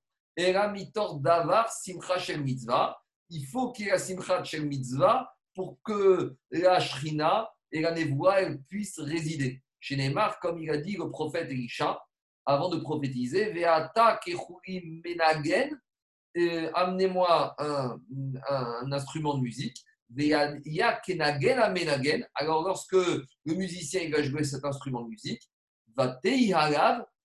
[1.22, 6.36] Davar Simcha Shel Mitzvah, il faut qu'il y ait la Simcha Shel Mitzvah pour que
[6.52, 9.64] la Shrina et la névoie elle puisse résider.
[9.80, 12.02] Chez Neymar, comme il a dit le prophète Elisha,
[12.46, 15.80] avant de prophétiser, Veata kechurim menagen,
[16.74, 18.00] amenez-moi un,
[18.92, 19.84] instrument de musique.
[22.36, 25.42] Alors, lorsque le musicien va jouer cet instrument de musique,
[25.96, 26.20] va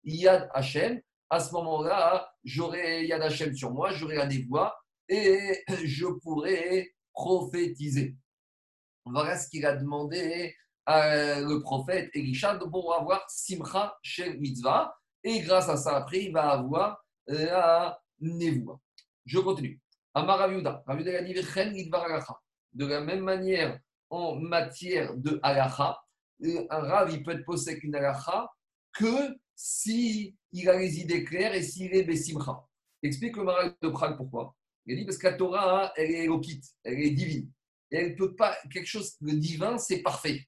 [0.04, 1.00] yad Hashem.
[1.30, 4.76] À ce moment-là, j'aurai yad Hashem sur moi, j'aurai la névoie
[5.08, 8.16] et je pourrai prophétiser.
[9.04, 10.54] Voilà ce qu'il a demandé
[10.86, 14.94] à le prophète Elisha pour avoir Simcha chez Mitzvah.
[15.24, 18.80] Et grâce à ça, après, il va avoir la Nevoa.
[19.24, 19.80] Je continue.
[20.14, 20.82] Amar Raviuda.
[20.86, 21.34] Raviuda a dit.
[22.72, 23.78] De la même manière,
[24.10, 26.02] en matière de Halacha,
[26.44, 28.50] euh, un Rav, peut être posé qu'une Halacha
[28.92, 30.34] que s'il
[30.66, 32.66] a les idées claires et s'il est Bessimcha.
[33.02, 34.54] Explique le Maral de Prague pourquoi.
[34.86, 37.50] Il dit parce que la Torah, hein, elle est lokite, elle est divine.
[37.90, 40.46] Et elle peut pas, quelque chose, le divin, c'est parfait.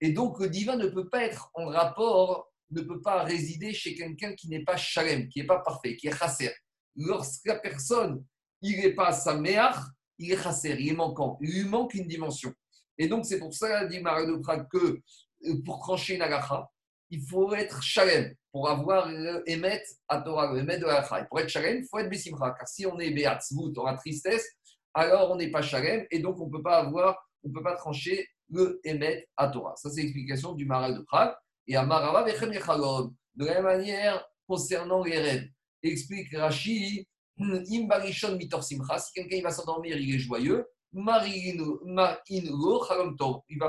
[0.00, 3.94] Et donc, le divin ne peut pas être en rapport, ne peut pas résider chez
[3.94, 6.52] quelqu'un qui n'est pas shalem, qui n'est pas parfait, qui est chasser.
[6.96, 8.24] Lorsque la personne,
[8.60, 12.06] il n'est pas sa mère, il est chasser, il est manquant, il lui manque une
[12.06, 12.52] dimension.
[12.98, 15.00] Et donc, c'est pour ça, dit Marie de Prague, que
[15.46, 16.68] euh, pour trancher une agacha,
[17.10, 19.08] il faut être shalem pour avoir
[19.46, 22.54] émet à Torah, émet de la Et pour être shalem, il faut être bessimcha.
[22.56, 24.46] Car si on est beatzvut, on a tristesse,
[24.94, 27.74] alors on n'est pas shalem et donc on ne peut pas avoir, on peut pas
[27.74, 29.74] trancher le émet à Torah.
[29.76, 31.34] Ça, c'est l'explication du Maral de Prague.
[31.66, 32.24] Et à Marava.
[32.24, 35.48] De la même manière, concernant les rêves,
[35.90, 37.06] explique Rashi,
[37.38, 41.24] Im barishon mitor simcha, si quelqu'un va s'endormir, il est joyeux, il va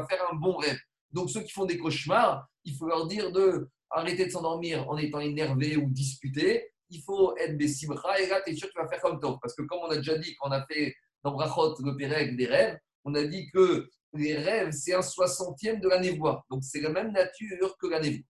[0.08, 0.78] faire un bon rêve.
[1.12, 4.98] Donc ceux qui font des cauchemars, il faut leur dire de arrêter de s'endormir en
[4.98, 6.70] étant énervé ou disputé.
[6.90, 9.40] il faut être Bessimra, et là, tu es sûr que tu vas faire comme toi.
[9.42, 12.36] Parce que comme on a déjà dit, quand on a fait dans Brachot le Pérec
[12.36, 16.46] des rêves, on a dit que les rêves, c'est un soixantième de la névoie.
[16.50, 18.24] Donc, c'est la même nature que la névoie.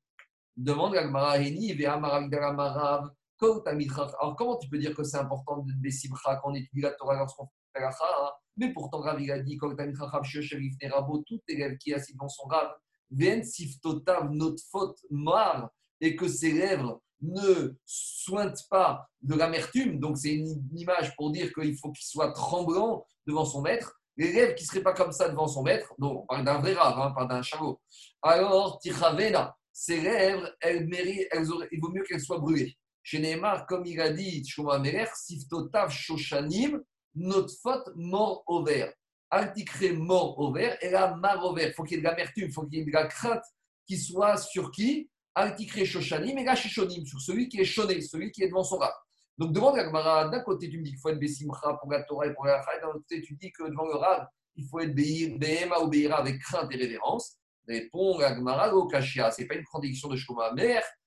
[0.56, 3.10] Demande à Gmaraheni, Vea Maravigdala Marav,
[3.42, 7.18] alors, comment tu peux dire que c'est important de Bessimra quand on étudie la Torah
[7.18, 8.32] lorsqu'on fait la hein?
[8.58, 12.72] Mais pourtant, Rav, il a dit, tout élève qui est assis dans son Rav,
[13.12, 20.18] Ven Siftotav, notre faute, mar, et que ses lèvres ne sointent pas de l'amertume, donc
[20.18, 24.56] c'est une image pour dire qu'il faut qu'il soit tremblant devant son maître, les lèvres
[24.56, 27.00] qui ne seraient pas comme ça devant son maître, donc on parle d'un vrai rave,
[27.00, 27.82] hein, pas d'un chameau,
[28.22, 32.78] alors Tichavena, ses lèvres, elles méritent, elles auraient, il vaut mieux qu'elles soient brûlées.
[33.08, 36.82] Chez Neymar, comme il a dit, Shomamer, Siftotav Shoshanim,
[37.14, 38.92] notre faute mort au vert.
[39.30, 41.68] Altikre mort au vert et la mar au vert.
[41.68, 43.44] Il faut qu'il y ait de l'amertume, il faut qu'il y ait de la crainte
[43.86, 45.08] qui soit sur qui?
[45.36, 48.78] Altikre Shoshanim et la Shishonim, sur celui qui est choné, celui qui est devant son
[48.78, 48.96] rat.
[49.38, 52.02] Donc devant la Gemara, d'un côté tu me dis qu'il faut être Bessimcha pour la
[52.06, 54.26] Torah et pour la Chai, d'un autre côté tu dis que devant le Rav,
[54.56, 57.38] il faut être Behema ou avec crainte et révérence.
[57.68, 61.05] Répond la Gemara, ce n'est pas une contradiction de Shkoma Mer, Haberaba Chacham.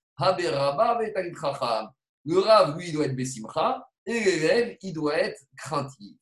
[2.24, 6.16] Le Rav, lui, il doit être Bessimcha et l'élève, il doit être craintif.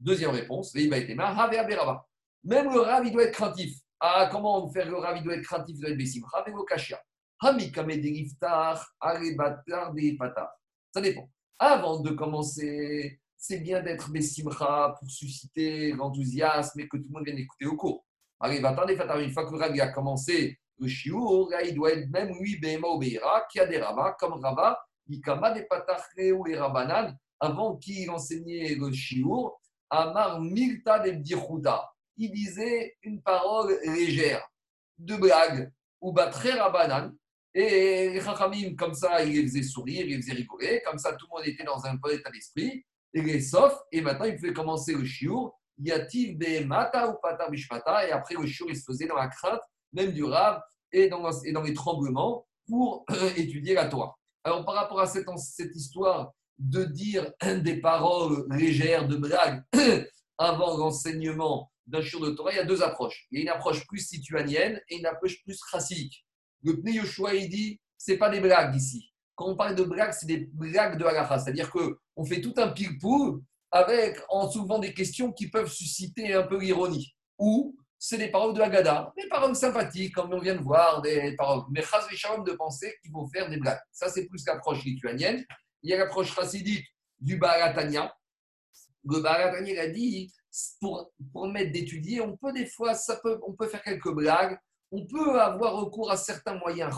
[0.00, 0.90] Deuxième réponse, Même
[2.72, 3.78] le Rav, il doit être craintif.
[4.00, 6.64] Ah, comment faire le Rav, il doit être craintif, il doit être Bessimcha, avec le
[6.64, 7.00] Kashia.
[10.92, 11.30] Ça dépend.
[11.58, 17.24] Avant de commencer, c'est bien d'être Bessimcha pour susciter l'enthousiasme et que tout le monde
[17.24, 18.04] vienne écouter au cours.
[18.42, 22.88] Une fois que le Rav a commencé le là, il doit être même lui, Bema
[22.88, 23.00] ou
[23.50, 24.78] qui a des rabbins, comme Rava,
[25.08, 29.58] Ikama des Patachreu et Rabanan, avant qu'il enseignait le Shiur,
[29.88, 31.88] Amar Milta de Bdichuda.
[32.16, 34.46] Il disait une parole légère,
[34.98, 37.14] de blague, ou Batre Rabanan,
[37.58, 40.82] et les Chachamim, comme ça, il les faisait sourire, il les faisait rigoler.
[40.84, 42.84] Comme ça, tout le monde était dans un bon état d'esprit.
[43.14, 43.72] Et les sauf.
[43.90, 45.54] Et maintenant, il pouvait commencer le shiur.
[45.78, 46.36] Yativ
[46.66, 48.06] mata ou pata bishmata.
[48.06, 50.60] Et après, le shiur, il se faisait dans la crainte, même du rave,
[50.92, 53.04] et dans, les tremblements, pour
[53.36, 54.16] étudier la Torah.
[54.44, 55.26] Alors, par rapport à cette,
[55.74, 57.32] histoire de dire
[57.62, 59.62] des paroles légères, de blagues,
[60.38, 63.26] avant l'enseignement d'un shiur de Torah, il y a deux approches.
[63.30, 66.26] Il y a une approche plus situanienne et une approche plus chassidique.
[66.62, 69.12] Le Pnei Yoshua, il dit, c'est pas des blagues ici.
[69.34, 71.38] Quand on parle de blagues, c'est des blagues de halacha.
[71.38, 73.42] C'est-à-dire qu'on fait tout un pile-poule
[74.30, 77.14] en soulevant des questions qui peuvent susciter un peu l'ironie.
[77.38, 81.34] Ou c'est des paroles de Haggadah, des paroles sympathiques, comme on vient de voir, des
[81.36, 81.64] paroles.
[81.70, 83.80] Mais chas de penser qu'il faut faire des blagues.
[83.90, 85.44] Ça, c'est plus l'approche lituanienne.
[85.82, 86.86] Il y a l'approche chassidique
[87.18, 88.14] du Baratania.
[89.08, 90.32] Le Baratania, a dit,
[90.80, 94.58] pour, pour mettre d'étudier, on peut des fois, ça peut, on peut faire quelques blagues,
[94.90, 96.94] on peut avoir recours à certains moyens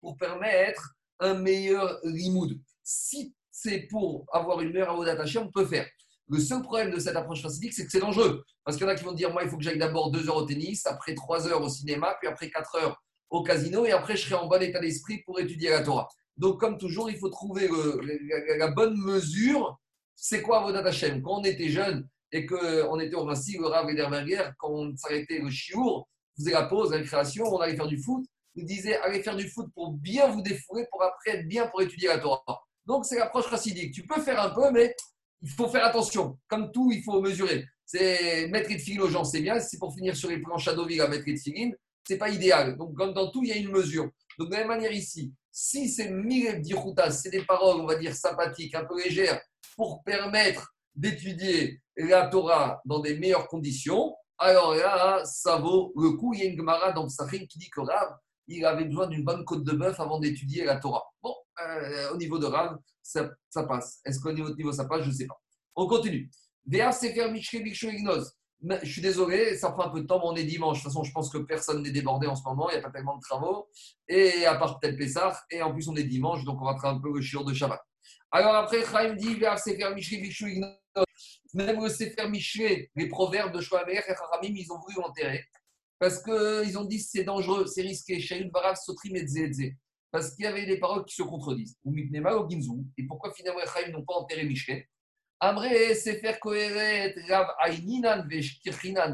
[0.00, 2.60] pour permettre un meilleur limoud.
[2.82, 5.88] Si c'est pour avoir une meilleure avodat on peut faire.
[6.28, 8.44] Le seul problème de cette approche facilitique, c'est que c'est dangereux.
[8.64, 10.28] Parce qu'il y en a qui vont dire, moi, il faut que j'aille d'abord deux
[10.28, 13.00] heures au tennis, après trois heures au cinéma, puis après quatre heures
[13.30, 16.08] au casino, et après, je serai en bon état d'esprit pour étudier la Torah.
[16.36, 17.68] Donc, comme toujours, il faut trouver
[18.58, 19.78] la, bonne mesure.
[20.14, 21.22] C'est quoi Avodat Hashem?
[21.22, 25.38] Quand on était jeune et qu'on était au Rassi, le Rav Ederberger, quand on s'arrêtait
[25.38, 28.24] le chiour, faisait la pause, la création, on allait faire du foot.
[28.54, 31.82] Il disait allez faire du foot pour bien vous défouler, pour après être bien pour
[31.82, 32.42] étudier la Torah.
[32.86, 33.92] Donc c'est l'approche racidique.
[33.92, 34.94] Tu peux faire un peu, mais
[35.42, 36.38] il faut faire attention.
[36.48, 37.66] Comme tout, il faut mesurer.
[37.84, 39.60] C'est mettre de filines aux gens, c'est bien.
[39.60, 41.74] C'est pour finir sur les planches à Deauville à mettre de filines,
[42.06, 42.76] c'est pas idéal.
[42.76, 44.08] Donc comme dans tout, il y a une mesure.
[44.38, 47.96] Donc de la même manière ici, si c'est mille diroutas, c'est des paroles, on va
[47.96, 49.40] dire sympathiques, un peu légères,
[49.76, 56.34] pour permettre d'étudier la Torah dans des meilleures conditions, alors là, ça vaut le coup.
[56.34, 58.16] Il y a une Gemara dans qui dit que Rav,
[58.48, 61.04] il avait besoin d'une bonne côte de bœuf avant d'étudier la Torah.
[61.22, 63.30] Bon, euh, au niveau de Rav, ça,
[63.68, 64.00] passe.
[64.04, 65.02] Est-ce qu'au niveau de niveau ça passe?
[65.02, 65.40] Je ne sais pas.
[65.74, 66.30] On continue.
[68.82, 70.78] Je suis désolé, ça prend un peu de temps, mais on est dimanche.
[70.78, 72.82] De toute façon, je pense que personne n'est débordé en ce moment, il n'y a
[72.82, 73.68] pas tellement de travaux.
[74.08, 76.90] Et à part peut-être Pessah, et en plus on est dimanche, donc on va faire
[76.90, 77.80] un peu le shiur de Shabbat.
[78.30, 79.38] Alors après, Chaim dit
[81.54, 85.44] même le Sefer Michelet, les proverbes de Shoamer et Haramim, ils ont voulu l'enterrer.
[85.98, 88.20] Parce qu'ils ont dit c'est dangereux, c'est risqué.
[88.20, 89.14] Sotrim
[90.10, 91.76] Parce qu'il y avait des paroles qui se contredisent.
[91.84, 91.92] Ou
[92.68, 92.86] ou.
[92.98, 94.44] Et pourquoi finalement les n'ont pas enterré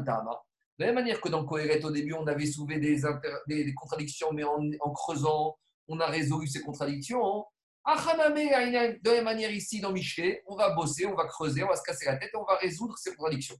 [0.05, 0.41] Tama.
[0.79, 4.43] De la même manière que dans Kohéret, au début, on avait soulevé des, contradictions, mais
[4.43, 5.55] en, creusant,
[5.87, 7.45] on a résolu ces contradictions.
[7.85, 11.75] De la même manière ici dans Michelet, on va bosser, on va creuser, on va
[11.75, 13.57] se casser la tête et on va résoudre ces contradictions.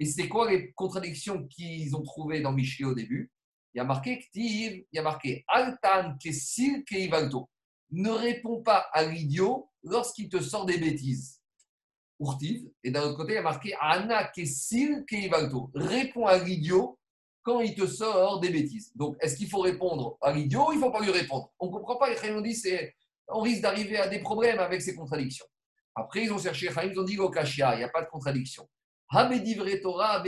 [0.00, 3.30] Et c'est quoi les contradictions qu'ils ont trouvées dans Michelet au début?
[3.74, 7.50] Il y a marqué il y a marqué Altan Kessil Keivalto.
[7.90, 11.40] ne réponds pas à l'idiot lorsqu'il te sort des bêtises.
[12.18, 12.68] Urtiv.
[12.82, 15.70] Et d'un autre côté, il a marqué Anna Kessil Keivalto.
[15.74, 16.98] Réponds à l'idiot
[17.42, 18.92] quand il te sort des bêtises.
[18.96, 21.52] Donc, est-ce qu'il faut répondre à l'idiot ou il ne faut pas lui répondre?
[21.58, 22.08] On ne comprend pas.
[22.08, 22.94] Les Chaim dit c'est
[23.28, 25.46] on risque d'arriver à des problèmes avec ces contradictions.
[25.94, 28.66] Après, ils ont cherché, ils ont dit Lokashia, il n'y a pas de contradiction.
[29.10, 30.22] Habedivre Torah,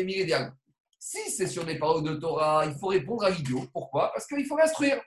[0.99, 3.65] Si c'est sur des paroles de Torah, il faut répondre à l'idiot.
[3.73, 4.11] Pourquoi?
[4.13, 5.01] Parce qu'il faut l'instruire.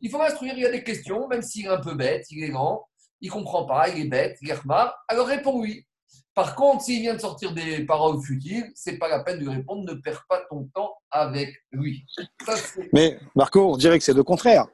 [0.00, 2.44] Il faut l'instruire, il y a des questions, même s'il est un peu bête, il
[2.44, 2.86] est grand,
[3.20, 5.86] il ne comprend pas, il est bête, il est remar, alors réponds-lui.
[6.34, 9.50] Par contre, s'il vient de sortir des paroles futiles, c'est pas la peine de lui
[9.54, 12.04] répondre, ne perds pas ton temps avec lui.
[12.44, 12.54] Ça,
[12.92, 14.66] Mais Marco, on dirait que c'est le contraire.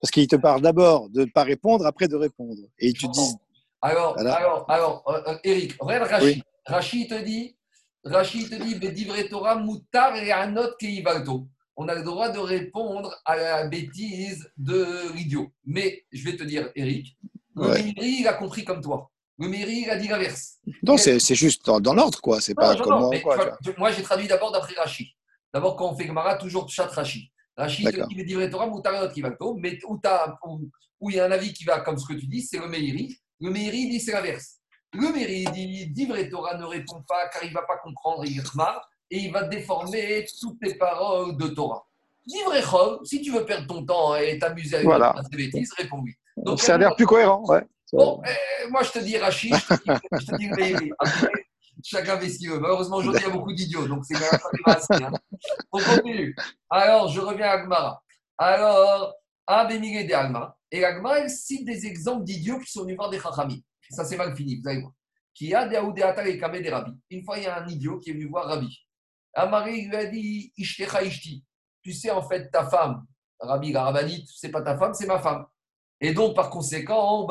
[0.00, 2.62] Parce qu'il te parle d'abord de ne pas répondre, après de répondre.
[2.78, 3.34] Et te dit,
[3.82, 4.34] Alors, Voilà.
[4.34, 6.42] alors, alors, euh, euh, Eric, regarde Rachid.
[6.66, 7.56] Rachid te dit,
[8.04, 11.46] Rachid te dit, Bedivre Torah mutar et anot keivalto.
[11.76, 15.50] On a le droit de répondre à la bêtise de l'idiot.
[15.64, 17.16] Mais je vais te dire, Eric,
[17.56, 17.94] le Ouais.
[18.00, 19.10] Il a compris comme toi.
[19.38, 20.58] Le Meiri, il a dit l'inverse.
[20.82, 22.40] non, c'est c'est juste dans, dans l'ordre, quoi.
[22.40, 23.00] C'est pas Non, comment.
[23.00, 25.06] non, mais quoi, vois, moi, j'ai traduit d'abord d'après Rachid.
[25.52, 27.24] D'abord, quand on fait Gemara, toujours chat Rachid.
[27.56, 29.54] Rachid te dit Bedivre Torah mutar et anot keivalto.
[29.56, 30.70] Mais où-
[31.00, 32.68] où il y a un avis qui va comme ce que tu dis, c'est le
[32.68, 33.16] Meiri.
[33.40, 34.59] Le Meiri dit c'est l'inverse.
[34.92, 38.88] Le Meiri dit Divre Torah ne répond pas car il ne va pas comprendre, marre,
[39.10, 41.86] et il va déformer toutes les paroles de Torah.
[42.26, 45.14] Divre si tu veux perdre ton temps et t'amuser avec Voilà.
[45.30, 46.14] ces bêtises, réponds-lui.
[46.36, 46.44] vois.
[46.44, 47.62] Donc, Ça a l'air plus cohérent, ouais.
[47.92, 50.92] Bon, euh, moi je te dis Rachid, je te dis, je te dis.
[50.98, 51.28] Après,
[51.82, 52.60] chacun fait ce qu'il veut.
[52.60, 55.02] Malheureusement, aujourd'hui, il y a beaucoup d'idiots, donc c'est pas pas assez.
[55.02, 55.10] Hein.
[55.72, 56.36] On continue.
[56.68, 58.00] Alors, je reviens à Agmara.
[58.38, 59.12] Alors,
[59.46, 60.56] Abemigé de Agma.
[60.70, 63.64] Et Agma, elle cite des exemples d'idiots qui sont venus voir des Chachami.
[63.90, 64.92] Ça, c'est mal fini, vous allez voir.
[65.34, 66.92] Qui a et des Rabbi.
[67.10, 68.86] Une fois, il y a un idiot qui est venu voir Rabbi.
[69.34, 71.44] Amari lui a dit Ishtecha Ishti.
[71.82, 73.04] Tu sais, en fait, ta femme,
[73.38, 75.46] Rabbi, la rabbinite, c'est pas ta femme, c'est ma femme.
[76.00, 77.26] Et donc, par conséquent.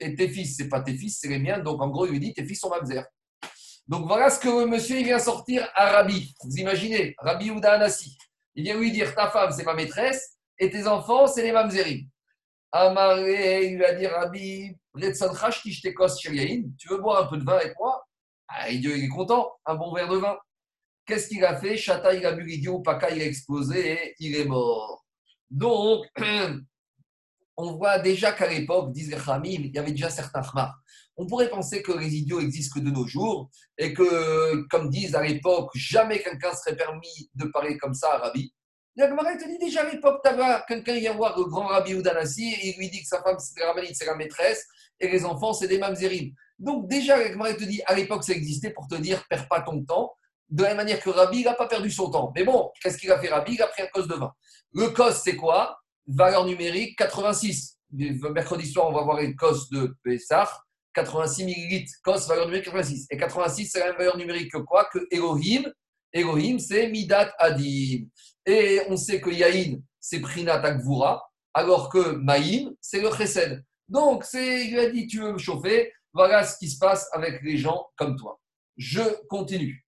[0.00, 1.58] Et tes fils, c'est pas tes fils, c'est les miens.
[1.58, 3.04] Donc, en gros, il lui dit tes fils sont mamzer.
[3.86, 6.34] Donc, voilà ce que le monsieur il vient sortir à Rabbi.
[6.44, 8.16] Vous imaginez, Rabbi Ouda Anassi.
[8.54, 12.06] Il vient lui dire ta femme, c'est ma maîtresse, et tes enfants, c'est les mamzerim.
[12.72, 14.76] Amaré, il lui a dit Rabbi,
[16.78, 18.04] Tu veux boire un peu de vin avec moi?
[18.48, 20.36] Ah, il est content, un bon verre de vin.
[21.06, 21.76] Qu'est-ce qu'il a fait?
[21.76, 25.04] Chata, il a bu l'idiot, Paka, il a explosé et il est mort.
[25.50, 26.06] Donc,
[27.56, 30.80] on voit déjà qu'à l'époque, disent les Khamim, il y avait déjà certains khmar.
[31.16, 35.14] On pourrait penser que les idiots existent que de nos jours et que, comme disent
[35.14, 38.32] à l'époque, jamais quelqu'un serait permis de parler comme ça à.
[38.96, 40.20] La Gemara, te dit déjà à l'époque,
[40.66, 43.60] quelqu'un vient voir le grand Rabbi Oudanassi et il lui dit que sa femme, c'est
[43.60, 44.66] la c'est la maîtresse
[44.98, 46.32] et les enfants, c'est des mamzerim.
[46.58, 49.82] Donc déjà, la te dit à l'époque, ça existait pour te dire, perds pas ton
[49.84, 50.12] temps.
[50.48, 52.32] De la même manière que Rabbi, il n'a pas perdu son temps.
[52.34, 53.54] Mais bon, qu'est-ce qu'il a fait Rabbi?
[53.54, 54.32] Il a pris un cos de vin.
[54.74, 55.78] Le cos, c'est quoi?
[56.08, 57.78] Valeur numérique 86.
[57.92, 60.50] Mercredi soir, on va voir les cos de Pessah.
[60.94, 63.06] 86 millilitres, cos, valeur numérique 86.
[63.10, 64.88] Et 86, c'est la même valeur numérique que quoi?
[64.92, 65.72] Que Elohim.
[66.12, 68.06] Elohim, c'est Midat Adim.
[68.50, 71.24] Et on sait que Yahin, c'est Prinat Akvura,
[71.54, 73.64] alors que Maïm, c'est le Chesed.
[73.88, 77.42] Donc, c'est, il a dit, tu veux me chauffer, voilà ce qui se passe avec
[77.44, 78.40] les gens comme toi.
[78.76, 79.86] Je continue.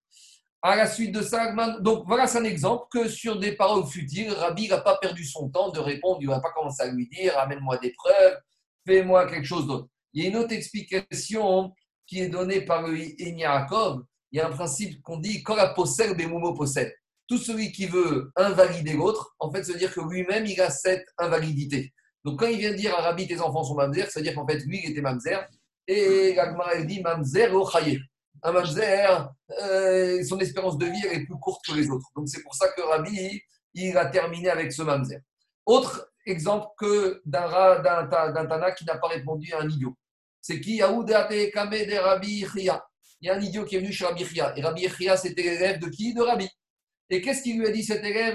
[0.62, 4.30] À la suite de ça, donc voilà, c'est un exemple que sur des paroles futiles,
[4.30, 7.08] Rabbi n'a pas perdu son temps de répondre, il ne va pas commencer à lui
[7.08, 8.38] dire, amène-moi des preuves,
[8.86, 9.88] fais-moi quelque chose d'autre.
[10.12, 11.72] Il y a une autre explication
[12.06, 14.04] qui est donnée par le Yaakov.
[14.30, 16.94] Il y a un principe qu'on dit, quand la possède, Bemumo possède.
[17.32, 21.06] Tout celui qui veut invalider l'autre, en fait, se dire que lui-même, il a cette
[21.16, 21.90] invalidité.
[22.26, 24.82] Donc, quand il vient dire à Rabbi, tes enfants sont mamzer, c'est-à-dire qu'en fait, lui,
[24.84, 25.48] il était mamzer.
[25.88, 27.66] Et l'Agmara, elle dit mamzer au
[28.42, 29.30] Un mamzer,
[29.62, 32.06] euh, son espérance de vie, elle est plus courte que les autres.
[32.14, 33.40] Donc, c'est pour ça que Rabbi,
[33.72, 35.22] il a terminé avec ce mamzer.
[35.64, 37.48] Autre exemple que d'un
[37.80, 39.96] d'un d'un Tana qui n'a pas répondu à un idiot.
[40.42, 40.80] C'est qui?
[40.80, 42.46] De Rabbi.
[42.56, 44.52] Il y a un idiot qui est venu chez Rabbi Chia.
[44.54, 46.12] Et Rabbi Chia, c'était l'élève de qui?
[46.12, 46.46] De Rabbi.
[47.10, 48.34] Et qu'est-ce qu'il lui a dit cet élève.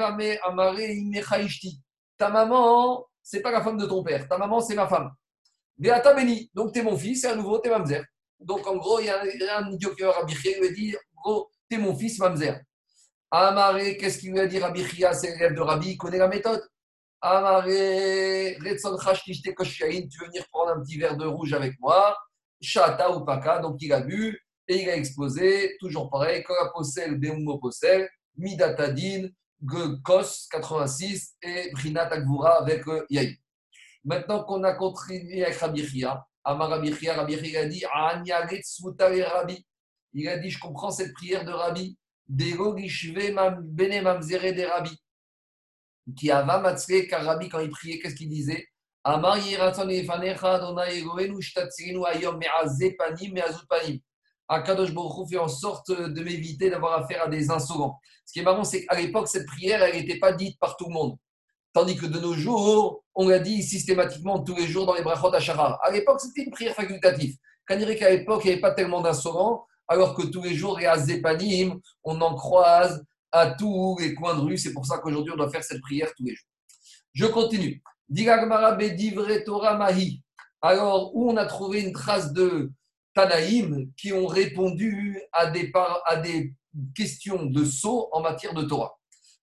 [2.18, 4.28] Ta maman, c'est pas la femme de ton père.
[4.28, 5.12] Ta maman, c'est ma femme.
[5.78, 6.50] Beata Beni.
[6.54, 8.04] Donc, t'es mon fils et à nouveau, t'es mamzer.
[8.40, 9.22] Donc, en gros, il y a
[9.58, 12.62] un, idiot qui lui a dit En gros, t'es mon fils, mamzer.
[13.30, 16.28] Amare, qu'est-ce qu'il lui a dit Rabbi Chia C'est l'élève de Rabbi, il connaît la
[16.28, 16.62] méthode.
[17.20, 22.16] Amare, Retson Chashtishte Koshain, tu veux venir prendre un petit verre de rouge avec moi?
[22.62, 27.18] Chata ou Paka, donc il a bu et il a explosé, toujours pareil, Kola Posel,
[27.20, 29.30] Beumo Posel, Midatadin,
[30.04, 33.38] Kos 86 et Brinat Agvura avec euh, Yaï.
[34.04, 39.66] Maintenant qu'on a continué avec Rabbi Chia, Amar Rabbi Chia, Rabbi Chia a dit Rabbi.
[40.14, 41.98] Il a dit Je comprends cette prière de Rabbi.
[42.28, 44.96] Dego Bene Mamzere de Rabbi.
[46.16, 48.68] Qui ava Matzre, car Rabbi, quand il priait, qu'est-ce qu'il disait?
[49.04, 54.00] Amar yiratzon lefanecha Adonai hayom me'azeh panim me'azut panim.
[54.50, 58.00] Akadosh Baruch fait en sorte de m'éviter d'avoir affaire à des insolents.
[58.26, 60.88] Ce qui est marrant, c'est qu'à l'époque, cette prière, elle n'était pas dite par tout
[60.88, 61.18] le monde.
[61.74, 65.34] Tandis que de nos jours, on l'a dit systématiquement tous les jours dans les brachot
[65.34, 65.80] Hachara.
[65.84, 67.36] À l'époque, c'était une prière facultative.
[67.68, 70.56] Quand on dirait qu'à l'époque, il n'y avait pas tellement d'insolents, alors que tous les
[70.56, 74.58] jours, les azépanim, on en croise à tous les coins de rue.
[74.58, 76.48] C'est pour ça qu'aujourd'hui, on doit faire cette prière tous les jours.
[77.14, 77.82] Je continue.
[80.62, 82.72] Alors, où on a trouvé une trace de
[83.18, 86.54] Tanaïm qui ont répondu à des,
[86.94, 88.96] questions de saut en matière de Torah.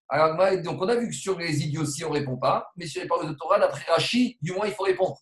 [0.09, 3.03] Alors, donc, on a vu que sur les idioties, on ne répond pas, mais sur
[3.03, 5.19] les paroles de Torah, d'après Rashi, du moins, il faut répondre.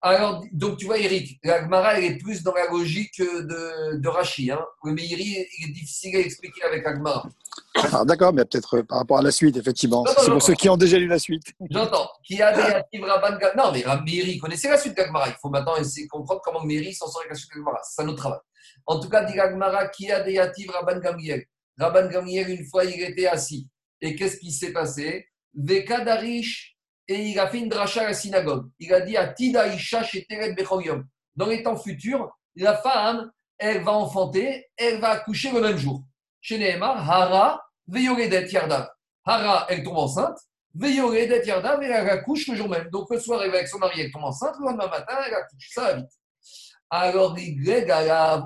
[0.00, 4.08] Alors, donc, tu vois, Eric, la Gemara, elle est plus dans la logique de, de
[4.08, 4.52] Rashi.
[4.52, 4.64] Hein.
[4.84, 7.28] Le il est difficile à expliquer avec la Gemara.
[7.92, 10.04] Ah, D'accord, mais peut-être euh, par rapport à la suite, effectivement.
[10.18, 11.52] C'est pour ceux qui ont déjà lu la suite.
[11.70, 12.08] J'entends.
[12.22, 12.98] Qui a des
[13.56, 15.28] Non, mais Meiri connaissait la suite Gemara.
[15.28, 17.80] Il faut maintenant essayer de comprendre comment Meiri s'en sort avec la suite Gemara.
[17.82, 18.40] C'est un autre travail.
[18.86, 21.44] En tout cas, dit la Gemara, qui a des actifs Rabban Gamliel?
[21.78, 23.68] Rabban Gamliel, une fois, il était assis.
[24.00, 25.26] Et qu'est-ce qui s'est passé?
[25.54, 26.76] Veka Darish,
[27.08, 28.68] et il a fait une dracha à la synagogue.
[28.78, 31.04] Il a dit à Tida Isha chez Teret Bechoyom.
[31.34, 36.02] Dans les temps futurs, la femme, elle va enfanter, elle va accoucher le même jour.
[36.46, 38.94] Chez Nehemar, Hara, Veyoredet Yarda.
[39.24, 40.38] Hara, elle tombe enceinte.
[40.76, 42.88] Veyoredet Yarda, mais elle accouche le jour même.
[42.90, 44.54] Donc le soir, elle va avec son mari, elle tombe enceinte.
[44.60, 45.70] Le lendemain matin, elle accouche.
[45.74, 46.06] Ça va vite.
[46.88, 47.56] Alors, les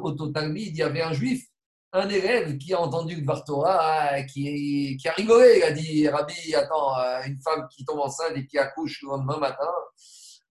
[0.02, 1.44] au Talmud, il y avait un juif,
[1.92, 5.58] un élève qui a entendu le Vartora, euh, qui, qui a rigolé.
[5.58, 9.08] Il a dit Rabbi, attends, euh, une femme qui tombe enceinte et qui accouche le
[9.08, 9.68] lendemain matin.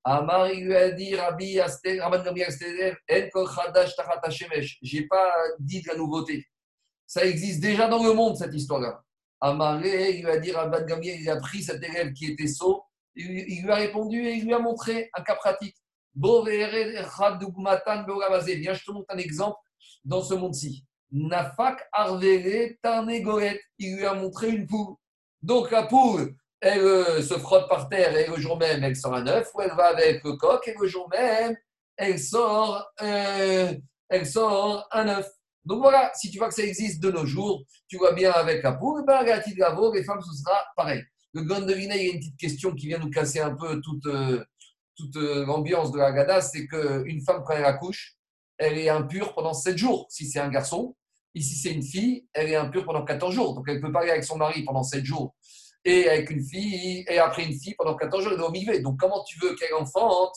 [0.04, 2.52] Amar, il lui a dit Rabbi, Rabban Gamliel.
[4.84, 6.46] J'ai pas dit de la nouveauté.
[7.10, 9.02] Ça existe déjà dans le monde, cette histoire-là.
[9.42, 12.84] Amaré, il lui a dit Rabban Gamliel, il a pris cet élève qui était sot,
[13.16, 15.76] il, lui- a répondu et il lui a montré un cas pratique.
[16.14, 16.34] Viens,
[18.74, 19.58] je te montre un exemple
[20.06, 20.86] dans ce monde-ci.
[21.12, 23.60] Nafak arvere tarnegoret.
[23.80, 24.94] Il lui a montré une poule.
[25.42, 29.16] Donc la poule, elle euh, se frotte par terre et le jour même, elle sort
[29.16, 31.58] un œuf, ou elle va avec le coq et le jour même,
[31.98, 33.74] elle sort, euh,
[34.10, 35.28] elle sort un œuf.
[35.66, 38.64] Donc voilà, si tu vois que ça existe de nos jours, tu vois bien avec
[38.64, 41.04] la poule, ben, la petite gavo, les femmes, ce sera pareil.
[41.34, 43.56] Le Gon de Vina, il y a une petite question qui vient nous casser un
[43.56, 44.44] peu toute, euh,
[45.16, 48.16] euh, l'ambiance de la Gada, c'est qu'une femme, quand elle accouche,
[48.58, 50.96] elle est impure pendant 7 jours, si c'est un garçon.
[51.36, 53.54] Ici, c'est une fille, elle est impure pendant 14 jours.
[53.54, 55.36] Donc, elle peut pas aller avec son mari pendant 7 jours
[55.86, 58.80] et avec une fille, et après une fille pendant 14 jours, elle au milieu.
[58.82, 60.36] Donc, comment tu veux qu'elle enfante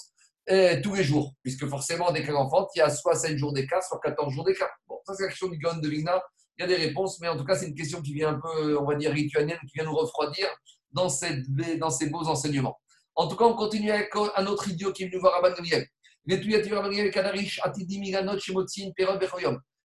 [0.51, 1.33] euh, tous les jours?
[1.43, 4.45] Puisque forcément, dès qu'elle enfante, il y a soit 7 jours d'écart, soit 14 jours
[4.45, 4.71] d'écart.
[5.05, 6.23] Ça, c'est la question du Gaon de Vigna.
[6.59, 8.41] Il y a des réponses, mais en tout cas, c'est une question qui vient un
[8.41, 10.47] peu, on va dire, lituanienne, qui vient nous refroidir
[10.91, 11.45] dans, cette,
[11.79, 12.79] dans ces beaux enseignements.
[13.15, 15.87] En tout cas, on continue avec un autre idiot qui est venu voir Rabban Gamliel.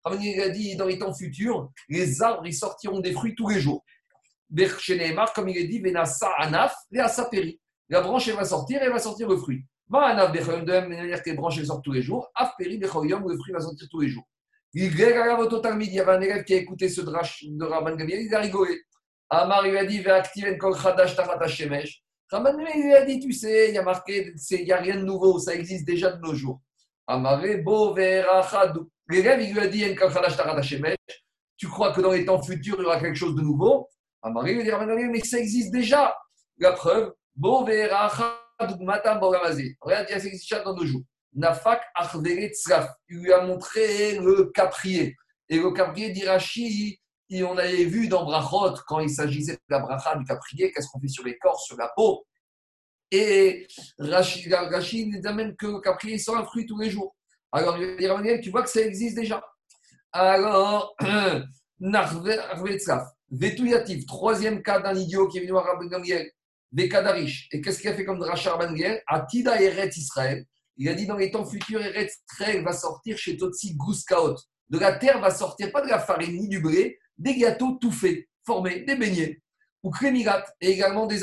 [0.05, 3.49] Rabban Gamliel a dit, dans les temps futurs, les arbres, ils sortiront des fruits tous
[3.49, 3.85] les jours.
[5.35, 7.61] Comme il est dit, Venasa Anaf, Veasa Peri.
[7.89, 9.65] La branche, elle va sortir, elle va sortir le fruit.
[9.89, 12.31] Va Anaf de la manière que les branches, sortent tous les jours.
[12.35, 14.25] Af Peri Bechoyom, le fruit va sortir tous les jours.
[14.77, 18.41] Il y avait un élève qui a écouté ce drash de Rabban Gamliel, il a
[18.41, 18.81] rigolé.
[19.31, 20.03] Amar lui a dit.
[20.03, 20.27] Rabban
[22.57, 25.05] Gamliel lui a dit Tu sais, il y a marqué, il n'y a rien de
[25.05, 26.61] nouveau, ça existe déjà de nos jours.
[27.07, 27.95] Amare bo.
[27.95, 29.85] L'élève, il lui a dit.
[31.57, 33.89] Tu crois que dans les temps futurs, il y aura quelque chose de nouveau?
[34.23, 36.17] Amar lui a dit Rabban Gamliel, mais ça existe déjà.
[36.59, 39.21] La preuve Bo ve'rachadu matam.
[39.23, 41.03] Regarde, ça existe déjà dans nos jours.
[41.35, 41.83] Nafak
[42.53, 42.91] tzraf.
[43.09, 45.17] Il lui a montré le caprier.
[45.49, 47.01] Et le caprier d'Irachi,
[47.43, 51.01] on avait vu dans Brachot, quand il s'agissait de la bracha du caprier, qu'est-ce qu'on
[51.01, 52.25] fait sur les corps, sur la peau.
[53.11, 53.67] Et
[53.99, 57.15] Rachid, Rachid nous amène que le caprier sort un fruit tous les jours.
[57.53, 59.43] Alors, il va dire à tu vois que ça existe déjà.
[60.13, 60.95] Alors,
[61.81, 66.31] Narvetzaf, Vetouyatif, troisième cas d'un idiot qui est venu voir Rabban Gamliel,
[66.73, 67.49] Vekadarish.
[67.53, 69.03] Et qu'est-ce qu'il a fait comme Rabban Gamliel?
[69.07, 70.45] Atida Eret Israël.
[70.77, 74.37] Il a dit dans les temps futurs, Eret Israël va sortir chez Totsi Gouskaot.
[74.69, 77.93] De la terre va sortir, pas de la farine ni du blé, des gâteaux tout
[77.93, 79.41] faits, formés, des beignets,
[79.83, 81.21] ou crémigat, et également des.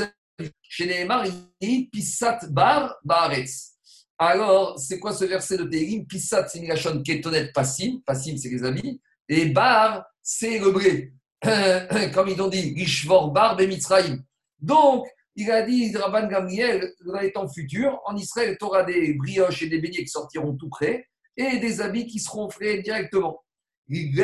[0.62, 1.26] Chez Nehemar,
[1.60, 3.72] il Pissat bar baaretz.
[4.18, 8.64] Alors, c'est quoi ce verset de Télim Pissat, c'est Milachon Ketonet Passim, Passim, c'est les
[8.64, 11.14] amis, et bar, c'est le blé.
[12.14, 14.24] Comme ils ont dit, Rishvor bar bemitzraïm.
[14.60, 15.08] Donc,
[15.42, 19.62] il a dit, Rabban Gamliel, dans les temps futurs, en Israël, tu auras des brioches
[19.62, 21.08] et des beignets qui sortiront tout près,
[21.38, 23.44] et des habits qui seront faits directement.
[23.88, 24.22] Il a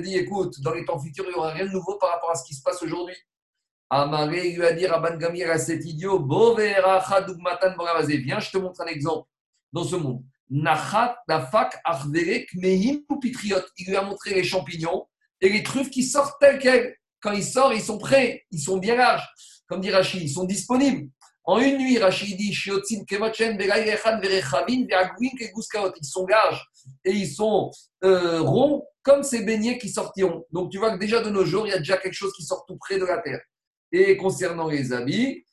[0.00, 2.34] dit, écoute, dans les temps futurs, il n'y aura rien de nouveau par rapport à
[2.34, 3.16] ce qui se passe aujourd'hui.
[3.90, 6.26] Amaré lui a dit Rabban Gamliel à cet idiot.
[6.26, 9.28] Viens, je te montre un exemple
[9.72, 10.24] dans ce monde.
[10.50, 10.62] Il
[13.86, 15.06] lui a montré les champignons
[15.40, 16.96] et les truffes qui sortent telles quelles.
[17.24, 19.26] Quand ils sortent, ils sont prêts, ils sont bien larges.
[19.66, 21.08] Comme dit Rachid, ils sont disponibles.
[21.44, 22.50] En une nuit, Rachid dit.
[22.50, 22.54] Ils
[26.02, 26.66] sont larges
[27.02, 27.70] et ils sont
[28.04, 30.44] euh, ronds comme ces beignets qui sortiront.
[30.52, 32.42] Donc tu vois que déjà de nos jours, il y a déjà quelque chose qui
[32.44, 33.40] sort tout près de la terre.
[33.90, 35.46] Et concernant les habits,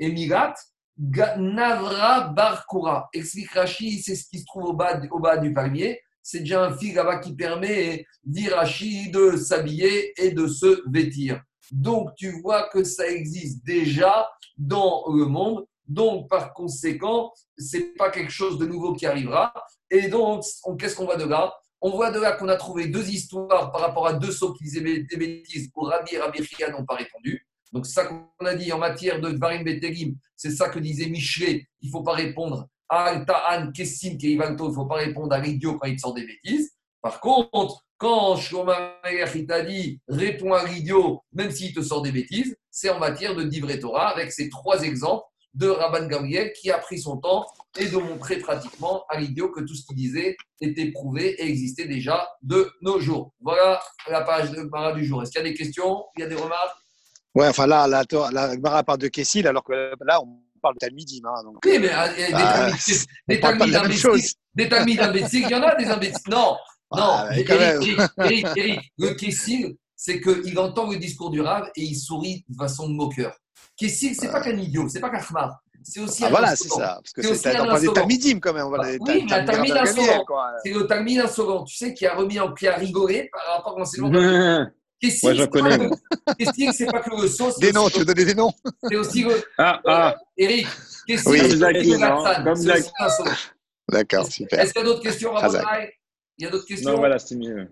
[0.00, 0.54] Emirat,
[0.96, 3.10] Navra Barkura.
[3.12, 6.00] Explique Rachid, c'est ce qui se trouve au bas, au bas du palmier.
[6.28, 11.40] C'est déjà un fil qui permet, dit Rachid, de s'habiller et de se vêtir.
[11.70, 14.28] Donc tu vois que ça existe déjà
[14.58, 15.64] dans le monde.
[15.86, 19.54] Donc par conséquent, c'est pas quelque chose de nouveau qui arrivera.
[19.88, 21.54] Et donc, on- qu'est-ce qu'on voit de là?
[21.80, 24.64] On voit de là qu'on a trouvé deux histoires par rapport à deux sauts qui
[24.64, 26.40] disaient des bêtises où Rabbi et Rabbi
[26.72, 27.46] n'ont pas répondu.
[27.72, 31.68] Donc, ça qu'on a dit en matière de Dvarim Betelim, c'est ça que disait Michelet,
[31.82, 35.38] il ne faut pas répondre à Ta'an, Kessim, Keivanto, il ne faut pas répondre à
[35.38, 36.72] l'idiot quand il sort des bêtises.
[37.02, 38.72] Par contre, quand Shlomo
[39.04, 43.42] il t'a dit à l'idiot, même s'il te sort des bêtises, c'est en matière de
[43.42, 47.46] Divrei Torah avec ces trois exemples de Rabban Gamriel qui a pris son temps
[47.78, 51.86] et de montrer pratiquement à l'idiot que tout ce qu'il disait était prouvé et existait
[51.86, 53.32] déjà de nos jours.
[53.40, 55.22] Voilà la page de Mara du jour.
[55.22, 56.04] Est-ce qu'il y a des questions?
[56.16, 56.76] Il y a des remarques?
[57.34, 59.72] Ouais, enfin là, la, la, la de Kessil, alors que
[60.04, 61.22] là, on parle de Talmidim.
[61.24, 62.32] Hein, donc, Oui, mais euh, des
[63.38, 64.34] bah, des imbéciles,
[64.68, 66.18] talmides imbéciles, il y en a des imbéciles.
[66.28, 66.56] Non,
[66.94, 71.96] non, Ah, mais Eric, le Kessil, c'est qu'il entend le discours du Rav et il
[71.96, 73.34] sourit de façon moqueur.
[73.76, 75.60] Kessil, c'est pas qu'un idiot, c'est pas qu'un khmar.
[75.82, 76.98] C'est aussi Ah, un voilà, c'est ça.
[77.02, 77.92] Parce que C'est un des.
[77.92, 78.66] Talmidim quand même.
[78.66, 80.24] Voilà, des Oui, mais un Talmidim Gamliel, insolent.
[80.64, 83.78] C'est le talmide insolent, tu sais, qui a remis en a rigolé par rapport à
[83.80, 84.66] l'enseignement.
[85.02, 85.78] J'en c'est pas connais.
[85.78, 87.54] que- Kessil, c'est pas que le sauce.
[87.58, 88.52] c'est Des noms, aussi tu veux donner des noms?
[88.88, 89.26] C'est aussi.
[89.58, 90.66] Ah, ah, Eric,
[91.06, 91.40] Kessil, Oui.
[93.88, 94.60] D'accord, super.
[94.60, 95.32] Est-ce qu'il y a d'autres questions.
[95.32, 95.94] Rabotai
[96.38, 96.90] Il y a d'autres questions?
[96.90, 97.68] Non, voilà, c'est mieux.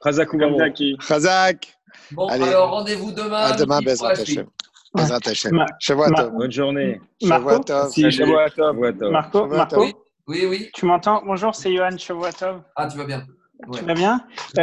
[0.00, 0.96] Razak ou Comme Zaki.
[1.00, 1.74] Razak,
[2.12, 2.44] Bon, Allez.
[2.44, 3.44] alors rendez-vous demain.
[3.46, 4.10] à demain, Bezrat.
[4.10, 4.46] Hashem.
[4.94, 5.20] Bezrat
[5.80, 6.30] Shavua Tov.
[6.32, 7.00] Bonne journée.
[7.22, 7.90] Marco, Shavua Tov.
[7.92, 8.12] Si, Salut.
[8.12, 8.32] Shavuot
[9.10, 9.92] Marco, Shavua Marco, Tov.
[10.28, 11.22] Oui, oui, tu m'entends?
[11.26, 12.60] Bonjour, c'est Johan Shavuatov.
[12.76, 13.26] Ah, tu vas bien.
[13.66, 13.78] Ouais.
[13.80, 14.20] Tu vas bien?
[14.58, 14.62] Euh,